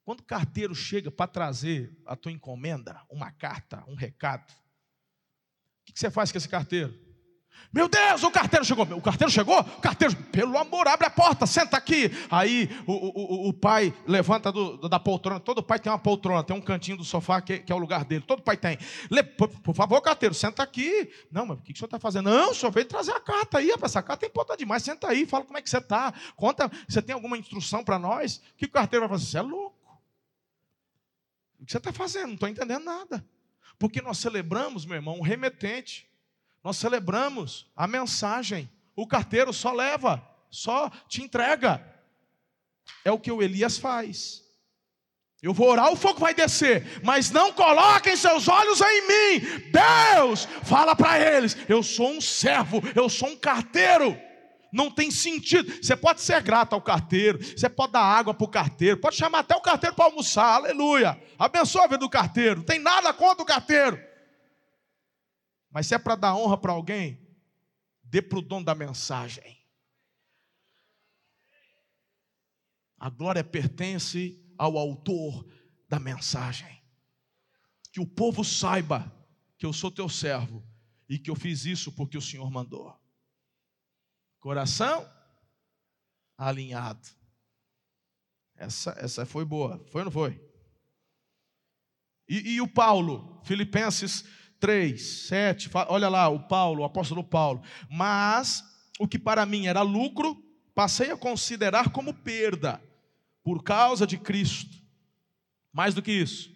Quando 0.08 0.20
o 0.20 0.24
carteiro 0.24 0.74
chega 0.74 1.10
para 1.10 1.26
trazer 1.26 1.94
a 2.06 2.16
tua 2.16 2.32
encomenda, 2.32 2.98
uma 3.10 3.30
carta, 3.30 3.84
um 3.86 3.94
recado, 3.94 4.50
o 5.86 5.92
que 5.92 6.00
você 6.00 6.10
faz 6.10 6.32
com 6.32 6.38
esse 6.38 6.48
carteiro? 6.48 6.98
Meu 7.70 7.90
Deus, 7.90 8.22
o 8.22 8.30
carteiro 8.30 8.64
chegou. 8.64 8.86
O 8.86 9.02
carteiro 9.02 9.30
chegou? 9.30 9.60
O 9.60 9.80
carteiro, 9.82 10.16
pelo 10.32 10.56
amor, 10.56 10.88
abre 10.88 11.06
a 11.06 11.10
porta, 11.10 11.44
senta 11.44 11.76
aqui. 11.76 12.10
Aí 12.30 12.70
o, 12.86 12.92
o, 12.94 13.48
o 13.50 13.52
pai 13.52 13.94
levanta 14.06 14.50
do, 14.50 14.88
da 14.88 14.98
poltrona. 14.98 15.40
Todo 15.40 15.62
pai 15.62 15.78
tem 15.78 15.92
uma 15.92 15.98
poltrona, 15.98 16.42
tem 16.42 16.56
um 16.56 16.60
cantinho 16.62 16.96
do 16.96 17.04
sofá 17.04 17.42
que, 17.42 17.58
que 17.58 17.70
é 17.70 17.74
o 17.74 17.78
lugar 17.78 18.06
dele. 18.06 18.24
Todo 18.26 18.40
pai 18.40 18.56
tem. 18.56 18.78
Le, 19.10 19.22
por, 19.22 19.50
por, 19.60 19.74
favor, 19.74 20.00
carteiro, 20.00 20.34
senta 20.34 20.62
aqui. 20.62 21.12
Não, 21.30 21.44
mas 21.44 21.58
o 21.58 21.60
que, 21.60 21.74
que 21.74 21.76
o 21.76 21.78
senhor 21.80 21.88
está 21.88 21.98
fazendo? 21.98 22.30
Não, 22.30 22.52
o 22.52 22.54
senhor 22.54 22.72
veio 22.72 22.86
trazer 22.86 23.12
a 23.12 23.20
carta 23.20 23.58
aí. 23.58 23.70
Essa 23.82 24.02
carta 24.02 24.24
é 24.24 24.28
importante 24.30 24.60
demais. 24.60 24.82
Senta 24.82 25.08
aí, 25.08 25.26
fala 25.26 25.44
como 25.44 25.58
é 25.58 25.60
que 25.60 25.68
você 25.68 25.76
está. 25.76 26.14
Conta, 26.34 26.70
você 26.88 27.02
tem 27.02 27.12
alguma 27.12 27.36
instrução 27.36 27.84
para 27.84 27.98
nós? 27.98 28.38
O 28.54 28.56
que 28.56 28.64
o 28.64 28.70
carteiro 28.70 29.06
vai 29.06 29.18
fazer? 29.18 29.30
Você 29.30 29.36
é 29.36 29.42
louco. 29.42 29.77
Que 31.68 31.72
você 31.72 31.76
está 31.76 31.92
fazendo? 31.92 32.28
Não 32.28 32.34
estou 32.34 32.48
entendendo 32.48 32.82
nada. 32.82 33.22
Porque 33.78 34.00
nós 34.00 34.16
celebramos, 34.16 34.86
meu 34.86 34.96
irmão, 34.96 35.18
o 35.18 35.22
remetente. 35.22 36.08
Nós 36.64 36.78
celebramos 36.78 37.70
a 37.76 37.86
mensagem. 37.86 38.70
O 38.96 39.06
carteiro 39.06 39.52
só 39.52 39.70
leva, 39.70 40.26
só 40.48 40.88
te 41.06 41.22
entrega. 41.22 41.84
É 43.04 43.12
o 43.12 43.18
que 43.18 43.30
o 43.30 43.42
Elias 43.42 43.76
faz. 43.76 44.42
Eu 45.42 45.52
vou 45.52 45.68
orar, 45.68 45.92
o 45.92 45.96
fogo 45.96 46.18
vai 46.18 46.32
descer, 46.32 47.02
mas 47.04 47.30
não 47.30 47.52
coloquem 47.52 48.16
seus 48.16 48.48
olhos 48.48 48.80
em 48.80 49.06
mim. 49.06 49.70
Deus, 49.70 50.46
fala 50.64 50.96
para 50.96 51.20
eles: 51.20 51.54
eu 51.68 51.82
sou 51.82 52.12
um 52.12 52.20
servo, 52.20 52.80
eu 52.96 53.10
sou 53.10 53.28
um 53.28 53.36
carteiro. 53.36 54.18
Não 54.72 54.90
tem 54.90 55.10
sentido. 55.10 55.72
Você 55.82 55.96
pode 55.96 56.20
ser 56.20 56.42
grato 56.42 56.74
ao 56.74 56.82
carteiro, 56.82 57.38
você 57.38 57.68
pode 57.68 57.92
dar 57.92 58.02
água 58.02 58.34
para 58.34 58.44
o 58.44 58.50
carteiro, 58.50 58.98
pode 58.98 59.16
chamar 59.16 59.40
até 59.40 59.56
o 59.56 59.60
carteiro 59.60 59.96
para 59.96 60.04
almoçar, 60.04 60.54
aleluia. 60.56 61.20
Abençoa 61.38 61.84
a 61.84 61.86
vida 61.86 61.98
do 61.98 62.10
carteiro, 62.10 62.56
não 62.60 62.64
tem 62.64 62.78
nada 62.78 63.12
contra 63.12 63.42
o 63.42 63.46
carteiro. 63.46 63.98
Mas 65.70 65.86
se 65.86 65.94
é 65.94 65.98
para 65.98 66.16
dar 66.16 66.34
honra 66.34 66.56
para 66.56 66.72
alguém, 66.72 67.20
dê 68.02 68.22
para 68.22 68.38
o 68.38 68.42
dono 68.42 68.64
da 68.64 68.74
mensagem. 68.74 69.58
A 72.98 73.08
glória 73.08 73.44
pertence 73.44 74.42
ao 74.56 74.76
autor 74.76 75.46
da 75.88 76.00
mensagem. 76.00 76.82
Que 77.92 78.00
o 78.00 78.06
povo 78.06 78.44
saiba 78.44 79.14
que 79.56 79.64
eu 79.64 79.72
sou 79.72 79.90
teu 79.90 80.08
servo 80.08 80.64
e 81.08 81.18
que 81.18 81.30
eu 81.30 81.36
fiz 81.36 81.64
isso 81.64 81.92
porque 81.92 82.18
o 82.18 82.22
Senhor 82.22 82.50
mandou. 82.50 82.94
Coração 84.40 85.08
alinhado. 86.36 87.06
Essa, 88.56 88.96
essa 88.98 89.26
foi 89.26 89.44
boa. 89.44 89.84
Foi 89.90 90.00
ou 90.00 90.04
não 90.06 90.12
foi? 90.12 90.40
E, 92.28 92.54
e 92.54 92.60
o 92.60 92.68
Paulo, 92.68 93.40
Filipenses 93.44 94.24
3, 94.60 95.00
7, 95.28 95.70
olha 95.88 96.08
lá, 96.08 96.28
o 96.28 96.40
Paulo, 96.40 96.82
o 96.82 96.84
apóstolo 96.84 97.24
Paulo. 97.24 97.62
Mas 97.90 98.64
o 98.98 99.08
que 99.08 99.18
para 99.18 99.46
mim 99.46 99.66
era 99.66 99.82
lucro, 99.82 100.36
passei 100.74 101.10
a 101.10 101.16
considerar 101.16 101.90
como 101.90 102.12
perda, 102.12 102.82
por 103.42 103.62
causa 103.62 104.06
de 104.06 104.18
Cristo. 104.18 104.76
Mais 105.72 105.94
do 105.94 106.02
que 106.02 106.12
isso, 106.12 106.50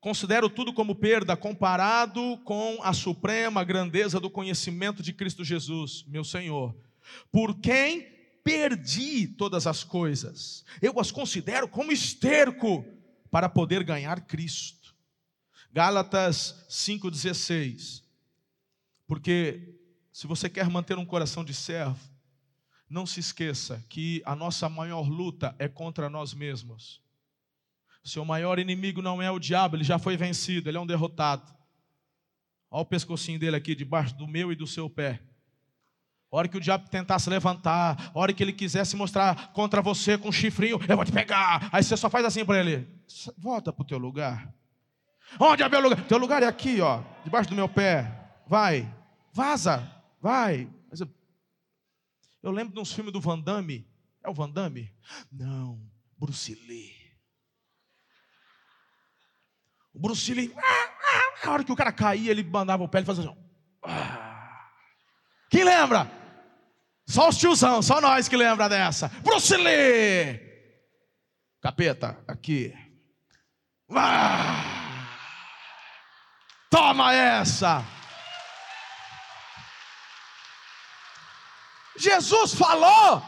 considero 0.00 0.48
tudo 0.48 0.72
como 0.72 0.94
perda 0.94 1.36
comparado 1.36 2.38
com 2.44 2.78
a 2.82 2.92
suprema 2.92 3.64
grandeza 3.64 4.20
do 4.20 4.30
conhecimento 4.30 5.02
de 5.02 5.12
Cristo 5.12 5.44
Jesus, 5.44 6.04
meu 6.06 6.24
Senhor 6.24 6.74
por 7.30 7.58
quem 7.60 8.02
perdi 8.44 9.26
todas 9.26 9.66
as 9.66 9.84
coisas. 9.84 10.64
Eu 10.80 10.98
as 10.98 11.10
considero 11.10 11.68
como 11.68 11.92
esterco 11.92 12.84
para 13.30 13.48
poder 13.48 13.82
ganhar 13.82 14.20
Cristo. 14.26 14.94
Gálatas 15.72 16.66
5,16. 16.68 18.02
Porque 19.06 19.78
se 20.12 20.26
você 20.26 20.48
quer 20.50 20.68
manter 20.68 20.98
um 20.98 21.06
coração 21.06 21.44
de 21.44 21.54
servo, 21.54 21.98
não 22.88 23.06
se 23.06 23.20
esqueça 23.20 23.82
que 23.88 24.22
a 24.26 24.36
nossa 24.36 24.68
maior 24.68 25.08
luta 25.08 25.56
é 25.58 25.66
contra 25.66 26.10
nós 26.10 26.34
mesmos. 26.34 27.00
Seu 28.04 28.24
maior 28.24 28.58
inimigo 28.58 29.00
não 29.00 29.22
é 29.22 29.30
o 29.30 29.38
diabo, 29.38 29.76
ele 29.76 29.84
já 29.84 29.98
foi 29.98 30.16
vencido, 30.16 30.68
ele 30.68 30.76
é 30.76 30.80
um 30.80 30.86
derrotado. 30.86 31.50
Olha 32.70 32.82
o 32.82 32.86
pescocinho 32.86 33.38
dele 33.38 33.56
aqui, 33.56 33.74
debaixo 33.74 34.14
do 34.16 34.26
meu 34.26 34.52
e 34.52 34.56
do 34.56 34.66
seu 34.66 34.90
pé. 34.90 35.22
Hora 36.34 36.48
que 36.48 36.56
o 36.56 36.60
diabo 36.60 36.88
tentasse 36.88 37.28
levantar, 37.28 38.10
hora 38.14 38.32
que 38.32 38.42
ele 38.42 38.54
quisesse 38.54 38.96
mostrar 38.96 39.52
contra 39.52 39.82
você 39.82 40.16
com 40.16 40.30
um 40.30 40.32
chifrinho, 40.32 40.80
eu 40.88 40.96
vou 40.96 41.04
te 41.04 41.12
pegar. 41.12 41.68
Aí 41.70 41.84
você 41.84 41.94
só 41.94 42.08
faz 42.08 42.24
assim 42.24 42.42
para 42.42 42.58
ele: 42.58 42.88
volta 43.36 43.70
para 43.70 43.82
o 43.82 43.86
teu 43.86 43.98
lugar. 43.98 44.50
Onde 45.38 45.62
é 45.62 45.68
meu 45.68 45.82
lugar? 45.82 46.02
Teu 46.06 46.16
lugar 46.16 46.42
é 46.42 46.46
aqui, 46.46 46.80
ó, 46.80 47.02
debaixo 47.22 47.50
do 47.50 47.54
meu 47.54 47.68
pé. 47.68 48.10
Vai, 48.46 48.90
vaza, 49.30 49.86
vai. 50.22 50.70
Eu, 52.42 52.50
lembro 52.50 52.72
de 52.74 52.80
uns 52.80 52.94
filmes 52.94 53.12
do 53.12 53.20
Van 53.20 53.38
Damme. 53.38 53.86
É 54.24 54.30
o 54.30 54.34
Van 54.34 54.48
Damme? 54.48 54.90
Não, 55.30 55.78
Bruce 56.18 56.54
Lee. 56.66 56.94
O 59.92 60.00
Bruce 60.00 60.32
Lee, 60.32 60.50
a 61.44 61.50
hora 61.50 61.62
que 61.62 61.72
o 61.72 61.76
cara 61.76 61.92
caía, 61.92 62.30
ele 62.30 62.42
mandava 62.42 62.82
o 62.82 62.88
pé 62.88 63.02
e 63.02 63.04
fazia 63.04 63.24
assim. 63.24 63.36
Quem 65.50 65.62
lembra? 65.62 66.21
Só 67.12 67.28
os 67.28 67.36
tiozão, 67.36 67.82
só 67.82 68.00
nós 68.00 68.26
que 68.26 68.38
lembra 68.38 68.70
dessa. 68.70 69.10
Bruce 69.22 69.54
Lee! 69.54 70.40
Capeta, 71.60 72.18
aqui. 72.26 72.72
Ah! 73.94 74.64
Toma 76.70 77.12
essa! 77.12 77.84
Jesus 81.98 82.54
falou! 82.54 83.22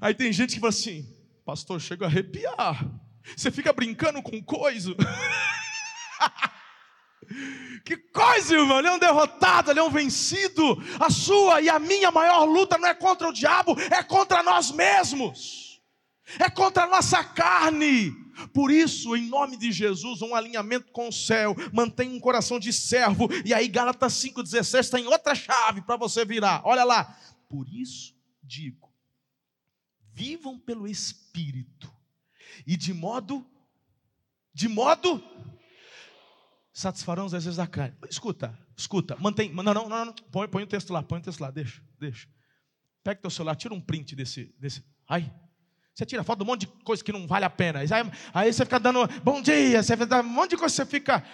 Aí 0.00 0.14
tem 0.14 0.32
gente 0.32 0.54
que 0.54 0.60
fala 0.60 0.70
assim, 0.70 1.04
pastor, 1.44 1.78
chega 1.78 2.06
a 2.06 2.08
arrepiar. 2.08 2.86
Você 3.36 3.50
fica 3.50 3.70
brincando 3.70 4.22
com 4.22 4.42
coisa. 4.42 4.96
Que 7.86 7.96
coisa, 7.96 8.56
irmão, 8.56 8.80
ele 8.80 8.88
é 8.88 8.92
um 8.92 8.98
derrotado, 8.98 9.70
ele 9.70 9.78
é 9.78 9.82
um 9.82 9.90
vencido. 9.90 10.76
A 10.98 11.08
sua 11.08 11.60
e 11.60 11.68
a 11.68 11.78
minha 11.78 12.10
maior 12.10 12.42
luta 12.44 12.76
não 12.76 12.88
é 12.88 12.92
contra 12.94 13.28
o 13.28 13.32
diabo, 13.32 13.76
é 13.78 14.02
contra 14.02 14.42
nós 14.42 14.72
mesmos, 14.72 15.80
é 16.40 16.50
contra 16.50 16.82
a 16.82 16.88
nossa 16.88 17.22
carne. 17.22 18.10
Por 18.52 18.72
isso, 18.72 19.14
em 19.14 19.28
nome 19.28 19.56
de 19.56 19.70
Jesus, 19.70 20.20
um 20.20 20.34
alinhamento 20.34 20.90
com 20.90 21.08
o 21.08 21.12
céu, 21.12 21.54
mantenha 21.72 22.12
um 22.12 22.18
coração 22.18 22.58
de 22.58 22.72
servo. 22.72 23.28
E 23.44 23.54
aí, 23.54 23.68
Gálatas 23.68 24.14
5,16 24.14 24.90
tem 24.90 25.06
outra 25.06 25.36
chave 25.36 25.80
para 25.80 25.96
você 25.96 26.24
virar. 26.24 26.62
Olha 26.64 26.82
lá. 26.82 27.16
Por 27.48 27.68
isso 27.68 28.16
digo: 28.42 28.92
vivam 30.12 30.58
pelo 30.58 30.88
Espírito, 30.88 31.88
e 32.66 32.76
de 32.76 32.92
modo, 32.92 33.46
de 34.52 34.68
modo 34.68 35.22
satisfarão 36.76 37.24
os 37.24 37.32
desejos 37.32 37.56
da 37.56 37.66
carne. 37.66 37.96
Escuta, 38.10 38.56
Escuta, 38.76 39.16
mantém. 39.18 39.50
Não, 39.50 39.62
não, 39.62 39.88
não, 39.88 40.04
não. 40.04 40.12
Põe, 40.30 40.46
põe 40.46 40.62
o 40.62 40.66
texto 40.66 40.92
lá, 40.92 41.02
põe 41.02 41.18
o 41.18 41.22
texto 41.22 41.40
lá, 41.40 41.50
deixa, 41.50 41.82
deixa. 41.98 42.28
Pega 43.02 43.18
teu 43.18 43.30
celular, 43.30 43.56
tira 43.56 43.72
um 43.72 43.80
print 43.80 44.14
desse. 44.14 44.54
desse. 44.58 44.84
Ai. 45.08 45.32
Você 45.94 46.04
tira 46.04 46.22
foto 46.22 46.40
de 46.40 46.44
um 46.44 46.46
monte 46.46 46.60
de 46.60 46.66
coisa 46.84 47.02
que 47.02 47.10
não 47.10 47.26
vale 47.26 47.46
a 47.46 47.50
pena. 47.50 47.78
Aí, 47.78 47.88
aí 48.34 48.52
você 48.52 48.66
fica 48.66 48.78
dando 48.78 49.08
bom 49.22 49.40
dia, 49.40 49.82
você 49.82 49.96
dá 49.96 50.20
um 50.20 50.24
monte 50.24 50.50
de 50.50 50.56
coisa 50.58 50.74
você 50.74 50.84
fica 50.84 51.24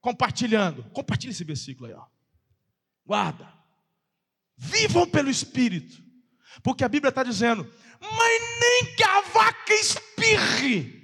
compartilhando. 0.00 0.82
Compartilha 0.90 1.30
esse 1.30 1.44
versículo 1.44 1.86
aí, 1.88 1.94
ó. 1.94 2.04
Guarda. 3.06 3.48
Vivam 4.56 5.08
pelo 5.08 5.30
Espírito. 5.30 6.02
Porque 6.60 6.82
a 6.82 6.88
Bíblia 6.88 7.10
está 7.10 7.22
dizendo, 7.22 7.72
mas 8.00 8.42
nem 8.60 8.96
que 8.96 9.04
a 9.04 9.20
vaca 9.20 9.74
espirre. 9.74 10.99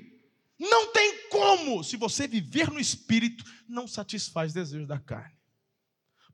Não 0.58 0.92
tem 0.92 1.28
como. 1.28 1.84
Se 1.84 1.96
você 1.96 2.26
viver 2.26 2.70
no 2.70 2.80
Espírito, 2.80 3.44
não 3.68 3.86
satisfaz 3.86 4.52
desejo 4.52 4.86
da 4.86 4.98
carne. 4.98 5.36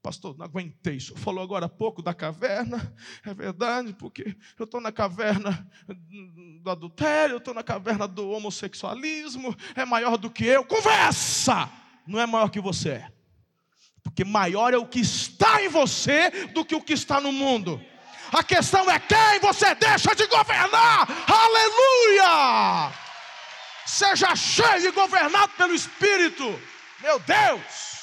Pastor, 0.02 0.36
não 0.36 0.44
aguentei. 0.44 0.96
O 0.96 1.00
senhor 1.00 1.18
falou 1.18 1.44
agora 1.44 1.66
há 1.66 1.68
pouco 1.68 2.02
da 2.02 2.12
caverna. 2.12 2.92
É 3.24 3.32
verdade, 3.32 3.94
porque 3.94 4.36
eu 4.58 4.64
estou 4.64 4.80
na 4.80 4.90
caverna 4.90 5.70
do 6.60 6.68
adultério, 6.68 7.34
eu 7.34 7.38
estou 7.38 7.54
na 7.54 7.62
caverna 7.62 8.08
do 8.08 8.30
homossexualismo. 8.30 9.56
É 9.76 9.84
maior 9.84 10.16
do 10.16 10.28
que 10.28 10.44
eu. 10.44 10.64
Conversa! 10.64 11.70
Não 12.04 12.18
é 12.18 12.26
maior 12.26 12.48
que 12.48 12.60
você 12.60 12.88
é. 12.90 13.12
Porque 14.02 14.24
maior 14.24 14.74
é 14.74 14.76
o 14.76 14.86
que 14.86 14.98
está 14.98 15.62
em 15.62 15.68
você 15.68 16.48
do 16.48 16.64
que 16.64 16.74
o 16.74 16.82
que 16.82 16.94
está 16.94 17.20
no 17.20 17.30
mundo. 17.30 17.80
A 18.32 18.42
questão 18.42 18.90
é 18.90 18.98
quem 18.98 19.38
você 19.40 19.72
deixa 19.76 20.16
de 20.16 20.26
governar. 20.26 21.06
Aleluia! 21.30 23.01
Seja 23.86 24.34
cheio 24.36 24.88
e 24.88 24.92
governado 24.92 25.52
pelo 25.54 25.74
Espírito. 25.74 26.44
Meu 27.00 27.18
Deus! 27.20 28.02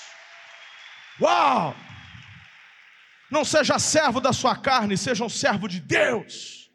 Uau! 1.21 1.75
Não 3.32 3.45
seja 3.45 3.77
servo 3.77 4.19
da 4.19 4.34
sua 4.34 4.55
carne, 4.55 4.97
seja 4.97 5.23
um 5.23 5.30
servo 5.30 5.67
de 5.67 5.80
Deus. 5.80 6.69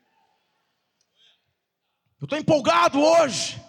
Eu 2.21 2.27
estou 2.27 2.39
empolgado 2.39 3.01
hoje. 3.01 3.61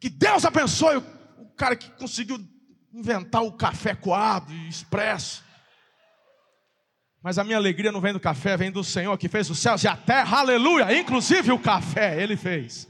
Que 0.00 0.08
Deus 0.08 0.44
abençoe 0.44 0.98
o 1.38 1.50
cara 1.56 1.74
que 1.74 1.90
conseguiu 1.92 2.38
inventar 2.92 3.42
o 3.42 3.52
café 3.52 3.94
coado 3.94 4.52
e 4.52 4.68
expresso. 4.68 5.44
Mas 7.22 7.38
a 7.38 7.44
minha 7.44 7.56
alegria 7.56 7.90
não 7.90 8.00
vem 8.00 8.12
do 8.12 8.20
café, 8.20 8.56
vem 8.56 8.70
do 8.70 8.84
Senhor 8.84 9.16
que 9.18 9.28
fez 9.28 9.50
os 9.50 9.58
céus 9.58 9.82
e 9.82 9.88
a 9.88 9.96
terra, 9.96 10.38
aleluia, 10.38 10.96
inclusive 10.96 11.50
o 11.52 11.58
café, 11.58 12.22
Ele 12.22 12.36
fez. 12.36 12.88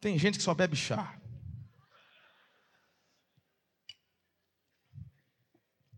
Tem 0.00 0.18
gente 0.18 0.38
que 0.38 0.44
só 0.44 0.54
bebe 0.54 0.76
chá. 0.76 1.18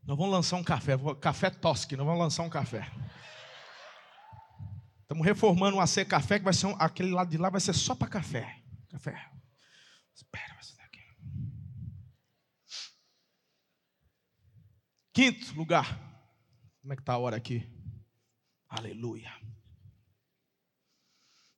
Nós 0.04 0.16
vamos 0.16 0.32
lançar 0.32 0.56
um 0.56 0.64
café, 0.64 0.94
café 1.20 1.50
Tosque, 1.50 1.96
nós 1.96 2.06
vamos 2.06 2.20
lançar 2.20 2.42
um 2.42 2.50
café. 2.50 2.90
Estamos 5.10 5.26
reformando 5.26 5.76
um 5.76 5.80
AC 5.80 6.04
Café, 6.06 6.38
que 6.38 6.44
vai 6.44 6.54
ser 6.54 6.66
um, 6.66 6.76
aquele 6.78 7.10
lado 7.10 7.28
de 7.28 7.36
lá 7.36 7.50
vai 7.50 7.60
ser 7.60 7.74
só 7.74 7.96
para 7.96 8.06
café. 8.06 8.60
Café. 8.88 9.28
Espera, 10.14 10.54
vai 10.54 10.62
ser 10.62 10.76
daqui. 10.76 11.00
Quinto 15.12 15.54
lugar. 15.54 15.98
Como 16.80 16.92
é 16.92 16.96
que 16.96 17.02
está 17.02 17.14
a 17.14 17.18
hora 17.18 17.36
aqui? 17.36 17.68
Aleluia. 18.68 19.30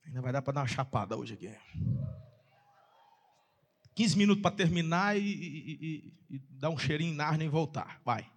Ainda 0.05 0.21
vai 0.21 0.33
dar 0.33 0.43
para 0.43 0.55
dar 0.55 0.61
uma 0.63 0.67
chapada 0.67 1.17
hoje 1.17 1.35
aqui. 1.35 1.49
15 3.95 4.17
minutos 4.17 4.43
para 4.43 4.57
terminar 4.57 5.17
e, 5.17 5.21
e, 5.21 6.15
e, 6.31 6.37
e, 6.37 6.39
dar 6.51 6.71
um 6.71 6.79
cheirinho 6.79 7.13
em 7.13 7.17
Narnia 7.17 7.47
e 7.47 7.51
voltar. 7.51 8.01
Vai. 8.05 8.31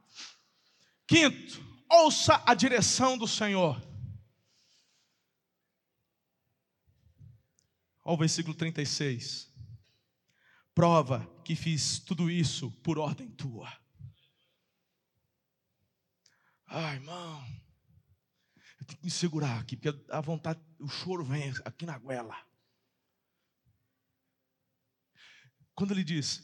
Quinto, 1.07 1.63
ouça 1.89 2.43
a 2.45 2.53
direção 2.53 3.17
do 3.17 3.27
Senhor. 3.27 3.81
Olha 8.03 8.13
o 8.13 8.17
versículo 8.17 8.53
36. 8.53 9.51
Prova 10.73 11.25
que 11.43 11.55
fiz 11.55 11.99
tudo 11.99 12.29
isso 12.29 12.69
por 12.83 12.99
ordem 12.99 13.29
tua. 13.29 13.71
Ai, 16.77 16.95
irmão. 16.95 17.41
Eu 18.77 18.85
tenho 18.85 18.99
que 18.99 19.05
me 19.05 19.09
segurar 19.09 19.61
aqui, 19.61 19.77
porque 19.77 20.11
a 20.11 20.19
vontade, 20.19 20.59
o 20.77 20.89
choro 20.89 21.23
vem 21.23 21.53
aqui 21.63 21.85
na 21.85 21.97
goela. 21.97 22.35
Quando 25.73 25.91
ele 25.91 26.03
diz, 26.03 26.43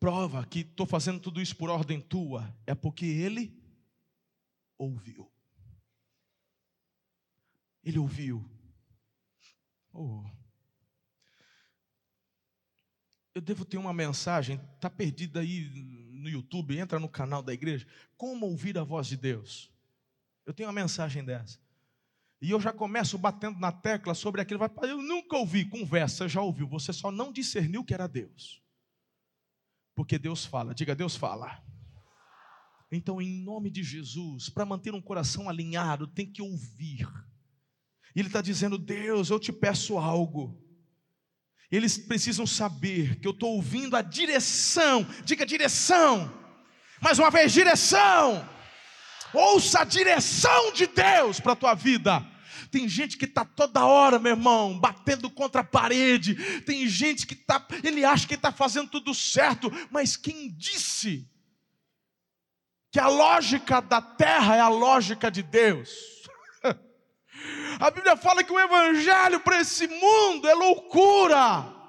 prova 0.00 0.46
que 0.46 0.60
estou 0.60 0.86
fazendo 0.86 1.20
tudo 1.20 1.42
isso 1.42 1.54
por 1.54 1.68
ordem 1.68 2.00
tua, 2.00 2.56
é 2.66 2.74
porque 2.74 3.04
ele 3.04 3.54
ouviu. 4.78 5.30
Ele 7.84 7.98
ouviu. 7.98 8.42
Oh. 9.92 10.24
Eu 13.34 13.40
devo 13.40 13.64
ter 13.64 13.78
uma 13.78 13.92
mensagem, 13.92 14.60
está 14.74 14.90
perdida 14.90 15.40
aí 15.40 15.70
no 16.10 16.28
YouTube, 16.28 16.78
entra 16.78 16.98
no 17.00 17.08
canal 17.08 17.42
da 17.42 17.52
igreja. 17.52 17.86
Como 18.16 18.46
ouvir 18.46 18.78
a 18.78 18.84
voz 18.84 19.06
de 19.06 19.16
Deus? 19.16 19.70
Eu 20.44 20.52
tenho 20.52 20.68
uma 20.68 20.74
mensagem 20.74 21.24
dessa. 21.24 21.58
E 22.40 22.50
eu 22.50 22.60
já 22.60 22.72
começo 22.72 23.16
batendo 23.16 23.58
na 23.58 23.70
tecla 23.70 24.14
sobre 24.14 24.40
aquilo. 24.40 24.60
Eu 24.82 25.00
nunca 25.00 25.36
ouvi, 25.36 25.64
conversa, 25.64 26.28
já 26.28 26.40
ouviu. 26.40 26.66
Você 26.68 26.92
só 26.92 27.10
não 27.10 27.32
discerniu 27.32 27.84
que 27.84 27.94
era 27.94 28.08
Deus. 28.08 28.60
Porque 29.94 30.18
Deus 30.18 30.44
fala, 30.44 30.74
diga, 30.74 30.94
Deus 30.94 31.14
fala. 31.14 31.62
Então, 32.90 33.22
em 33.22 33.42
nome 33.42 33.70
de 33.70 33.82
Jesus, 33.82 34.50
para 34.50 34.66
manter 34.66 34.92
um 34.92 35.00
coração 35.00 35.48
alinhado, 35.48 36.06
tem 36.06 36.26
que 36.26 36.42
ouvir. 36.42 37.08
E 38.14 38.20
Ele 38.20 38.28
está 38.28 38.42
dizendo: 38.42 38.76
Deus, 38.76 39.30
eu 39.30 39.40
te 39.40 39.52
peço 39.52 39.96
algo. 39.96 40.60
Eles 41.72 41.96
precisam 41.96 42.46
saber 42.46 43.16
que 43.16 43.26
eu 43.26 43.32
estou 43.32 43.54
ouvindo 43.54 43.96
a 43.96 44.02
direção, 44.02 45.06
diga 45.24 45.46
direção, 45.46 46.30
mais 47.00 47.18
uma 47.18 47.30
vez, 47.30 47.50
direção. 47.50 48.46
Ouça 49.32 49.80
a 49.80 49.84
direção 49.84 50.72
de 50.72 50.86
Deus 50.86 51.40
para 51.40 51.52
a 51.52 51.56
tua 51.56 51.74
vida. 51.74 52.24
Tem 52.70 52.86
gente 52.86 53.16
que 53.16 53.24
está 53.24 53.44
toda 53.44 53.86
hora, 53.86 54.18
meu 54.18 54.32
irmão, 54.32 54.78
batendo 54.78 55.30
contra 55.30 55.62
a 55.62 55.64
parede. 55.64 56.34
Tem 56.60 56.86
gente 56.86 57.26
que 57.26 57.34
está, 57.34 57.66
ele 57.82 58.04
acha 58.04 58.26
que 58.26 58.34
está 58.34 58.52
fazendo 58.52 58.90
tudo 58.90 59.14
certo, 59.14 59.72
mas 59.90 60.16
quem 60.16 60.50
disse 60.50 61.26
que 62.90 63.00
a 63.00 63.08
lógica 63.08 63.80
da 63.80 64.02
terra 64.02 64.56
é 64.56 64.60
a 64.60 64.68
lógica 64.68 65.30
de 65.30 65.42
Deus? 65.42 66.21
A 67.78 67.90
Bíblia 67.90 68.16
fala 68.16 68.44
que 68.44 68.52
o 68.52 68.60
evangelho 68.60 69.40
para 69.40 69.60
esse 69.60 69.86
mundo 69.86 70.48
é 70.48 70.54
loucura. 70.54 71.82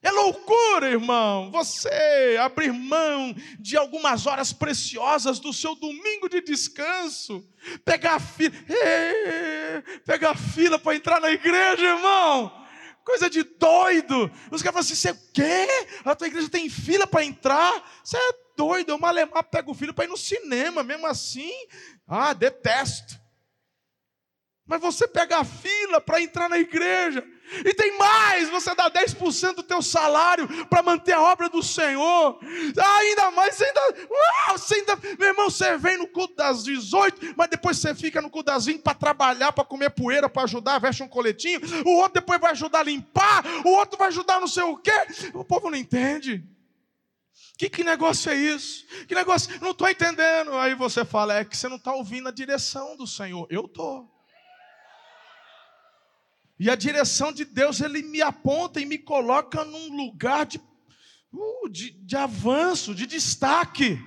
É 0.00 0.12
loucura, 0.12 0.88
irmão, 0.88 1.50
você 1.50 2.38
abrir 2.40 2.72
mão 2.72 3.34
de 3.58 3.76
algumas 3.76 4.26
horas 4.26 4.52
preciosas 4.52 5.40
do 5.40 5.52
seu 5.52 5.74
domingo 5.74 6.28
de 6.28 6.40
descanso, 6.40 7.44
pegar 7.84 8.20
fila, 8.20 8.54
pegar 10.06 10.36
fila 10.36 10.78
para 10.78 10.94
entrar 10.94 11.20
na 11.20 11.30
igreja, 11.30 11.84
irmão. 11.84 12.52
Coisa 13.04 13.28
de 13.28 13.42
doido. 13.42 14.30
Os 14.52 14.62
caras 14.62 14.74
falam 14.74 14.80
assim: 14.80 14.94
você 14.94 15.14
quê? 15.34 15.66
A 16.04 16.14
tua 16.14 16.28
igreja 16.28 16.48
tem 16.48 16.68
fila 16.70 17.06
para 17.06 17.24
entrar? 17.24 18.00
Você 18.04 18.16
é 18.16 18.32
doido. 18.56 18.90
Eu 18.90 18.98
malemar 18.98 19.42
pego 19.44 19.72
o 19.72 19.74
filho 19.74 19.94
para 19.94 20.04
ir 20.04 20.08
no 20.08 20.16
cinema, 20.16 20.84
mesmo 20.84 21.06
assim. 21.06 21.50
Ah, 22.06 22.34
detesto. 22.34 23.17
Mas 24.68 24.80
você 24.82 25.08
pega 25.08 25.38
a 25.38 25.44
fila 25.44 25.98
para 26.00 26.20
entrar 26.20 26.48
na 26.48 26.58
igreja. 26.58 27.26
E 27.64 27.72
tem 27.72 27.96
mais, 27.96 28.50
você 28.50 28.74
dá 28.74 28.90
10% 28.90 29.54
do 29.54 29.62
teu 29.62 29.80
salário 29.80 30.46
para 30.66 30.82
manter 30.82 31.14
a 31.14 31.22
obra 31.22 31.48
do 31.48 31.62
Senhor. 31.62 32.38
Ainda 32.42 33.30
mais, 33.30 33.54
você 33.54 33.64
ainda, 33.64 33.80
você 34.52 34.74
ainda, 34.74 34.96
meu 35.18 35.28
irmão, 35.28 35.48
você 35.48 35.78
vem 35.78 35.96
no 35.96 36.06
culto 36.06 36.36
das 36.36 36.62
18, 36.62 37.34
mas 37.34 37.48
depois 37.48 37.78
você 37.78 37.94
fica 37.94 38.20
no 38.20 38.28
culto 38.28 38.52
das 38.52 38.66
20 38.66 38.82
para 38.82 38.92
trabalhar, 38.92 39.50
para 39.52 39.64
comer 39.64 39.88
poeira, 39.88 40.28
para 40.28 40.42
ajudar, 40.42 40.78
veste 40.78 41.02
um 41.02 41.08
coletinho. 41.08 41.60
O 41.86 41.96
outro 41.96 42.20
depois 42.20 42.38
vai 42.38 42.50
ajudar 42.50 42.80
a 42.80 42.84
limpar, 42.84 43.42
o 43.64 43.70
outro 43.70 43.98
vai 43.98 44.08
ajudar 44.08 44.38
não 44.38 44.48
sei 44.48 44.64
o 44.64 44.76
quê. 44.76 44.92
O 45.32 45.42
povo 45.42 45.70
não 45.70 45.78
entende. 45.78 46.44
Que, 47.56 47.70
que 47.70 47.82
negócio 47.82 48.30
é 48.30 48.36
isso? 48.36 48.86
Que 49.08 49.14
negócio? 49.14 49.58
Não 49.62 49.70
estou 49.70 49.88
entendendo. 49.88 50.52
Aí 50.58 50.74
você 50.74 51.04
fala, 51.04 51.38
é 51.38 51.44
que 51.44 51.56
você 51.56 51.66
não 51.66 51.76
está 51.76 51.94
ouvindo 51.94 52.28
a 52.28 52.32
direção 52.32 52.96
do 52.96 53.06
Senhor. 53.06 53.46
Eu 53.50 53.64
estou. 53.64 54.17
E 56.58 56.68
a 56.68 56.74
direção 56.74 57.32
de 57.32 57.44
Deus, 57.44 57.80
Ele 57.80 58.02
me 58.02 58.20
aponta 58.20 58.80
e 58.80 58.86
me 58.86 58.98
coloca 58.98 59.64
num 59.64 59.96
lugar 59.96 60.46
de, 60.46 60.58
uh, 61.32 61.68
de, 61.68 61.90
de 61.90 62.16
avanço, 62.16 62.94
de 62.94 63.06
destaque. 63.06 63.98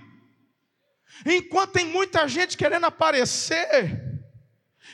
Enquanto 1.25 1.71
tem 1.71 1.85
muita 1.85 2.27
gente 2.27 2.57
querendo 2.57 2.85
aparecer, 2.85 4.11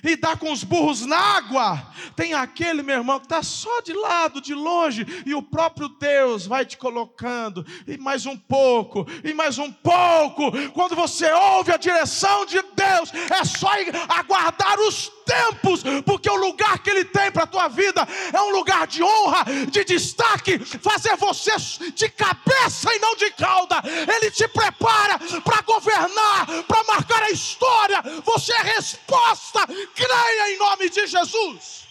e 0.04 0.16
dá 0.16 0.36
com 0.36 0.52
os 0.52 0.64
burros 0.64 1.06
na 1.06 1.18
água. 1.18 1.92
Tem 2.16 2.34
aquele, 2.34 2.84
meu 2.84 2.98
irmão, 2.98 3.20
que 3.20 3.26
está 3.26 3.42
só 3.42 3.82
de 3.82 3.94
lado, 3.94 4.42
de 4.42 4.54
longe, 4.54 5.06
e 5.26 5.34
o 5.34 5.42
próprio 5.42 5.90
Deus 5.90 6.46
vai 6.46 6.66
te 6.66 6.78
colocando, 6.78 7.66
e 7.88 7.98
mais 7.98 8.26
um 8.26 8.38
pouco, 8.38 9.06
e 9.24 9.34
mais 9.34 9.58
um 9.58 9.72
pouco. 9.72 10.52
Quando 10.74 10.96
você 10.96 11.32
ouve 11.32 11.72
a 11.72 11.78
direção 11.78 12.46
de 12.46 12.62
Deus, 12.62 13.12
é 13.32 13.44
só 13.44 13.70
aguardar 14.10 14.80
os 14.82 15.12
tempos, 15.28 15.84
porque 16.06 16.30
o 16.30 16.36
lugar 16.36 16.80
que 16.80 16.90
Ele 16.90 17.06
tem 17.06 17.32
para 17.32 17.44
a 17.44 17.48
tua 17.48 17.68
vida 17.68 18.08
é 18.34 18.42
um 18.42 18.52
lugar 18.52 18.88
de 18.88 19.04
honra, 19.04 19.44
de 19.70 19.84
destaque, 19.84 20.58
fazer 20.60 21.16
você 21.18 21.52
de 21.94 22.10
cabeça 22.10 22.94
e 22.96 23.00
não 23.00 23.16
de 23.16 23.30
cauda. 23.32 23.82
Ele 24.16 24.32
te 24.32 24.48
prepara 24.48 25.20
para 25.44 25.62
governar, 25.62 26.64
para 26.68 26.84
marcar 26.86 27.24
a 27.24 27.30
história. 27.30 28.02
Você 28.24 28.54
é 28.54 28.62
resposta 28.76 29.68
creia 29.96 30.54
em 30.54 30.58
nome 30.58 30.90
de 30.90 31.08
Jesus. 31.08 31.88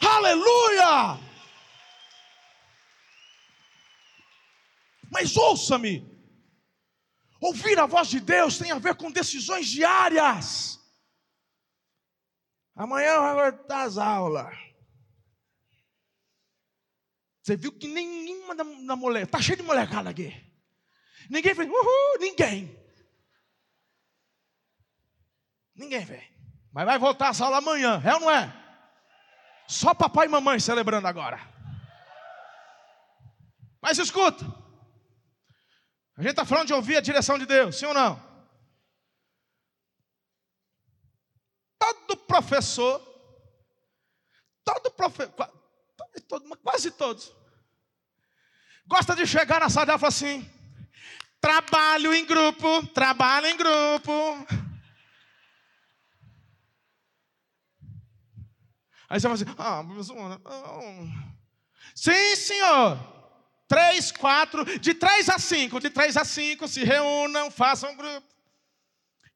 Aleluia! 0.00 1.18
Mas 5.10 5.36
ouça-me, 5.36 6.04
ouvir 7.40 7.78
a 7.78 7.86
voz 7.86 8.08
de 8.08 8.20
Deus 8.20 8.58
tem 8.58 8.70
a 8.72 8.78
ver 8.78 8.96
com 8.96 9.10
decisões 9.10 9.66
diárias. 9.66 10.80
Amanhã 12.76 13.18
vai 13.20 13.50
voltar 13.52 13.82
as 13.84 13.96
aulas. 13.96 14.54
Você 17.42 17.56
viu 17.56 17.72
que 17.72 17.88
nenhuma 17.88 18.54
da, 18.54 18.64
da 18.64 18.96
mulher, 18.96 19.22
está 19.22 19.40
cheio 19.40 19.56
de 19.56 19.62
molecada 19.62 20.10
aqui. 20.10 20.34
Ninguém 21.30 21.54
fez, 21.54 21.68
uhul, 21.68 22.18
ninguém. 22.20 22.76
Ninguém 25.74 26.04
vem. 26.04 26.36
Mas 26.72 26.84
vai 26.84 26.98
voltar 26.98 27.30
a 27.30 27.44
aula 27.44 27.58
amanhã, 27.58 28.02
é 28.04 28.14
ou 28.14 28.20
não 28.20 28.30
é? 28.30 28.52
Só 29.66 29.94
papai 29.94 30.26
e 30.26 30.28
mamãe 30.28 30.60
celebrando 30.60 31.08
agora. 31.08 31.40
Mas 33.80 33.98
escuta. 33.98 34.44
A 36.16 36.22
gente 36.22 36.30
está 36.30 36.44
falando 36.44 36.66
de 36.66 36.74
ouvir 36.74 36.96
a 36.96 37.00
direção 37.00 37.38
de 37.38 37.46
Deus, 37.46 37.78
sim 37.78 37.86
ou 37.86 37.94
não? 37.94 38.20
Todo 41.78 42.16
professor, 42.42 43.00
todo 44.64 44.90
professor, 44.90 45.32
quase 46.62 46.90
todos, 46.90 47.32
gosta 48.86 49.14
de 49.16 49.26
chegar 49.26 49.60
na 49.60 49.70
sala 49.70 49.94
e 49.94 49.98
falar 49.98 50.08
assim: 50.08 50.50
trabalho 51.40 52.14
em 52.14 52.26
grupo, 52.26 52.86
trabalho 52.88 53.46
em 53.46 53.56
grupo. 53.56 54.12
Aí 59.08 59.20
você 59.20 59.28
fala 59.28 59.34
assim, 59.34 59.44
ah, 59.56 59.82
não. 59.84 61.26
Sim, 61.94 62.36
senhor. 62.36 63.16
Três, 63.68 64.12
quatro, 64.12 64.64
de 64.78 64.94
três 64.94 65.28
a 65.28 65.38
cinco, 65.38 65.80
de 65.80 65.90
três 65.90 66.16
a 66.16 66.24
cinco, 66.24 66.68
se 66.68 66.84
reúnam, 66.84 67.50
façam 67.50 67.96
grupo. 67.96 68.35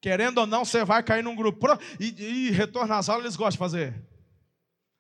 Querendo 0.01 0.39
ou 0.39 0.47
não, 0.47 0.65
você 0.65 0.85
vai 0.85 1.03
cair 1.03 1.23
num 1.23 1.37
grupo. 1.37 1.67
E, 1.99 2.47
e 2.49 2.51
retorno 2.51 2.95
às 2.95 3.09
aulas 3.09 3.25
eles 3.25 3.37
gostam 3.37 3.53
de 3.53 3.59
fazer. 3.59 4.09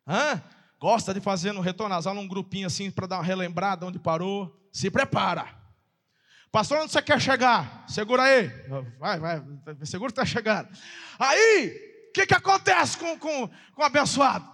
Hã? 0.06 0.42
Gosta 0.78 1.14
de 1.14 1.20
fazer 1.20 1.52
no 1.52 1.60
retorno 1.60 1.94
às 1.94 2.06
aulas 2.06 2.22
um 2.22 2.28
grupinho 2.28 2.66
assim 2.66 2.90
para 2.90 3.06
dar 3.06 3.16
uma 3.16 3.24
relembrada 3.24 3.86
onde 3.86 3.98
parou. 3.98 4.68
Se 4.72 4.90
prepara. 4.90 5.60
Pastor, 6.52 6.78
onde 6.80 6.92
você 6.92 7.00
quer 7.00 7.20
chegar? 7.20 7.84
Segura 7.88 8.24
aí. 8.24 8.48
Vai, 8.98 9.20
vai, 9.20 9.42
segura 9.84 10.12
que 10.12 10.20
está 10.20 10.24
chegando. 10.24 10.68
Aí, 11.18 12.06
o 12.08 12.12
que, 12.12 12.26
que 12.26 12.34
acontece 12.34 12.96
com, 12.96 13.18
com, 13.18 13.48
com 13.48 13.82
o 13.82 13.84
abençoado? 13.84 14.50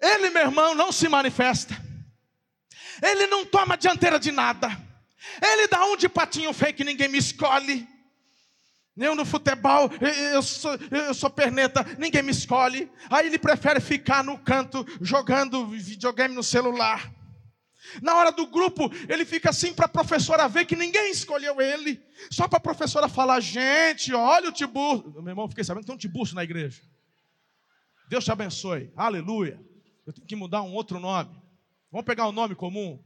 Ele, 0.00 0.30
meu 0.30 0.42
irmão, 0.42 0.74
não 0.74 0.92
se 0.92 1.08
manifesta. 1.08 1.76
Ele 3.02 3.26
não 3.26 3.44
toma 3.44 3.76
dianteira 3.76 4.18
de 4.18 4.30
nada. 4.30 4.68
Ele 5.42 5.66
dá 5.66 5.84
um 5.86 5.96
de 5.96 6.08
patinho 6.08 6.52
feio 6.52 6.74
que 6.74 6.84
ninguém 6.84 7.08
me 7.08 7.18
escolhe. 7.18 7.86
Eu 8.96 9.14
no 9.14 9.26
futebol, 9.26 9.90
eu 10.32 10.42
sou, 10.42 10.72
eu 10.90 11.12
sou 11.12 11.28
perneta, 11.28 11.84
ninguém 11.98 12.22
me 12.22 12.30
escolhe. 12.30 12.90
Aí 13.10 13.26
ele 13.26 13.38
prefere 13.38 13.78
ficar 13.78 14.24
no 14.24 14.38
canto 14.38 14.86
jogando 15.02 15.66
videogame 15.66 16.34
no 16.34 16.42
celular. 16.42 17.12
Na 18.02 18.16
hora 18.16 18.32
do 18.32 18.46
grupo, 18.46 18.90
ele 19.08 19.24
fica 19.24 19.50
assim 19.50 19.72
para 19.72 19.86
a 19.86 19.88
professora 19.88 20.48
ver 20.48 20.64
que 20.64 20.74
ninguém 20.74 21.10
escolheu 21.10 21.60
ele. 21.60 22.02
Só 22.30 22.48
para 22.48 22.56
a 22.56 22.60
professora 22.60 23.08
falar: 23.08 23.38
gente, 23.40 24.14
olha 24.14 24.48
o 24.48 24.52
tiburcio. 24.52 25.12
Meu 25.22 25.28
irmão, 25.28 25.48
fiquei 25.48 25.62
sabendo 25.62 25.82
que 25.82 25.86
tem 25.86 25.94
um 25.94 25.98
tiburcio 25.98 26.34
na 26.34 26.42
igreja. 26.42 26.80
Deus 28.08 28.24
te 28.24 28.32
abençoe. 28.32 28.90
Aleluia. 28.96 29.60
Eu 30.06 30.12
tenho 30.12 30.26
que 30.26 30.36
mudar 30.36 30.62
um 30.62 30.72
outro 30.72 30.98
nome. 30.98 31.30
Vamos 31.90 32.06
pegar 32.06 32.28
um 32.28 32.32
nome 32.32 32.54
comum. 32.54 33.02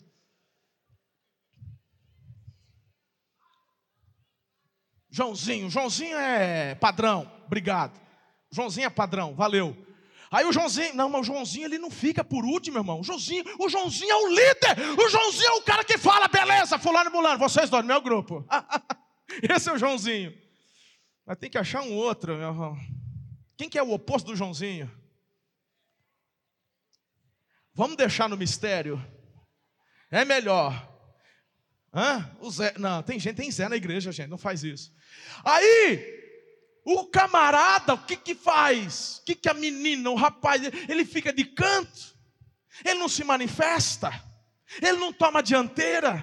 Joãozinho. 5.11 5.69
Joãozinho 5.69 6.17
é 6.17 6.75
padrão. 6.75 7.31
Obrigado. 7.47 8.01
Joãozinho 8.51 8.87
é 8.87 8.91
padrão. 8.91 9.35
Valeu. 9.35 9.77
Aí 10.31 10.47
o 10.47 10.53
Joãozinho, 10.53 10.95
não, 10.95 11.09
mas 11.09 11.23
o 11.23 11.25
Joãozinho 11.25 11.65
ele 11.65 11.79
não 11.79 11.91
fica 11.91 12.23
por 12.23 12.45
último, 12.45 12.79
irmão. 12.79 13.01
O 13.01 13.05
Joãozinho, 13.05 13.45
o 13.59 13.69
Joãozinho 13.69 14.11
é 14.11 14.17
o 14.17 14.29
líder. 14.29 15.01
O 15.05 15.09
Joãozinho 15.09 15.49
é 15.49 15.53
o 15.55 15.63
cara 15.63 15.83
que 15.83 15.99
fala, 15.99 16.29
beleza, 16.29 16.79
fulano 16.79 17.11
e 17.11 17.13
mulano, 17.13 17.39
vocês 17.39 17.69
dois, 17.69 17.85
meu 17.85 18.01
grupo. 18.01 18.47
Esse 19.43 19.69
é 19.69 19.73
o 19.73 19.79
Joãozinho. 19.79 20.33
Mas 21.27 21.39
tem 21.39 21.51
que 21.51 21.59
achar 21.59 21.83
um 21.83 21.95
outro, 21.95 22.37
meu 22.37 22.49
irmão. 22.49 22.79
Quem 23.57 23.69
que 23.69 23.79
é 23.79 23.83
o 23.83 23.91
oposto 23.91 24.29
do 24.29 24.37
Joãozinho? 24.37 24.91
Vamos 27.75 27.97
deixar 27.97 28.29
no 28.29 28.37
mistério. 28.37 29.05
É 30.11 30.25
melhor. 30.25 30.90
Hã? 31.93 32.31
O 32.41 32.51
Zé, 32.51 32.75
não, 32.79 33.03
tem 33.03 33.19
gente, 33.19 33.37
tem 33.37 33.51
Zé 33.51 33.69
na 33.69 33.77
igreja, 33.77 34.13
gente, 34.13 34.29
não 34.29 34.39
faz 34.39 34.63
isso. 34.63 34.93
Aí, 35.45 36.21
o 36.85 37.07
camarada, 37.07 37.95
o 37.95 37.99
que 37.99 38.17
que 38.17 38.35
faz? 38.35 39.19
O 39.19 39.25
que 39.25 39.35
que 39.35 39.49
a 39.49 39.55
menina, 39.55 40.09
o 40.11 40.15
rapaz, 40.15 40.63
ele 40.89 41.05
fica 41.05 41.33
de 41.33 41.45
canto. 41.45 42.17
Ele 42.85 42.99
não 42.99 43.09
se 43.09 43.25
manifesta. 43.25 44.13
Ele 44.81 44.99
não 44.99 45.13
toma 45.13 45.43
dianteira. 45.43 46.23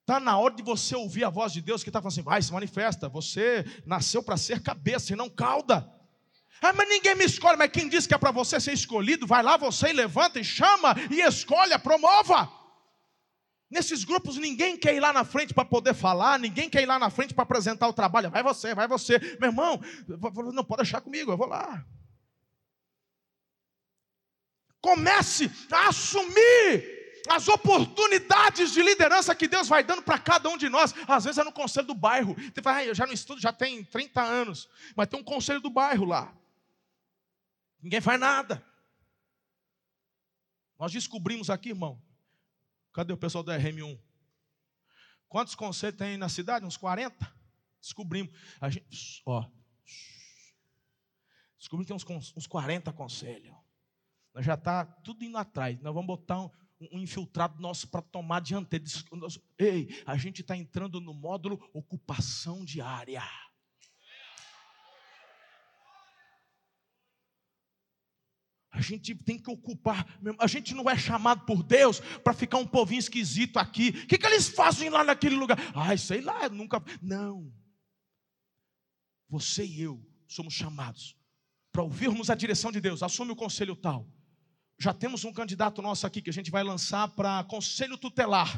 Está 0.00 0.18
na 0.18 0.36
hora 0.36 0.54
de 0.54 0.62
você 0.62 0.96
ouvir 0.96 1.24
a 1.24 1.30
voz 1.30 1.52
de 1.52 1.62
Deus 1.62 1.82
que 1.82 1.88
está 1.88 2.00
falando 2.00 2.12
assim: 2.12 2.22
vai, 2.22 2.42
se 2.42 2.52
manifesta. 2.52 3.08
Você 3.08 3.64
nasceu 3.86 4.22
para 4.22 4.36
ser 4.36 4.60
cabeça 4.60 5.12
e 5.12 5.16
não 5.16 5.30
cauda. 5.30 5.88
Ah, 6.60 6.72
mas 6.72 6.88
ninguém 6.88 7.14
me 7.14 7.24
escolhe. 7.24 7.56
Mas 7.56 7.70
quem 7.70 7.88
disse 7.88 8.08
que 8.08 8.14
é 8.14 8.18
para 8.18 8.32
você 8.32 8.58
ser 8.58 8.72
escolhido? 8.72 9.26
Vai 9.26 9.42
lá 9.42 9.56
você 9.56 9.90
e 9.90 9.92
levanta 9.92 10.40
e 10.40 10.44
chama 10.44 10.94
e 11.10 11.20
escolha, 11.20 11.78
promova. 11.78 12.61
Nesses 13.72 14.04
grupos 14.04 14.36
ninguém 14.36 14.76
quer 14.76 14.94
ir 14.94 15.00
lá 15.00 15.14
na 15.14 15.24
frente 15.24 15.54
para 15.54 15.64
poder 15.64 15.94
falar, 15.94 16.38
ninguém 16.38 16.68
quer 16.68 16.82
ir 16.82 16.86
lá 16.86 16.98
na 16.98 17.08
frente 17.08 17.32
para 17.32 17.42
apresentar 17.42 17.88
o 17.88 17.92
trabalho. 17.94 18.30
Vai 18.30 18.42
você, 18.42 18.74
vai 18.74 18.86
você. 18.86 19.18
Meu 19.40 19.48
irmão, 19.48 19.80
não 20.52 20.62
pode 20.62 20.82
deixar 20.82 21.00
comigo, 21.00 21.32
eu 21.32 21.38
vou 21.38 21.46
lá. 21.46 21.82
Comece 24.78 25.50
a 25.70 25.88
assumir 25.88 27.24
as 27.30 27.48
oportunidades 27.48 28.72
de 28.72 28.82
liderança 28.82 29.34
que 29.34 29.48
Deus 29.48 29.68
vai 29.68 29.82
dando 29.82 30.02
para 30.02 30.18
cada 30.18 30.50
um 30.50 30.58
de 30.58 30.68
nós. 30.68 30.94
Às 31.08 31.24
vezes 31.24 31.38
é 31.38 31.44
no 31.44 31.50
conselho 31.50 31.86
do 31.86 31.94
bairro. 31.94 32.34
Você 32.34 32.60
fala, 32.60 32.76
ah, 32.76 32.84
eu 32.84 32.94
já 32.94 33.06
não 33.06 33.14
estudo, 33.14 33.40
já 33.40 33.54
tem 33.54 33.82
30 33.84 34.20
anos, 34.20 34.68
mas 34.94 35.08
tem 35.08 35.18
um 35.18 35.24
conselho 35.24 35.60
do 35.60 35.70
bairro 35.70 36.04
lá. 36.04 36.30
Ninguém 37.80 38.02
faz 38.02 38.20
nada. 38.20 38.62
Nós 40.78 40.92
descobrimos 40.92 41.48
aqui, 41.48 41.70
irmão. 41.70 41.98
Cadê 42.92 43.12
o 43.12 43.16
pessoal 43.16 43.42
do 43.42 43.50
RM1? 43.50 43.98
Quantos 45.28 45.54
conselhos 45.54 45.96
tem 45.96 46.18
na 46.18 46.28
cidade? 46.28 46.66
Uns 46.66 46.76
40? 46.76 47.34
Descobrimos. 47.80 48.32
A 48.60 48.68
gente, 48.68 49.22
ó. 49.24 49.50
Descobrimos 51.58 52.02
que 52.02 52.06
tem 52.06 52.16
uns, 52.16 52.36
uns 52.36 52.46
40 52.46 52.92
conselhos. 52.92 53.56
Nós 54.34 54.44
já 54.44 54.54
está 54.54 54.84
tudo 54.84 55.24
indo 55.24 55.38
atrás. 55.38 55.80
Nós 55.80 55.94
vamos 55.94 56.06
botar 56.06 56.40
um, 56.40 56.50
um 56.92 56.98
infiltrado 56.98 57.60
nosso 57.60 57.88
para 57.88 58.02
tomar 58.02 58.40
dianteira. 58.40 58.84
Ei, 59.58 60.02
a 60.04 60.16
gente 60.16 60.42
está 60.42 60.56
entrando 60.56 61.00
no 61.00 61.14
módulo 61.14 61.58
ocupação 61.72 62.64
diária. 62.64 63.22
A 68.72 68.80
gente 68.80 69.14
tem 69.14 69.38
que 69.38 69.50
ocupar. 69.50 70.06
A 70.38 70.46
gente 70.46 70.74
não 70.74 70.88
é 70.88 70.96
chamado 70.96 71.44
por 71.44 71.62
Deus 71.62 72.00
para 72.24 72.32
ficar 72.32 72.56
um 72.56 72.66
povinho 72.66 73.00
esquisito 73.00 73.58
aqui. 73.58 73.90
O 73.90 74.06
que, 74.06 74.16
que 74.16 74.26
eles 74.26 74.48
fazem 74.48 74.88
lá 74.88 75.04
naquele 75.04 75.36
lugar? 75.36 75.58
Ai, 75.74 75.98
sei 75.98 76.22
lá, 76.22 76.48
nunca. 76.48 76.82
Não. 77.02 77.52
Você 79.28 79.64
e 79.64 79.82
eu 79.82 80.02
somos 80.26 80.54
chamados 80.54 81.14
para 81.70 81.82
ouvirmos 81.82 82.30
a 82.30 82.34
direção 82.34 82.72
de 82.72 82.80
Deus. 82.80 83.02
Assume 83.02 83.32
o 83.32 83.36
conselho 83.36 83.76
tal. 83.76 84.08
Já 84.78 84.94
temos 84.94 85.22
um 85.24 85.32
candidato 85.34 85.82
nosso 85.82 86.06
aqui 86.06 86.22
que 86.22 86.30
a 86.30 86.32
gente 86.32 86.50
vai 86.50 86.64
lançar 86.64 87.08
para 87.08 87.44
conselho 87.44 87.98
tutelar. 87.98 88.56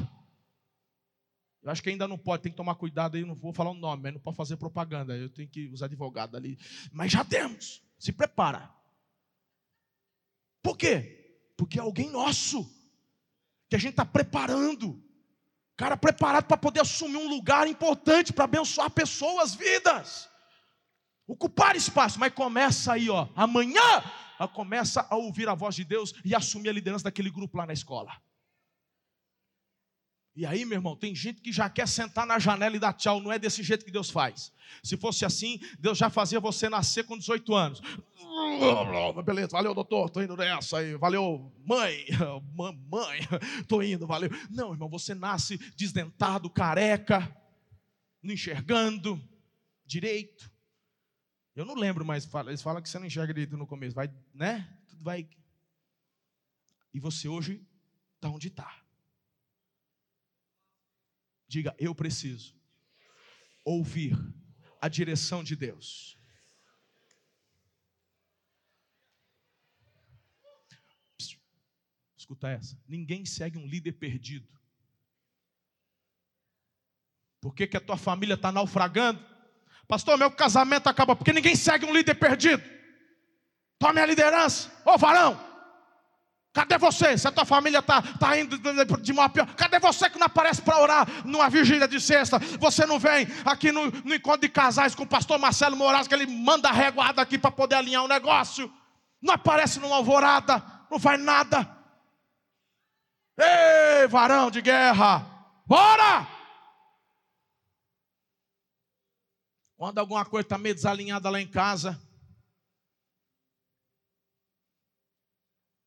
Eu 1.61 1.71
acho 1.71 1.83
que 1.83 1.89
ainda 1.89 2.07
não 2.07 2.17
pode, 2.17 2.43
tem 2.43 2.51
que 2.51 2.57
tomar 2.57 2.75
cuidado 2.75 3.17
aí, 3.17 3.25
não 3.25 3.35
vou 3.35 3.51
falar 3.51 3.71
o 3.71 3.75
nome, 3.75 4.03
mas 4.03 4.13
não 4.13 4.19
pode 4.19 4.37
fazer 4.37 4.55
propaganda, 4.55 5.17
eu 5.17 5.29
tenho 5.29 5.49
que 5.49 5.67
usar 5.69 5.87
advogado 5.87 6.37
ali. 6.37 6.57
Mas 6.91 7.11
já 7.11 7.25
temos, 7.25 7.81
se 7.97 8.13
prepara. 8.13 8.74
Por 10.65 10.75
quê? 10.75 11.37
Porque 11.55 11.77
é 11.77 11.81
alguém 11.83 12.09
nosso, 12.09 12.67
que 13.69 13.75
a 13.75 13.79
gente 13.79 13.91
está 13.91 14.03
preparando. 14.03 14.99
Cara 15.77 15.95
preparado 15.95 16.45
para 16.45 16.57
poder 16.57 16.81
assumir 16.81 17.17
um 17.17 17.29
lugar 17.29 17.67
importante 17.67 18.33
para 18.33 18.45
abençoar 18.45 18.89
pessoas, 18.89 19.53
vidas. 19.53 20.27
Ocupar 21.27 21.75
espaço, 21.75 22.19
mas 22.19 22.33
começa 22.33 22.93
aí, 22.93 23.11
ó. 23.11 23.27
Amanhã 23.35 24.03
começa 24.55 25.05
a 25.07 25.15
ouvir 25.15 25.47
a 25.47 25.53
voz 25.53 25.75
de 25.75 25.83
Deus 25.83 26.15
e 26.25 26.33
assumir 26.33 26.69
a 26.69 26.73
liderança 26.73 27.03
daquele 27.03 27.29
grupo 27.29 27.59
lá 27.59 27.67
na 27.67 27.73
escola. 27.73 28.11
E 30.35 30.45
aí, 30.45 30.65
meu 30.65 30.77
irmão, 30.77 30.97
tem 30.97 31.15
gente 31.15 31.39
que 31.39 31.49
já 31.49 31.69
quer 31.69 31.87
sentar 31.87 32.27
na 32.27 32.37
janela 32.37 32.75
e 32.75 32.79
dar 32.79 32.91
tchau. 32.91 33.21
Não 33.21 33.31
é 33.31 33.39
desse 33.39 33.63
jeito 33.63 33.85
que 33.85 33.91
Deus 33.91 34.09
faz. 34.09 34.51
Se 34.83 34.97
fosse 34.97 35.23
assim, 35.23 35.61
Deus 35.79 35.97
já 35.97 36.09
fazia 36.09 36.41
você 36.41 36.67
nascer 36.67 37.05
com 37.05 37.17
18 37.17 37.55
anos. 37.55 37.81
Beleza, 39.25 39.49
valeu, 39.51 39.73
doutor, 39.73 40.09
tô 40.09 40.21
indo 40.21 40.35
nessa 40.35 40.79
aí. 40.79 40.95
Valeu, 40.95 41.53
mãe, 41.65 42.05
mãe, 42.53 43.19
tô 43.65 43.81
indo, 43.81 44.05
valeu. 44.05 44.29
Não, 44.49 44.73
irmão, 44.73 44.89
você 44.89 45.15
nasce 45.15 45.57
desdentado, 45.77 46.49
careca, 46.49 47.33
não 48.21 48.33
enxergando 48.33 49.21
direito. 49.85 50.51
Eu 51.55 51.63
não 51.63 51.75
lembro 51.75 52.03
mais, 52.03 52.27
eles 52.45 52.61
falam 52.61 52.81
que 52.81 52.89
você 52.89 52.99
não 52.99 53.05
enxerga 53.05 53.33
direito 53.33 53.55
no 53.55 53.65
começo, 53.65 53.95
vai, 53.95 54.11
né? 54.33 54.67
Tudo 54.89 55.01
vai. 55.01 55.29
E 56.93 56.99
você 56.99 57.29
hoje 57.29 57.65
está 58.17 58.27
onde 58.27 58.49
está. 58.49 58.84
Diga, 61.55 61.73
eu 61.79 61.95
preciso 61.95 62.53
ouvir 63.63 64.13
a 64.81 64.89
direção 64.89 65.41
de 65.41 65.55
Deus. 65.55 66.19
Escuta 72.17 72.49
essa. 72.49 72.77
Ninguém 72.85 73.25
segue 73.25 73.57
um 73.57 73.65
líder 73.65 73.93
perdido. 73.93 74.49
Por 77.39 77.55
que, 77.55 77.67
que 77.67 77.77
a 77.77 77.79
tua 77.79 77.95
família 77.95 78.33
está 78.33 78.51
naufragando? 78.51 79.25
Pastor, 79.87 80.17
meu 80.17 80.31
casamento 80.31 80.89
acaba 80.89 81.15
porque 81.15 81.31
ninguém 81.31 81.55
segue 81.55 81.85
um 81.85 81.93
líder 81.93 82.15
perdido. 82.15 82.63
Tome 83.79 84.01
a 84.01 84.05
liderança. 84.05 84.69
Ô 84.85 84.97
varão, 84.97 85.39
cadê 86.55 86.77
você? 86.77 87.17
Se 87.17 87.27
a 87.27 87.31
tua 87.31 87.43
família 87.43 87.79
está 87.79 88.01
tá 88.01 88.39
indo 88.39 88.57
de 88.57 89.13
mal 89.13 89.25
a 89.25 89.29
pior, 89.29 89.45
cadê 89.55 89.77
você 89.77 90.09
que 90.09 90.17
não 90.17 90.25
aparece 90.25 90.61
para 90.61 90.81
orar 90.81 91.05
numa 91.25 91.49
vigília 91.49 91.85
de 91.85 91.99
sexta? 91.99 92.39
Você 92.39 92.85
não 92.85 92.97
vem 92.97 93.27
aqui 93.43 93.73
no, 93.73 93.91
no 93.91 94.15
encontro 94.15 94.41
de 94.41 94.49
casais 94.49 94.95
com 94.95 95.03
o 95.03 95.07
pastor 95.07 95.37
Marcelo 95.37 95.75
Moraes, 95.75 96.07
que 96.07 96.13
ele 96.13 96.25
manda 96.25 96.71
reguada 96.71 97.21
aqui 97.21 97.37
para 97.37 97.51
poder 97.51 97.75
alinhar 97.75 98.03
o 98.03 98.05
um 98.05 98.07
negócio. 98.07 98.71
Não 99.21 99.33
aparece 99.33 99.79
numa 99.81 99.97
alvorada, 99.97 100.63
não 100.89 100.97
faz 100.97 101.19
nada. 101.19 101.69
Ei, 103.37 104.07
varão 104.07 104.49
de 104.49 104.61
guerra, 104.61 105.25
bora! 105.65 106.25
Quando 109.75 109.97
alguma 109.97 110.23
coisa 110.23 110.45
está 110.45 110.57
meio 110.57 110.73
desalinhada 110.73 111.29
lá 111.29 111.41
em 111.41 111.47
casa, 111.47 112.01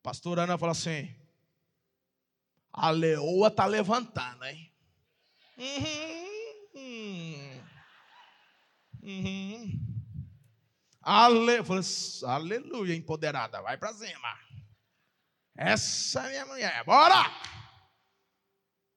a 0.09 0.11
pastora 0.11 0.44
Ana 0.44 0.56
fala 0.56 0.72
assim: 0.72 1.14
a 2.72 2.90
leoa 2.90 3.48
está 3.48 3.66
levantando, 3.66 4.42
hein? 4.44 4.72
Uhum, 5.59 6.24
uhum. 9.02 9.86
Ale... 11.02 11.59
Assim, 11.78 12.26
aleluia, 12.26 12.94
empoderada, 12.94 13.61
vai 13.61 13.76
para 13.76 13.92
cima. 13.92 14.38
Essa 15.56 16.26
é 16.26 16.30
minha 16.30 16.46
mulher, 16.46 16.84
bora! 16.84 17.24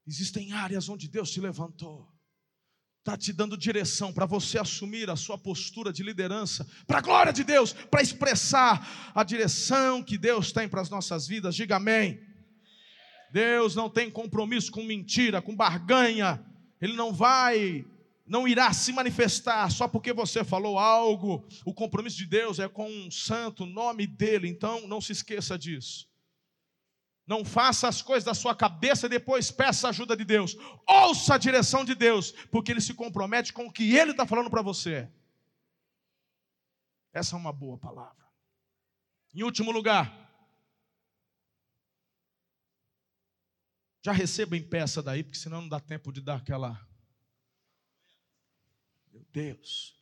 Existem 0.07 0.53
áreas 0.53 0.87
onde 0.87 1.09
Deus 1.09 1.31
te 1.31 1.41
levantou 1.41 2.10
está 3.01 3.17
te 3.17 3.33
dando 3.33 3.57
direção 3.57 4.13
para 4.13 4.27
você 4.27 4.59
assumir 4.59 5.09
a 5.09 5.15
sua 5.15 5.35
postura 5.35 5.91
de 5.91 6.03
liderança, 6.03 6.67
para 6.85 6.99
a 6.99 7.01
glória 7.01 7.33
de 7.33 7.43
Deus, 7.43 7.73
para 7.73 8.01
expressar 8.01 9.11
a 9.15 9.23
direção 9.23 10.03
que 10.03 10.19
Deus 10.19 10.51
tem 10.51 10.69
para 10.69 10.81
as 10.81 10.89
nossas 10.89 11.27
vidas. 11.27 11.55
Diga 11.55 11.77
amém. 11.77 12.21
Deus 13.31 13.73
não 13.73 13.89
tem 13.89 14.11
compromisso 14.11 14.71
com 14.71 14.83
mentira, 14.83 15.41
com 15.41 15.55
barganha. 15.55 16.45
Ele 16.79 16.93
não 16.93 17.11
vai, 17.11 17.83
não 18.27 18.47
irá 18.47 18.71
se 18.71 18.93
manifestar 18.93 19.71
só 19.71 19.87
porque 19.87 20.13
você 20.13 20.43
falou 20.43 20.77
algo. 20.77 21.43
O 21.65 21.73
compromisso 21.73 22.17
de 22.17 22.27
Deus 22.27 22.59
é 22.59 22.69
com 22.69 22.87
um 22.87 23.09
santo 23.09 23.65
nome 23.65 24.05
dele, 24.05 24.47
então 24.47 24.87
não 24.87 25.01
se 25.01 25.11
esqueça 25.11 25.57
disso. 25.57 26.10
Não 27.31 27.45
faça 27.45 27.87
as 27.87 28.01
coisas 28.01 28.25
da 28.25 28.33
sua 28.33 28.53
cabeça 28.53 29.05
e 29.05 29.09
depois 29.09 29.49
peça 29.49 29.87
a 29.87 29.91
ajuda 29.91 30.17
de 30.17 30.25
Deus. 30.25 30.57
Ouça 30.85 31.35
a 31.35 31.37
direção 31.37 31.85
de 31.85 31.95
Deus, 31.95 32.33
porque 32.51 32.73
Ele 32.73 32.81
se 32.81 32.93
compromete 32.93 33.53
com 33.53 33.67
o 33.67 33.71
que 33.71 33.95
Ele 33.95 34.11
está 34.11 34.27
falando 34.27 34.49
para 34.49 34.61
você. 34.61 35.09
Essa 37.13 37.37
é 37.37 37.39
uma 37.39 37.53
boa 37.53 37.77
palavra. 37.77 38.27
Em 39.33 39.43
último 39.43 39.71
lugar, 39.71 40.11
já 44.03 44.11
receba 44.11 44.57
em 44.57 44.67
peça 44.67 45.01
daí, 45.01 45.23
porque 45.23 45.39
senão 45.39 45.61
não 45.61 45.69
dá 45.69 45.79
tempo 45.79 46.11
de 46.11 46.19
dar 46.19 46.35
aquela. 46.35 46.85
Meu 49.09 49.25
Deus. 49.31 49.95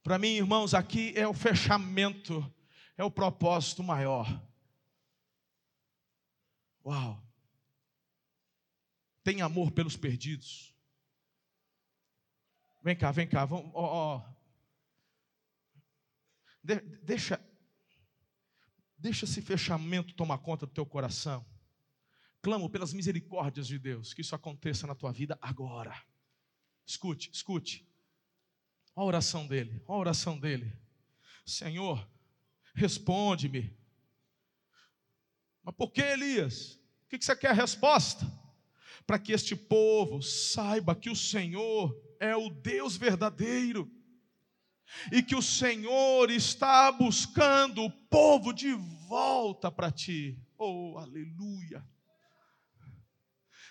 Para 0.00 0.16
mim, 0.16 0.36
irmãos, 0.36 0.74
aqui 0.74 1.12
é 1.16 1.26
o 1.26 1.34
fechamento, 1.34 2.48
é 2.96 3.02
o 3.02 3.10
propósito 3.10 3.82
maior. 3.82 4.53
Uau! 6.84 7.22
Tem 9.22 9.40
amor 9.40 9.70
pelos 9.70 9.96
perdidos. 9.96 10.74
Vem 12.82 12.94
cá, 12.94 13.10
vem 13.10 13.26
cá, 13.26 13.46
vamos, 13.46 13.70
ó, 13.74 14.16
ó. 14.16 14.34
De, 16.62 16.78
deixa, 17.02 17.42
deixa 18.98 19.24
esse 19.24 19.40
fechamento 19.40 20.14
tomar 20.14 20.38
conta 20.38 20.66
do 20.66 20.72
teu 20.72 20.84
coração. 20.84 21.46
Clamo 22.42 22.68
pelas 22.68 22.92
misericórdias 22.92 23.66
de 23.66 23.78
Deus, 23.78 24.12
que 24.12 24.20
isso 24.20 24.34
aconteça 24.34 24.86
na 24.86 24.94
tua 24.94 25.10
vida 25.10 25.38
agora. 25.40 25.98
Escute, 26.86 27.30
escute. 27.32 27.90
Olha 28.94 29.04
a 29.04 29.06
oração 29.06 29.46
dele, 29.46 29.82
olha 29.86 29.96
a 29.96 30.00
oração 30.00 30.38
dele. 30.38 30.78
Senhor, 31.46 32.06
responde-me 32.74 33.74
mas 35.64 35.74
por 35.74 35.90
que, 35.90 36.02
Elias? 36.02 36.78
O 37.04 37.08
que 37.08 37.24
você 37.24 37.34
quer 37.34 37.50
a 37.50 37.54
resposta? 37.54 38.26
Para 39.06 39.18
que 39.18 39.32
este 39.32 39.56
povo 39.56 40.22
saiba 40.22 40.94
que 40.94 41.10
o 41.10 41.16
Senhor 41.16 41.96
é 42.20 42.36
o 42.36 42.50
Deus 42.50 42.96
verdadeiro 42.96 43.90
e 45.10 45.22
que 45.22 45.34
o 45.34 45.42
Senhor 45.42 46.30
está 46.30 46.92
buscando 46.92 47.82
o 47.82 47.90
povo 47.90 48.52
de 48.52 48.72
volta 49.08 49.70
para 49.70 49.90
ti. 49.90 50.38
Oh, 50.58 50.96
aleluia! 50.98 51.84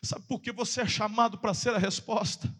Sabe 0.01 0.25
por 0.27 0.41
que 0.41 0.51
você 0.51 0.81
é 0.81 0.87
chamado 0.87 1.37
para 1.37 1.53
ser 1.53 1.73
a 1.73 1.77
resposta? 1.77 2.53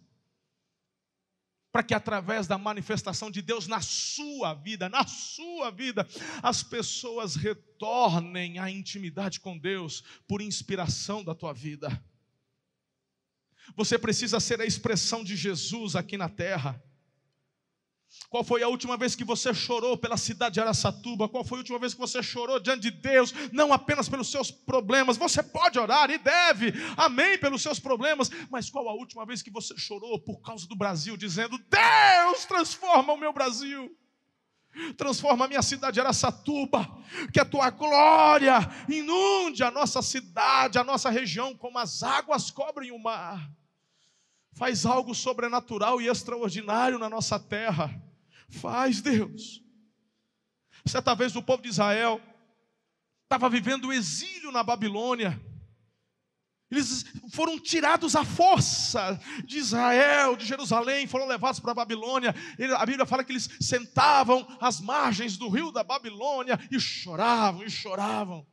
Para 1.73 1.81
que 1.81 1.95
através 1.95 2.45
da 2.45 2.55
manifestação 2.55 3.31
de 3.31 3.41
Deus 3.41 3.65
na 3.65 3.81
sua 3.81 4.53
vida, 4.53 4.87
na 4.87 5.07
sua 5.07 5.71
vida, 5.71 6.07
as 6.43 6.61
pessoas 6.61 7.35
retornem 7.35 8.59
à 8.59 8.69
intimidade 8.69 9.39
com 9.39 9.57
Deus 9.57 10.03
por 10.27 10.39
inspiração 10.39 11.23
da 11.23 11.33
tua 11.33 11.51
vida. 11.51 11.89
Você 13.75 13.97
precisa 13.97 14.39
ser 14.39 14.61
a 14.61 14.65
expressão 14.67 15.23
de 15.23 15.35
Jesus 15.35 15.95
aqui 15.95 16.15
na 16.15 16.29
terra. 16.29 16.79
Qual 18.29 18.43
foi 18.43 18.63
a 18.63 18.67
última 18.67 18.97
vez 18.97 19.15
que 19.15 19.23
você 19.23 19.53
chorou 19.53 19.97
pela 19.97 20.17
cidade 20.17 20.55
de 20.55 20.61
Araçatuba? 20.61 21.29
Qual 21.29 21.43
foi 21.43 21.59
a 21.59 21.61
última 21.61 21.79
vez 21.79 21.93
que 21.93 21.99
você 21.99 22.21
chorou 22.23 22.59
diante 22.59 22.81
de 22.81 22.91
Deus, 22.91 23.33
não 23.51 23.71
apenas 23.71 24.09
pelos 24.09 24.29
seus 24.31 24.49
problemas? 24.49 25.17
Você 25.17 25.43
pode 25.43 25.77
orar 25.77 26.09
e 26.09 26.17
deve, 26.17 26.73
amém, 26.97 27.37
pelos 27.37 27.61
seus 27.61 27.79
problemas, 27.79 28.29
mas 28.49 28.69
qual 28.69 28.87
a 28.89 28.93
última 28.93 29.25
vez 29.25 29.41
que 29.41 29.51
você 29.51 29.77
chorou 29.77 30.19
por 30.19 30.41
causa 30.41 30.67
do 30.67 30.75
Brasil, 30.75 31.15
dizendo: 31.15 31.57
Deus, 31.57 32.45
transforma 32.45 33.13
o 33.13 33.17
meu 33.17 33.33
Brasil? 33.33 33.95
Transforma 34.97 35.45
a 35.45 35.47
minha 35.47 35.61
cidade 35.61 35.93
de 35.93 35.99
Araçatuba, 35.99 36.87
que 37.31 37.39
a 37.39 37.45
tua 37.45 37.69
glória 37.69 38.57
inunde 38.89 39.63
a 39.63 39.69
nossa 39.69 40.01
cidade, 40.01 40.79
a 40.79 40.83
nossa 40.83 41.11
região, 41.11 41.55
como 41.55 41.77
as 41.77 42.01
águas 42.01 42.49
cobrem 42.49 42.91
o 42.91 42.97
mar. 42.97 43.47
Faz 44.53 44.85
algo 44.85 45.15
sobrenatural 45.15 46.01
e 46.01 46.07
extraordinário 46.07 46.99
na 46.99 47.09
nossa 47.09 47.39
terra. 47.39 48.01
Faz, 48.49 49.01
Deus. 49.01 49.63
Certa 50.85 51.15
vez 51.15 51.35
o 51.35 51.41
povo 51.41 51.63
de 51.63 51.69
Israel 51.69 52.21
estava 53.23 53.49
vivendo 53.49 53.85
o 53.85 53.93
exílio 53.93 54.51
na 54.51 54.63
Babilônia. 54.63 55.41
Eles 56.69 57.05
foram 57.31 57.59
tirados 57.59 58.15
à 58.15 58.25
força 58.25 59.19
de 59.45 59.57
Israel, 59.59 60.35
de 60.35 60.45
Jerusalém, 60.45 61.07
foram 61.07 61.27
levados 61.27 61.59
para 61.59 61.71
a 61.71 61.75
Babilônia. 61.75 62.33
A 62.77 62.85
Bíblia 62.85 63.05
fala 63.05 63.23
que 63.23 63.31
eles 63.31 63.49
sentavam 63.61 64.45
às 64.59 64.81
margens 64.81 65.37
do 65.37 65.49
rio 65.49 65.71
da 65.71 65.83
Babilônia 65.83 66.59
e 66.71 66.79
choravam 66.79 67.63
e 67.63 67.69
choravam. 67.69 68.45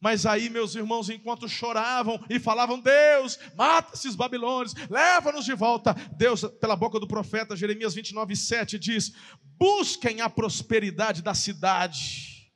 Mas 0.00 0.24
aí, 0.24 0.48
meus 0.48 0.74
irmãos, 0.74 1.10
enquanto 1.10 1.46
choravam 1.46 2.18
e 2.30 2.38
falavam: 2.38 2.80
Deus, 2.80 3.38
mata 3.54 3.94
esses 3.94 4.16
babilônios, 4.16 4.74
leva-nos 4.88 5.44
de 5.44 5.54
volta. 5.54 5.92
Deus, 6.16 6.42
pela 6.58 6.74
boca 6.74 6.98
do 6.98 7.06
profeta 7.06 7.54
Jeremias 7.54 7.94
29, 7.94 8.34
7, 8.34 8.78
diz: 8.78 9.12
Busquem 9.58 10.22
a 10.22 10.30
prosperidade 10.30 11.20
da 11.20 11.34
cidade, 11.34 12.50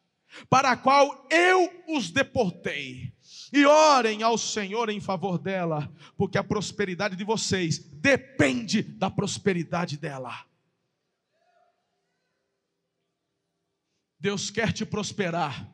para 0.49 0.70
a 0.70 0.76
qual 0.76 1.28
eu 1.30 1.70
os 1.88 2.11
deportei 2.11 3.12
e 3.53 3.66
orem 3.66 4.22
ao 4.22 4.38
Senhor 4.38 4.88
em 4.88 5.01
favor 5.01 5.38
dela, 5.38 5.92
porque 6.16 6.38
a 6.38 6.42
prosperidade 6.42 7.14
de 7.14 7.24
vocês 7.24 7.78
depende 7.78 8.82
da 8.82 9.11
prosperidade 9.11 9.99
dela. 9.99 10.45
Deus 14.18 14.51
quer 14.51 14.72
te 14.72 14.86
prosperar, 14.86 15.70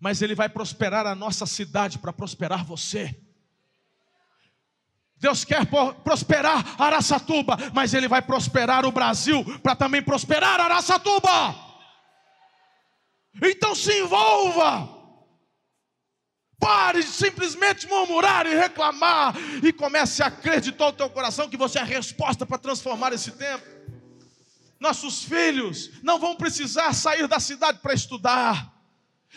mas 0.00 0.22
Ele 0.22 0.34
vai 0.34 0.48
prosperar 0.48 1.06
a 1.06 1.14
nossa 1.14 1.46
cidade 1.46 1.98
para 1.98 2.12
prosperar 2.12 2.64
você. 2.64 3.18
Deus 5.16 5.44
quer 5.44 5.66
prosperar 6.04 6.80
Araçatuba, 6.80 7.56
mas 7.74 7.92
Ele 7.92 8.06
vai 8.06 8.22
prosperar 8.22 8.86
o 8.86 8.92
Brasil 8.92 9.44
para 9.60 9.74
também 9.74 10.02
prosperar 10.02 10.60
Araçatuba. 10.60 11.56
Então 13.42 13.74
se 13.74 13.92
envolva. 14.00 14.96
Pare 16.58 17.02
de 17.02 17.08
simplesmente 17.08 17.86
murmurar 17.86 18.44
e 18.46 18.54
reclamar 18.54 19.34
e 19.62 19.72
comece 19.72 20.22
a 20.22 20.26
acreditar 20.26 20.86
no 20.86 20.92
teu 20.92 21.08
coração 21.08 21.48
que 21.48 21.56
você 21.56 21.78
é 21.78 21.82
a 21.82 21.84
resposta 21.84 22.44
para 22.44 22.58
transformar 22.58 23.12
esse 23.12 23.30
tempo. 23.32 23.64
Nossos 24.80 25.24
filhos 25.24 25.90
não 26.02 26.18
vão 26.18 26.36
precisar 26.36 26.92
sair 26.94 27.26
da 27.26 27.40
cidade 27.40 27.78
para 27.78 27.94
estudar. 27.94 28.77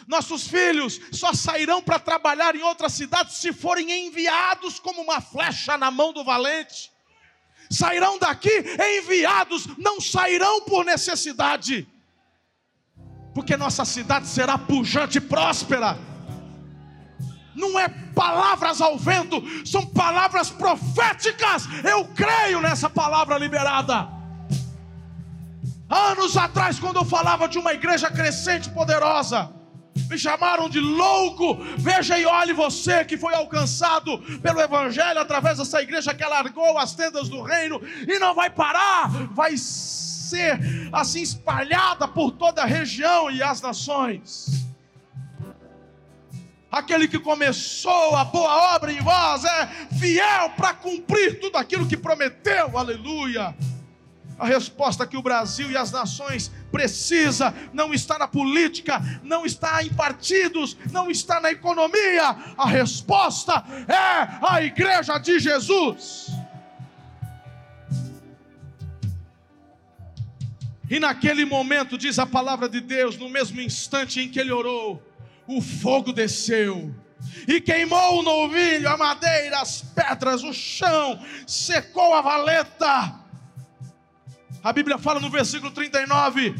Nossos 0.07 0.47
filhos 0.47 0.99
só 1.11 1.33
sairão 1.33 1.81
para 1.81 1.99
trabalhar 1.99 2.55
em 2.55 2.63
outra 2.63 2.89
cidade 2.89 3.33
se 3.33 3.53
forem 3.53 4.07
enviados 4.07 4.79
como 4.79 5.01
uma 5.01 5.21
flecha 5.21 5.77
na 5.77 5.91
mão 5.91 6.13
do 6.13 6.23
valente. 6.23 6.91
Sairão 7.69 8.17
daqui 8.17 8.51
enviados, 8.97 9.67
não 9.77 10.01
sairão 10.01 10.61
por 10.65 10.83
necessidade, 10.83 11.87
porque 13.33 13.55
nossa 13.55 13.85
cidade 13.85 14.27
será 14.27 14.57
pujante 14.57 15.19
e 15.19 15.21
próspera 15.21 15.97
não 17.55 17.79
é 17.79 17.87
palavras 17.87 18.81
ao 18.81 18.97
vento, 18.97 19.41
são 19.65 19.85
palavras 19.85 20.49
proféticas. 20.49 21.67
Eu 21.83 22.05
creio 22.05 22.61
nessa 22.61 22.89
palavra 22.89 23.37
liberada. 23.37 24.07
Anos 25.89 26.37
atrás, 26.37 26.79
quando 26.79 26.97
eu 26.97 27.05
falava 27.05 27.47
de 27.47 27.59
uma 27.59 27.73
igreja 27.73 28.09
crescente 28.09 28.69
e 28.69 28.73
poderosa, 28.73 29.53
me 30.09 30.17
chamaram 30.17 30.69
de 30.69 30.79
louco. 30.79 31.57
Veja 31.77 32.17
e 32.17 32.25
olhe 32.25 32.53
você 32.53 33.03
que 33.05 33.17
foi 33.17 33.33
alcançado 33.33 34.17
pelo 34.39 34.61
Evangelho 34.61 35.19
através 35.19 35.57
dessa 35.57 35.81
igreja 35.81 36.13
que 36.13 36.23
alargou 36.23 36.77
as 36.77 36.93
tendas 36.93 37.29
do 37.29 37.41
reino 37.41 37.81
e 38.07 38.19
não 38.19 38.33
vai 38.33 38.49
parar, 38.49 39.09
vai 39.31 39.57
ser 39.57 40.59
assim 40.91 41.21
espalhada 41.21 42.07
por 42.07 42.31
toda 42.31 42.61
a 42.61 42.65
região 42.65 43.29
e 43.29 43.41
as 43.41 43.61
nações. 43.61 44.71
Aquele 46.71 47.05
que 47.05 47.19
começou 47.19 48.15
a 48.15 48.23
boa 48.23 48.75
obra 48.75 48.93
em 48.93 49.01
vós 49.01 49.43
é 49.43 49.67
fiel 49.99 50.51
para 50.51 50.73
cumprir 50.73 51.41
tudo 51.41 51.57
aquilo 51.57 51.85
que 51.85 51.97
prometeu. 51.97 52.77
Aleluia. 52.77 53.53
A 54.41 54.45
resposta 54.47 55.05
que 55.05 55.15
o 55.15 55.21
Brasil 55.21 55.69
e 55.69 55.77
as 55.77 55.91
nações 55.91 56.51
precisa 56.71 57.53
não 57.71 57.93
está 57.93 58.17
na 58.17 58.27
política, 58.27 58.99
não 59.21 59.45
está 59.45 59.83
em 59.83 59.93
partidos, 59.93 60.75
não 60.91 61.11
está 61.11 61.39
na 61.39 61.51
economia. 61.51 62.35
A 62.57 62.65
resposta 62.65 63.63
é 63.87 64.39
a 64.41 64.63
igreja 64.63 65.19
de 65.19 65.37
Jesus. 65.37 66.31
E 70.89 70.99
naquele 70.99 71.45
momento, 71.45 71.95
diz 71.95 72.17
a 72.17 72.25
palavra 72.25 72.67
de 72.67 72.81
Deus, 72.81 73.15
no 73.15 73.29
mesmo 73.29 73.61
instante 73.61 74.19
em 74.21 74.27
que 74.27 74.39
ele 74.39 74.51
orou, 74.51 75.03
o 75.45 75.61
fogo 75.61 76.11
desceu 76.11 76.91
e 77.47 77.61
queimou 77.61 78.21
o 78.21 78.23
novilho, 78.23 78.89
a 78.89 78.97
madeira, 78.97 79.61
as 79.61 79.83
pedras, 79.83 80.43
o 80.43 80.51
chão, 80.51 81.23
secou 81.45 82.15
a 82.15 82.21
valeta. 82.21 83.20
A 84.63 84.71
Bíblia 84.71 84.97
fala 84.97 85.19
no 85.19 85.29
versículo 85.29 85.71
39: 85.71 86.55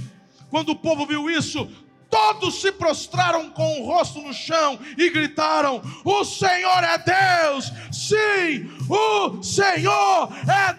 quando 0.49 0.69
o 0.69 0.75
povo 0.75 1.05
viu 1.05 1.29
isso, 1.29 1.69
todos 2.09 2.59
se 2.59 2.71
prostraram 2.71 3.51
com 3.51 3.79
o 3.79 3.85
rosto 3.85 4.21
no 4.21 4.33
chão 4.33 4.79
e 4.97 5.09
gritaram: 5.09 5.81
O 6.03 6.25
Senhor 6.25 6.83
é 6.83 6.97
Deus! 6.97 7.71
Sim, 7.91 8.69
o 8.89 9.43
Senhor 9.43 10.29
é 10.47 10.75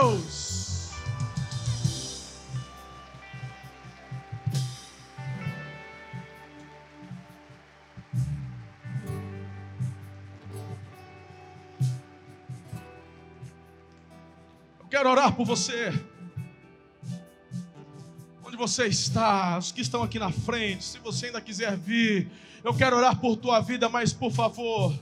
Deus! 0.00 0.48
Quero 14.90 15.10
orar 15.10 15.32
por 15.36 15.44
você. 15.44 15.92
Você 18.58 18.86
está, 18.86 19.56
os 19.56 19.70
que 19.70 19.80
estão 19.80 20.02
aqui 20.02 20.18
na 20.18 20.32
frente, 20.32 20.82
se 20.82 20.98
você 20.98 21.26
ainda 21.26 21.40
quiser 21.40 21.76
vir, 21.76 22.28
eu 22.64 22.74
quero 22.74 22.96
orar 22.96 23.16
por 23.20 23.36
tua 23.36 23.60
vida, 23.60 23.88
mas 23.88 24.12
por 24.12 24.32
favor, 24.32 24.92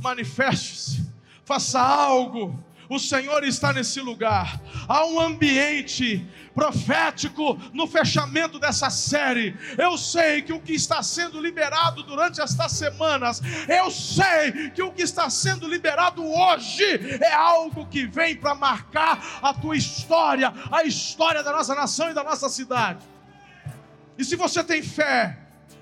manifeste-se, 0.00 1.06
faça 1.44 1.78
algo 1.78 2.58
o 2.94 2.98
Senhor 2.98 3.42
está 3.44 3.72
nesse 3.72 4.00
lugar. 4.00 4.60
Há 4.86 5.06
um 5.06 5.18
ambiente 5.18 6.26
profético 6.54 7.58
no 7.72 7.86
fechamento 7.86 8.58
dessa 8.58 8.90
série. 8.90 9.56
Eu 9.78 9.96
sei 9.96 10.42
que 10.42 10.52
o 10.52 10.60
que 10.60 10.74
está 10.74 11.02
sendo 11.02 11.40
liberado 11.40 12.02
durante 12.02 12.40
estas 12.40 12.72
semanas, 12.72 13.40
eu 13.66 13.90
sei 13.90 14.70
que 14.70 14.82
o 14.82 14.92
que 14.92 15.02
está 15.02 15.30
sendo 15.30 15.66
liberado 15.66 16.22
hoje 16.22 16.84
é 17.22 17.32
algo 17.32 17.86
que 17.86 18.06
vem 18.06 18.36
para 18.36 18.54
marcar 18.54 19.40
a 19.40 19.54
tua 19.54 19.76
história, 19.76 20.52
a 20.70 20.84
história 20.84 21.42
da 21.42 21.52
nossa 21.52 21.74
nação 21.74 22.10
e 22.10 22.14
da 22.14 22.22
nossa 22.22 22.50
cidade. 22.50 23.04
E 24.18 24.24
se 24.24 24.36
você 24.36 24.62
tem 24.62 24.82
fé, 24.82 25.38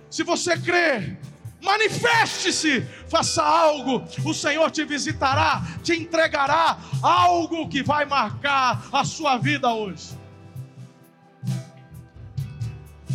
se 0.08 0.22
você 0.22 0.56
crê, 0.56 1.16
manifeste-se, 1.62 2.82
faça 3.08 3.42
algo, 3.42 4.04
o 4.24 4.34
Senhor 4.34 4.70
te 4.70 4.84
visitará, 4.84 5.62
te 5.82 5.94
entregará 5.94 6.78
algo 7.02 7.68
que 7.68 7.82
vai 7.82 8.04
marcar 8.04 8.88
a 8.92 9.04
sua 9.04 9.36
vida 9.38 9.72
hoje. 9.72 10.18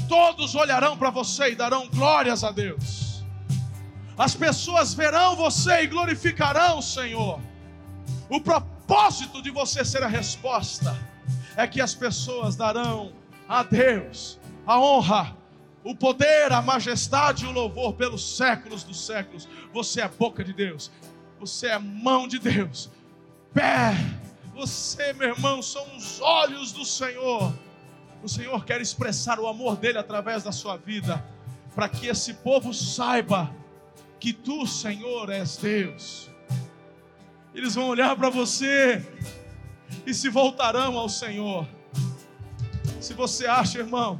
Todos 0.07 0.53
olharão 0.53 0.97
para 0.97 1.09
você 1.09 1.51
e 1.51 1.55
darão 1.55 1.87
glórias 1.89 2.43
a 2.43 2.51
Deus. 2.51 3.23
As 4.17 4.35
pessoas 4.35 4.93
verão 4.93 5.35
você 5.35 5.83
e 5.83 5.87
glorificarão 5.87 6.77
o 6.77 6.81
Senhor. 6.81 7.39
O 8.29 8.39
propósito 8.39 9.41
de 9.41 9.49
você 9.49 9.83
ser 9.83 10.03
a 10.03 10.07
resposta 10.07 10.95
é 11.57 11.67
que 11.67 11.81
as 11.81 11.93
pessoas 11.93 12.55
darão 12.55 13.11
a 13.47 13.63
Deus 13.63 14.39
a 14.65 14.79
honra 14.79 15.35
o 15.85 15.95
poder, 15.95 16.51
a 16.51 16.63
majestade 16.63 17.45
e 17.45 17.47
o 17.47 17.51
louvor 17.51 17.93
pelos 17.93 18.35
séculos 18.35 18.83
dos 18.83 19.05
séculos. 19.05 19.47
Você 19.71 20.01
é 20.01 20.09
boca 20.09 20.43
de 20.43 20.51
Deus, 20.51 20.91
você 21.39 21.67
é 21.67 21.77
mão 21.77 22.27
de 22.27 22.39
Deus, 22.39 22.89
pé. 23.53 23.95
Você, 24.55 25.13
meu 25.13 25.29
irmão, 25.29 25.61
são 25.61 25.85
os 25.95 26.19
olhos 26.19 26.71
do 26.71 26.83
Senhor. 26.83 27.53
O 28.23 28.27
Senhor 28.27 28.65
quer 28.65 28.81
expressar 28.81 29.39
o 29.39 29.47
amor 29.47 29.75
dele 29.77 29.99
através 29.99 30.41
da 30.43 30.51
sua 30.51 30.75
vida, 30.75 31.23
para 31.75 31.87
que 31.87 32.07
esse 32.07 32.33
povo 32.33 32.73
saiba 32.73 33.53
que 34.19 34.33
tu, 34.33 34.65
Senhor, 34.65 35.29
és 35.29 35.57
Deus. 35.57 36.31
Eles 37.53 37.75
vão 37.75 37.89
olhar 37.89 38.15
para 38.15 38.29
você 38.29 39.05
e 40.05 40.13
se 40.13 40.29
voltarão 40.29 40.97
ao 40.97 41.09
Senhor. 41.09 41.67
Se 42.99 43.13
você 43.13 43.45
acha, 43.45 43.79
irmão, 43.79 44.19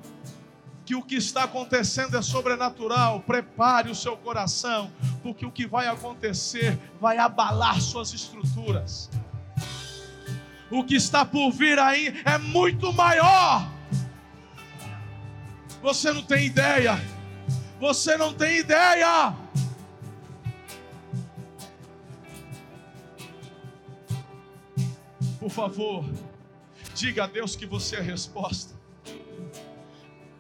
que 0.86 0.94
o 0.94 1.02
que 1.02 1.16
está 1.16 1.46
acontecendo 1.46 2.16
é 2.16 2.22
sobrenatural. 2.22 3.22
Prepare 3.22 3.90
o 3.90 3.96
seu 3.96 4.16
coração, 4.16 4.92
porque 5.24 5.46
o 5.46 5.52
que 5.52 5.66
vai 5.66 5.88
acontecer 5.88 6.78
vai 7.02 7.18
abalar 7.18 7.82
suas 7.82 8.14
estruturas. 8.14 9.10
O 10.70 10.84
que 10.84 10.96
está 10.96 11.26
por 11.26 11.52
vir 11.52 11.80
aí 11.80 12.22
é 12.24 12.38
muito 12.38 12.94
maior. 12.94 13.68
Você 15.82 16.14
não 16.14 16.22
tem 16.22 16.46
ideia. 16.46 17.00
Você 17.80 18.16
não 18.18 18.34
tem 18.34 18.60
ideia. 18.60 19.36
Por 25.40 25.50
favor, 25.50 26.04
diga 26.96 27.26
a 27.26 27.28
Deus 27.28 27.56
que 27.56 27.68
você 27.68 27.98
é 27.98 28.00
a 28.00 28.02
resposta. 28.02 28.75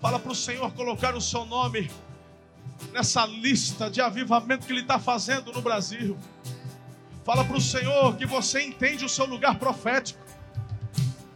Fala 0.02 0.20
para 0.20 0.32
o 0.32 0.36
Senhor 0.36 0.72
colocar 0.74 1.16
o 1.16 1.22
seu 1.22 1.46
nome 1.46 1.90
nessa 2.92 3.26
lista 3.26 3.90
de 3.90 4.02
avivamento 4.02 4.66
que 4.66 4.74
Ele 4.74 4.82
está 4.82 5.00
fazendo 5.00 5.52
no 5.52 5.62
Brasil. 5.62 6.18
Fala 7.24 7.44
para 7.44 7.58
o 7.58 7.62
Senhor 7.62 8.16
que 8.16 8.26
você 8.26 8.62
entende 8.62 9.04
o 9.04 9.10
seu 9.10 9.26
lugar 9.26 9.58
profético. 9.58 10.24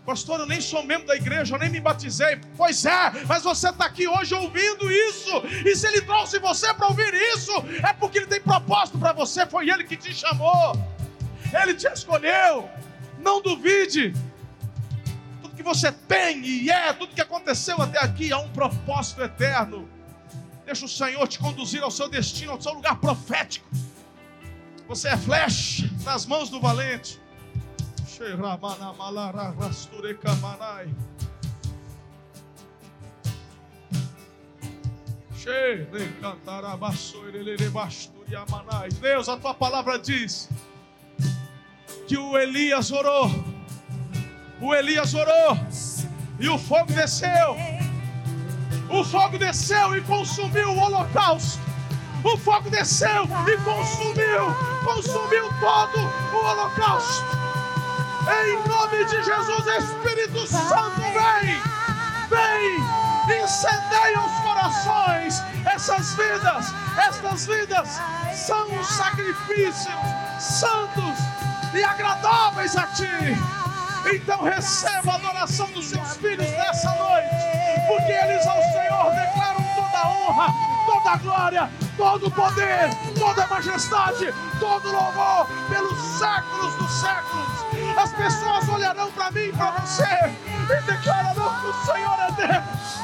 Pastor, 0.05 0.39
eu 0.39 0.45
nem 0.45 0.59
sou 0.59 0.83
membro 0.83 1.07
da 1.07 1.15
igreja, 1.15 1.55
eu 1.55 1.59
nem 1.59 1.69
me 1.69 1.79
batizei. 1.79 2.39
Pois 2.57 2.85
é, 2.85 3.11
mas 3.27 3.43
você 3.43 3.69
está 3.69 3.85
aqui 3.85 4.07
hoje 4.07 4.33
ouvindo 4.33 4.91
isso. 4.91 5.31
E 5.65 5.75
se 5.75 5.87
Ele 5.87 6.01
trouxe 6.01 6.39
você 6.39 6.73
para 6.73 6.87
ouvir 6.87 7.13
isso, 7.13 7.51
é 7.87 7.93
porque 7.93 8.19
Ele 8.19 8.27
tem 8.27 8.41
propósito 8.41 8.97
para 8.97 9.13
você. 9.13 9.45
Foi 9.45 9.69
Ele 9.69 9.83
que 9.83 9.95
te 9.95 10.13
chamou, 10.13 10.73
Ele 11.53 11.73
te 11.73 11.87
escolheu. 11.87 12.69
Não 13.19 13.41
duvide. 13.41 14.13
Você 15.69 15.91
tem 15.91 16.43
e 16.43 16.71
é, 16.71 16.91
tudo 16.93 17.13
que 17.13 17.21
aconteceu 17.21 17.79
até 17.79 17.99
aqui, 17.99 18.33
há 18.33 18.39
um 18.39 18.49
propósito 18.49 19.21
eterno. 19.21 19.87
Deixa 20.65 20.83
o 20.83 20.89
Senhor 20.89 21.27
te 21.27 21.37
conduzir 21.37 21.83
ao 21.83 21.91
seu 21.91 22.09
destino, 22.09 22.53
ao 22.53 22.59
seu 22.59 22.73
lugar 22.73 22.99
profético. 22.99 23.69
Você 24.87 25.09
é 25.09 25.15
flecha 25.15 25.87
nas 26.03 26.25
mãos 26.25 26.49
do 26.49 26.59
valente. 26.59 27.21
Deus, 38.95 39.29
a 39.29 39.37
tua 39.37 39.53
palavra 39.53 39.99
diz 39.99 40.49
que 42.07 42.17
o 42.17 42.35
Elias 42.35 42.89
orou, 42.91 43.29
o 44.61 44.73
Elias 44.73 45.13
orou, 45.13 45.57
e 46.39 46.49
o 46.49 46.57
fogo 46.57 46.91
desceu, 46.93 47.55
o 48.89 49.03
fogo 49.03 49.37
desceu 49.37 49.95
e 49.95 50.01
consumiu 50.01 50.69
o 50.71 50.79
holocausto. 50.79 51.59
O 52.23 52.37
fogo 52.37 52.69
desceu 52.69 53.23
e 53.47 53.57
consumiu, 53.59 54.53
consumiu 54.83 55.47
todo 55.61 55.99
o 56.33 56.45
holocausto. 56.45 57.25
Em 58.27 58.67
nome 58.67 59.05
de 59.05 59.23
Jesus, 59.23 59.65
Espírito 59.67 60.45
Santo, 60.47 60.99
vem, 60.99 61.61
vem, 62.29 63.41
incendeia 63.41 64.19
os 64.19 64.39
corações. 64.41 65.41
Essas 65.65 66.13
vidas, 66.15 66.73
estas 66.97 67.45
vidas 67.45 68.01
são 68.35 68.83
sacrifícios 68.83 69.95
santos 70.39 71.17
e 71.73 71.83
agradáveis 71.83 72.75
a 72.75 72.87
Ti. 72.87 73.68
Então 74.11 74.43
receba 74.43 75.11
a 75.11 75.15
adoração 75.15 75.67
dos 75.71 75.85
seus 75.85 76.17
filhos 76.17 76.49
nessa 76.51 76.89
noite, 76.95 77.29
porque 77.87 78.11
eles 78.11 78.45
ao 78.47 78.61
Senhor 78.61 79.11
declaram 79.11 79.63
toda 79.75 79.97
a 79.97 80.09
honra, 80.09 80.53
toda 80.87 81.11
a 81.11 81.17
glória, 81.17 81.69
todo 81.95 82.27
o 82.27 82.31
poder, 82.31 82.89
toda 83.19 83.43
a 83.43 83.47
majestade, 83.47 84.33
todo 84.59 84.89
o 84.89 84.91
louvor 84.91 85.47
pelos 85.69 85.99
séculos 86.17 86.73
dos 86.75 86.91
séculos. 86.91 87.49
As 87.97 88.11
pessoas 88.13 88.67
olharão 88.69 89.11
para 89.11 89.29
mim 89.29 89.51
para 89.51 89.71
você 89.71 90.03
e 90.47 90.81
declararão 90.81 91.59
que 91.59 91.67
o 91.67 91.85
Senhor 91.85 92.19
é 92.19 92.31
Deus. 92.31 92.99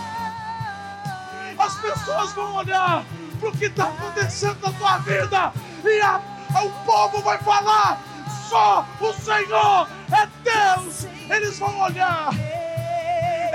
As 1.59 1.75
pessoas 1.75 2.33
vão 2.33 2.55
olhar 2.55 3.05
para 3.39 3.49
o 3.49 3.51
que 3.51 3.65
está 3.65 3.85
acontecendo 3.85 4.57
na 4.61 4.71
tua 4.71 4.97
vida 4.99 5.53
e 5.83 6.01
a, 6.01 6.19
o 6.63 6.69
povo 6.85 7.21
vai 7.21 7.37
falar: 7.39 8.01
só 8.49 8.85
o 8.99 9.13
Senhor 9.13 9.87
é 10.11 10.27
Deus. 10.43 11.05
Eles 11.29 11.57
vão 11.59 11.79
olhar, 11.79 12.29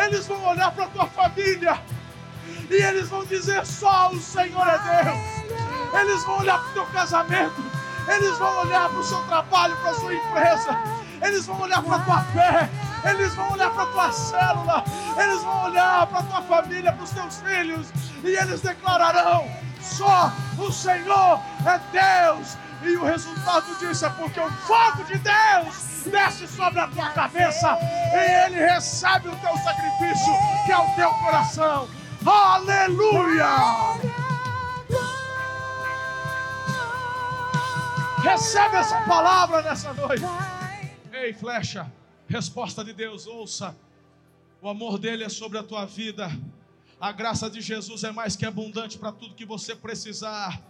eles 0.05 0.27
vão 0.27 0.43
olhar 0.45 0.71
para 0.73 0.85
a 0.85 0.89
tua 0.89 1.07
família. 1.07 1.81
E 2.71 2.75
eles 2.75 3.09
vão 3.09 3.25
dizer: 3.25 3.65
só 3.67 4.11
o 4.11 4.21
Senhor 4.21 4.67
é 4.67 5.05
Deus. 5.05 6.01
Eles 6.01 6.25
vão 6.25 6.39
olhar 6.39 6.59
para 6.59 6.69
o 6.69 6.73
teu 6.73 6.87
casamento, 6.87 7.65
eles 8.07 8.39
vão 8.39 8.59
olhar 8.61 8.89
para 8.89 8.99
o 8.99 9.05
seu 9.05 9.23
trabalho, 9.25 9.77
para 9.77 9.91
a 9.91 9.95
sua 9.95 10.15
empresa. 10.15 10.79
Eles 11.23 11.47
vão 11.47 11.61
olhar 11.61 11.83
para 11.83 11.97
a 11.97 12.01
tua 12.01 12.21
fé, 12.21 12.71
eles 13.11 13.35
vão 13.35 13.53
olhar 13.53 13.71
para 13.71 13.83
a 13.83 13.87
tua 13.87 14.13
célula, 14.13 14.85
eles 15.19 15.43
vão 15.43 15.65
olhar 15.65 16.07
para 16.07 16.21
a 16.21 16.23
tua 16.23 16.43
família, 16.43 16.93
para 16.93 17.05
os 17.05 17.11
teus 17.11 17.41
filhos, 17.41 17.89
e 18.25 18.29
eles 18.29 18.61
declararão: 18.61 19.47
só 19.83 20.33
o 20.59 20.73
Senhor 20.73 21.41
é 21.67 21.81
Deus. 21.93 22.57
E 22.83 22.97
o 22.97 23.05
resultado 23.05 23.79
disso 23.79 24.07
é 24.07 24.11
porque 24.11 24.41
o 24.41 24.51
fogo 24.51 25.05
de 25.05 25.19
Deus 25.19 26.05
desce 26.07 26.49
sobre 26.49 26.81
a 26.81 26.89
tua 26.89 27.11
cabeça 27.11 27.77
e 27.83 28.47
ele 28.47 28.57
recebe 28.57 29.29
o 29.29 29.37
teu 29.37 29.57
sacrifício, 29.59 30.33
que 30.65 30.73
é 30.73 30.79
o 30.79 30.95
teu 30.95 31.11
coração. 31.15 31.89
Aleluia! 32.25 33.47
Recebe 38.23 38.77
essa 38.77 39.01
palavra 39.03 39.63
nessa 39.63 39.93
noite. 39.93 40.25
Ei, 41.13 41.35
flecha, 41.35 41.91
resposta 42.29 42.83
de 42.85 42.93
Deus, 42.93 43.27
ouça. 43.27 43.77
O 44.63 44.69
amor 44.69 44.99
dele 44.99 45.25
é 45.25 45.29
sobre 45.29 45.59
a 45.59 45.63
tua 45.63 45.85
vida. 45.85 46.31
A 47.01 47.13
graça 47.13 47.49
de 47.51 47.61
Jesus 47.61 48.05
é 48.05 48.13
mais 48.13 48.37
que 48.37 48.45
abundante 48.45 48.99
para 48.99 49.11
tudo 49.13 49.35
que 49.35 49.47
você 49.47 49.75
precisar. 49.75 50.61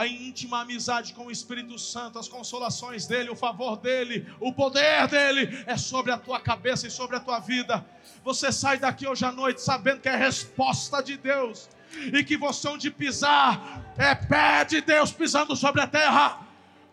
A 0.00 0.06
íntima 0.06 0.62
amizade 0.62 1.12
com 1.12 1.26
o 1.26 1.30
Espírito 1.30 1.78
Santo, 1.78 2.18
as 2.18 2.26
consolações 2.26 3.06
dele, 3.06 3.28
o 3.28 3.36
favor 3.36 3.76
dele, 3.76 4.26
o 4.40 4.50
poder 4.50 5.06
dele 5.08 5.62
é 5.66 5.76
sobre 5.76 6.10
a 6.10 6.16
tua 6.16 6.40
cabeça 6.40 6.86
e 6.86 6.90
sobre 6.90 7.16
a 7.16 7.20
tua 7.20 7.38
vida. 7.38 7.84
Você 8.24 8.50
sai 8.50 8.78
daqui 8.78 9.06
hoje 9.06 9.26
à 9.26 9.30
noite 9.30 9.60
sabendo 9.60 10.00
que 10.00 10.08
é 10.08 10.16
resposta 10.16 11.02
de 11.02 11.18
Deus 11.18 11.68
e 12.14 12.24
que 12.24 12.38
você 12.38 12.66
onde 12.68 12.90
pisar 12.90 13.92
é 13.98 14.14
pé 14.14 14.64
de 14.64 14.80
Deus 14.80 15.12
pisando 15.12 15.54
sobre 15.54 15.82
a 15.82 15.86
terra. 15.86 16.46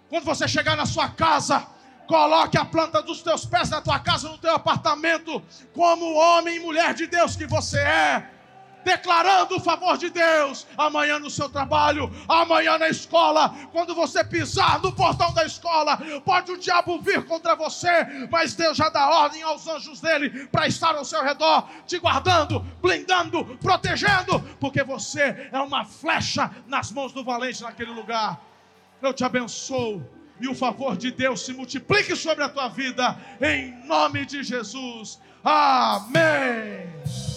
Quando 0.10 0.26
você 0.26 0.45
chegar 0.45 0.76
na 0.76 0.86
sua 0.86 1.08
casa, 1.08 1.66
Coloque 2.08 2.58
a 2.58 2.64
planta 2.64 3.01
dos 3.01 3.22
teus 3.22 3.45
pés 3.45 3.70
na 3.70 3.82
tua 3.82 3.99
casa, 3.99 4.30
no 4.30 4.38
teu 4.38 4.55
apartamento, 4.55 5.43
como 5.74 6.14
homem 6.14 6.55
e 6.55 6.60
mulher 6.62 6.93
de 6.93 7.05
Deus 7.05 7.36
que 7.36 7.45
você 7.45 7.80
é. 7.80 8.36
Declarando 8.88 9.57
o 9.57 9.59
favor 9.59 9.97
de 9.97 10.09
Deus, 10.09 10.65
amanhã 10.77 11.19
no 11.19 11.29
seu 11.29 11.49
trabalho, 11.49 12.09
amanhã 12.25 12.77
na 12.77 12.88
escola, 12.88 13.53
quando 13.73 13.93
você 13.93 14.23
pisar 14.23 14.81
no 14.81 14.93
portão 14.93 15.33
da 15.33 15.43
escola, 15.43 15.97
pode 16.23 16.53
o 16.53 16.57
diabo 16.57 16.97
vir 17.01 17.25
contra 17.25 17.53
você, 17.53 17.89
mas 18.31 18.55
Deus 18.55 18.77
já 18.77 18.88
dá 18.88 19.09
ordem 19.09 19.41
aos 19.41 19.67
anjos 19.67 19.99
dele 19.99 20.47
para 20.47 20.67
estar 20.67 20.95
ao 20.95 21.03
seu 21.03 21.21
redor, 21.21 21.67
te 21.85 21.99
guardando, 21.99 22.61
blindando, 22.81 23.57
protegendo, 23.57 24.39
porque 24.57 24.81
você 24.85 25.49
é 25.51 25.59
uma 25.59 25.83
flecha 25.83 26.49
nas 26.65 26.89
mãos 26.89 27.11
do 27.11 27.25
valente 27.25 27.63
naquele 27.63 27.91
lugar. 27.91 28.39
Eu 29.01 29.13
te 29.13 29.25
abençoo 29.25 30.01
e 30.39 30.47
o 30.47 30.55
favor 30.55 30.95
de 30.95 31.11
Deus 31.11 31.45
se 31.45 31.51
multiplique 31.51 32.15
sobre 32.15 32.41
a 32.41 32.47
tua 32.47 32.69
vida, 32.69 33.19
em 33.41 33.85
nome 33.85 34.25
de 34.25 34.43
Jesus. 34.43 35.19
Amém. 35.43 37.36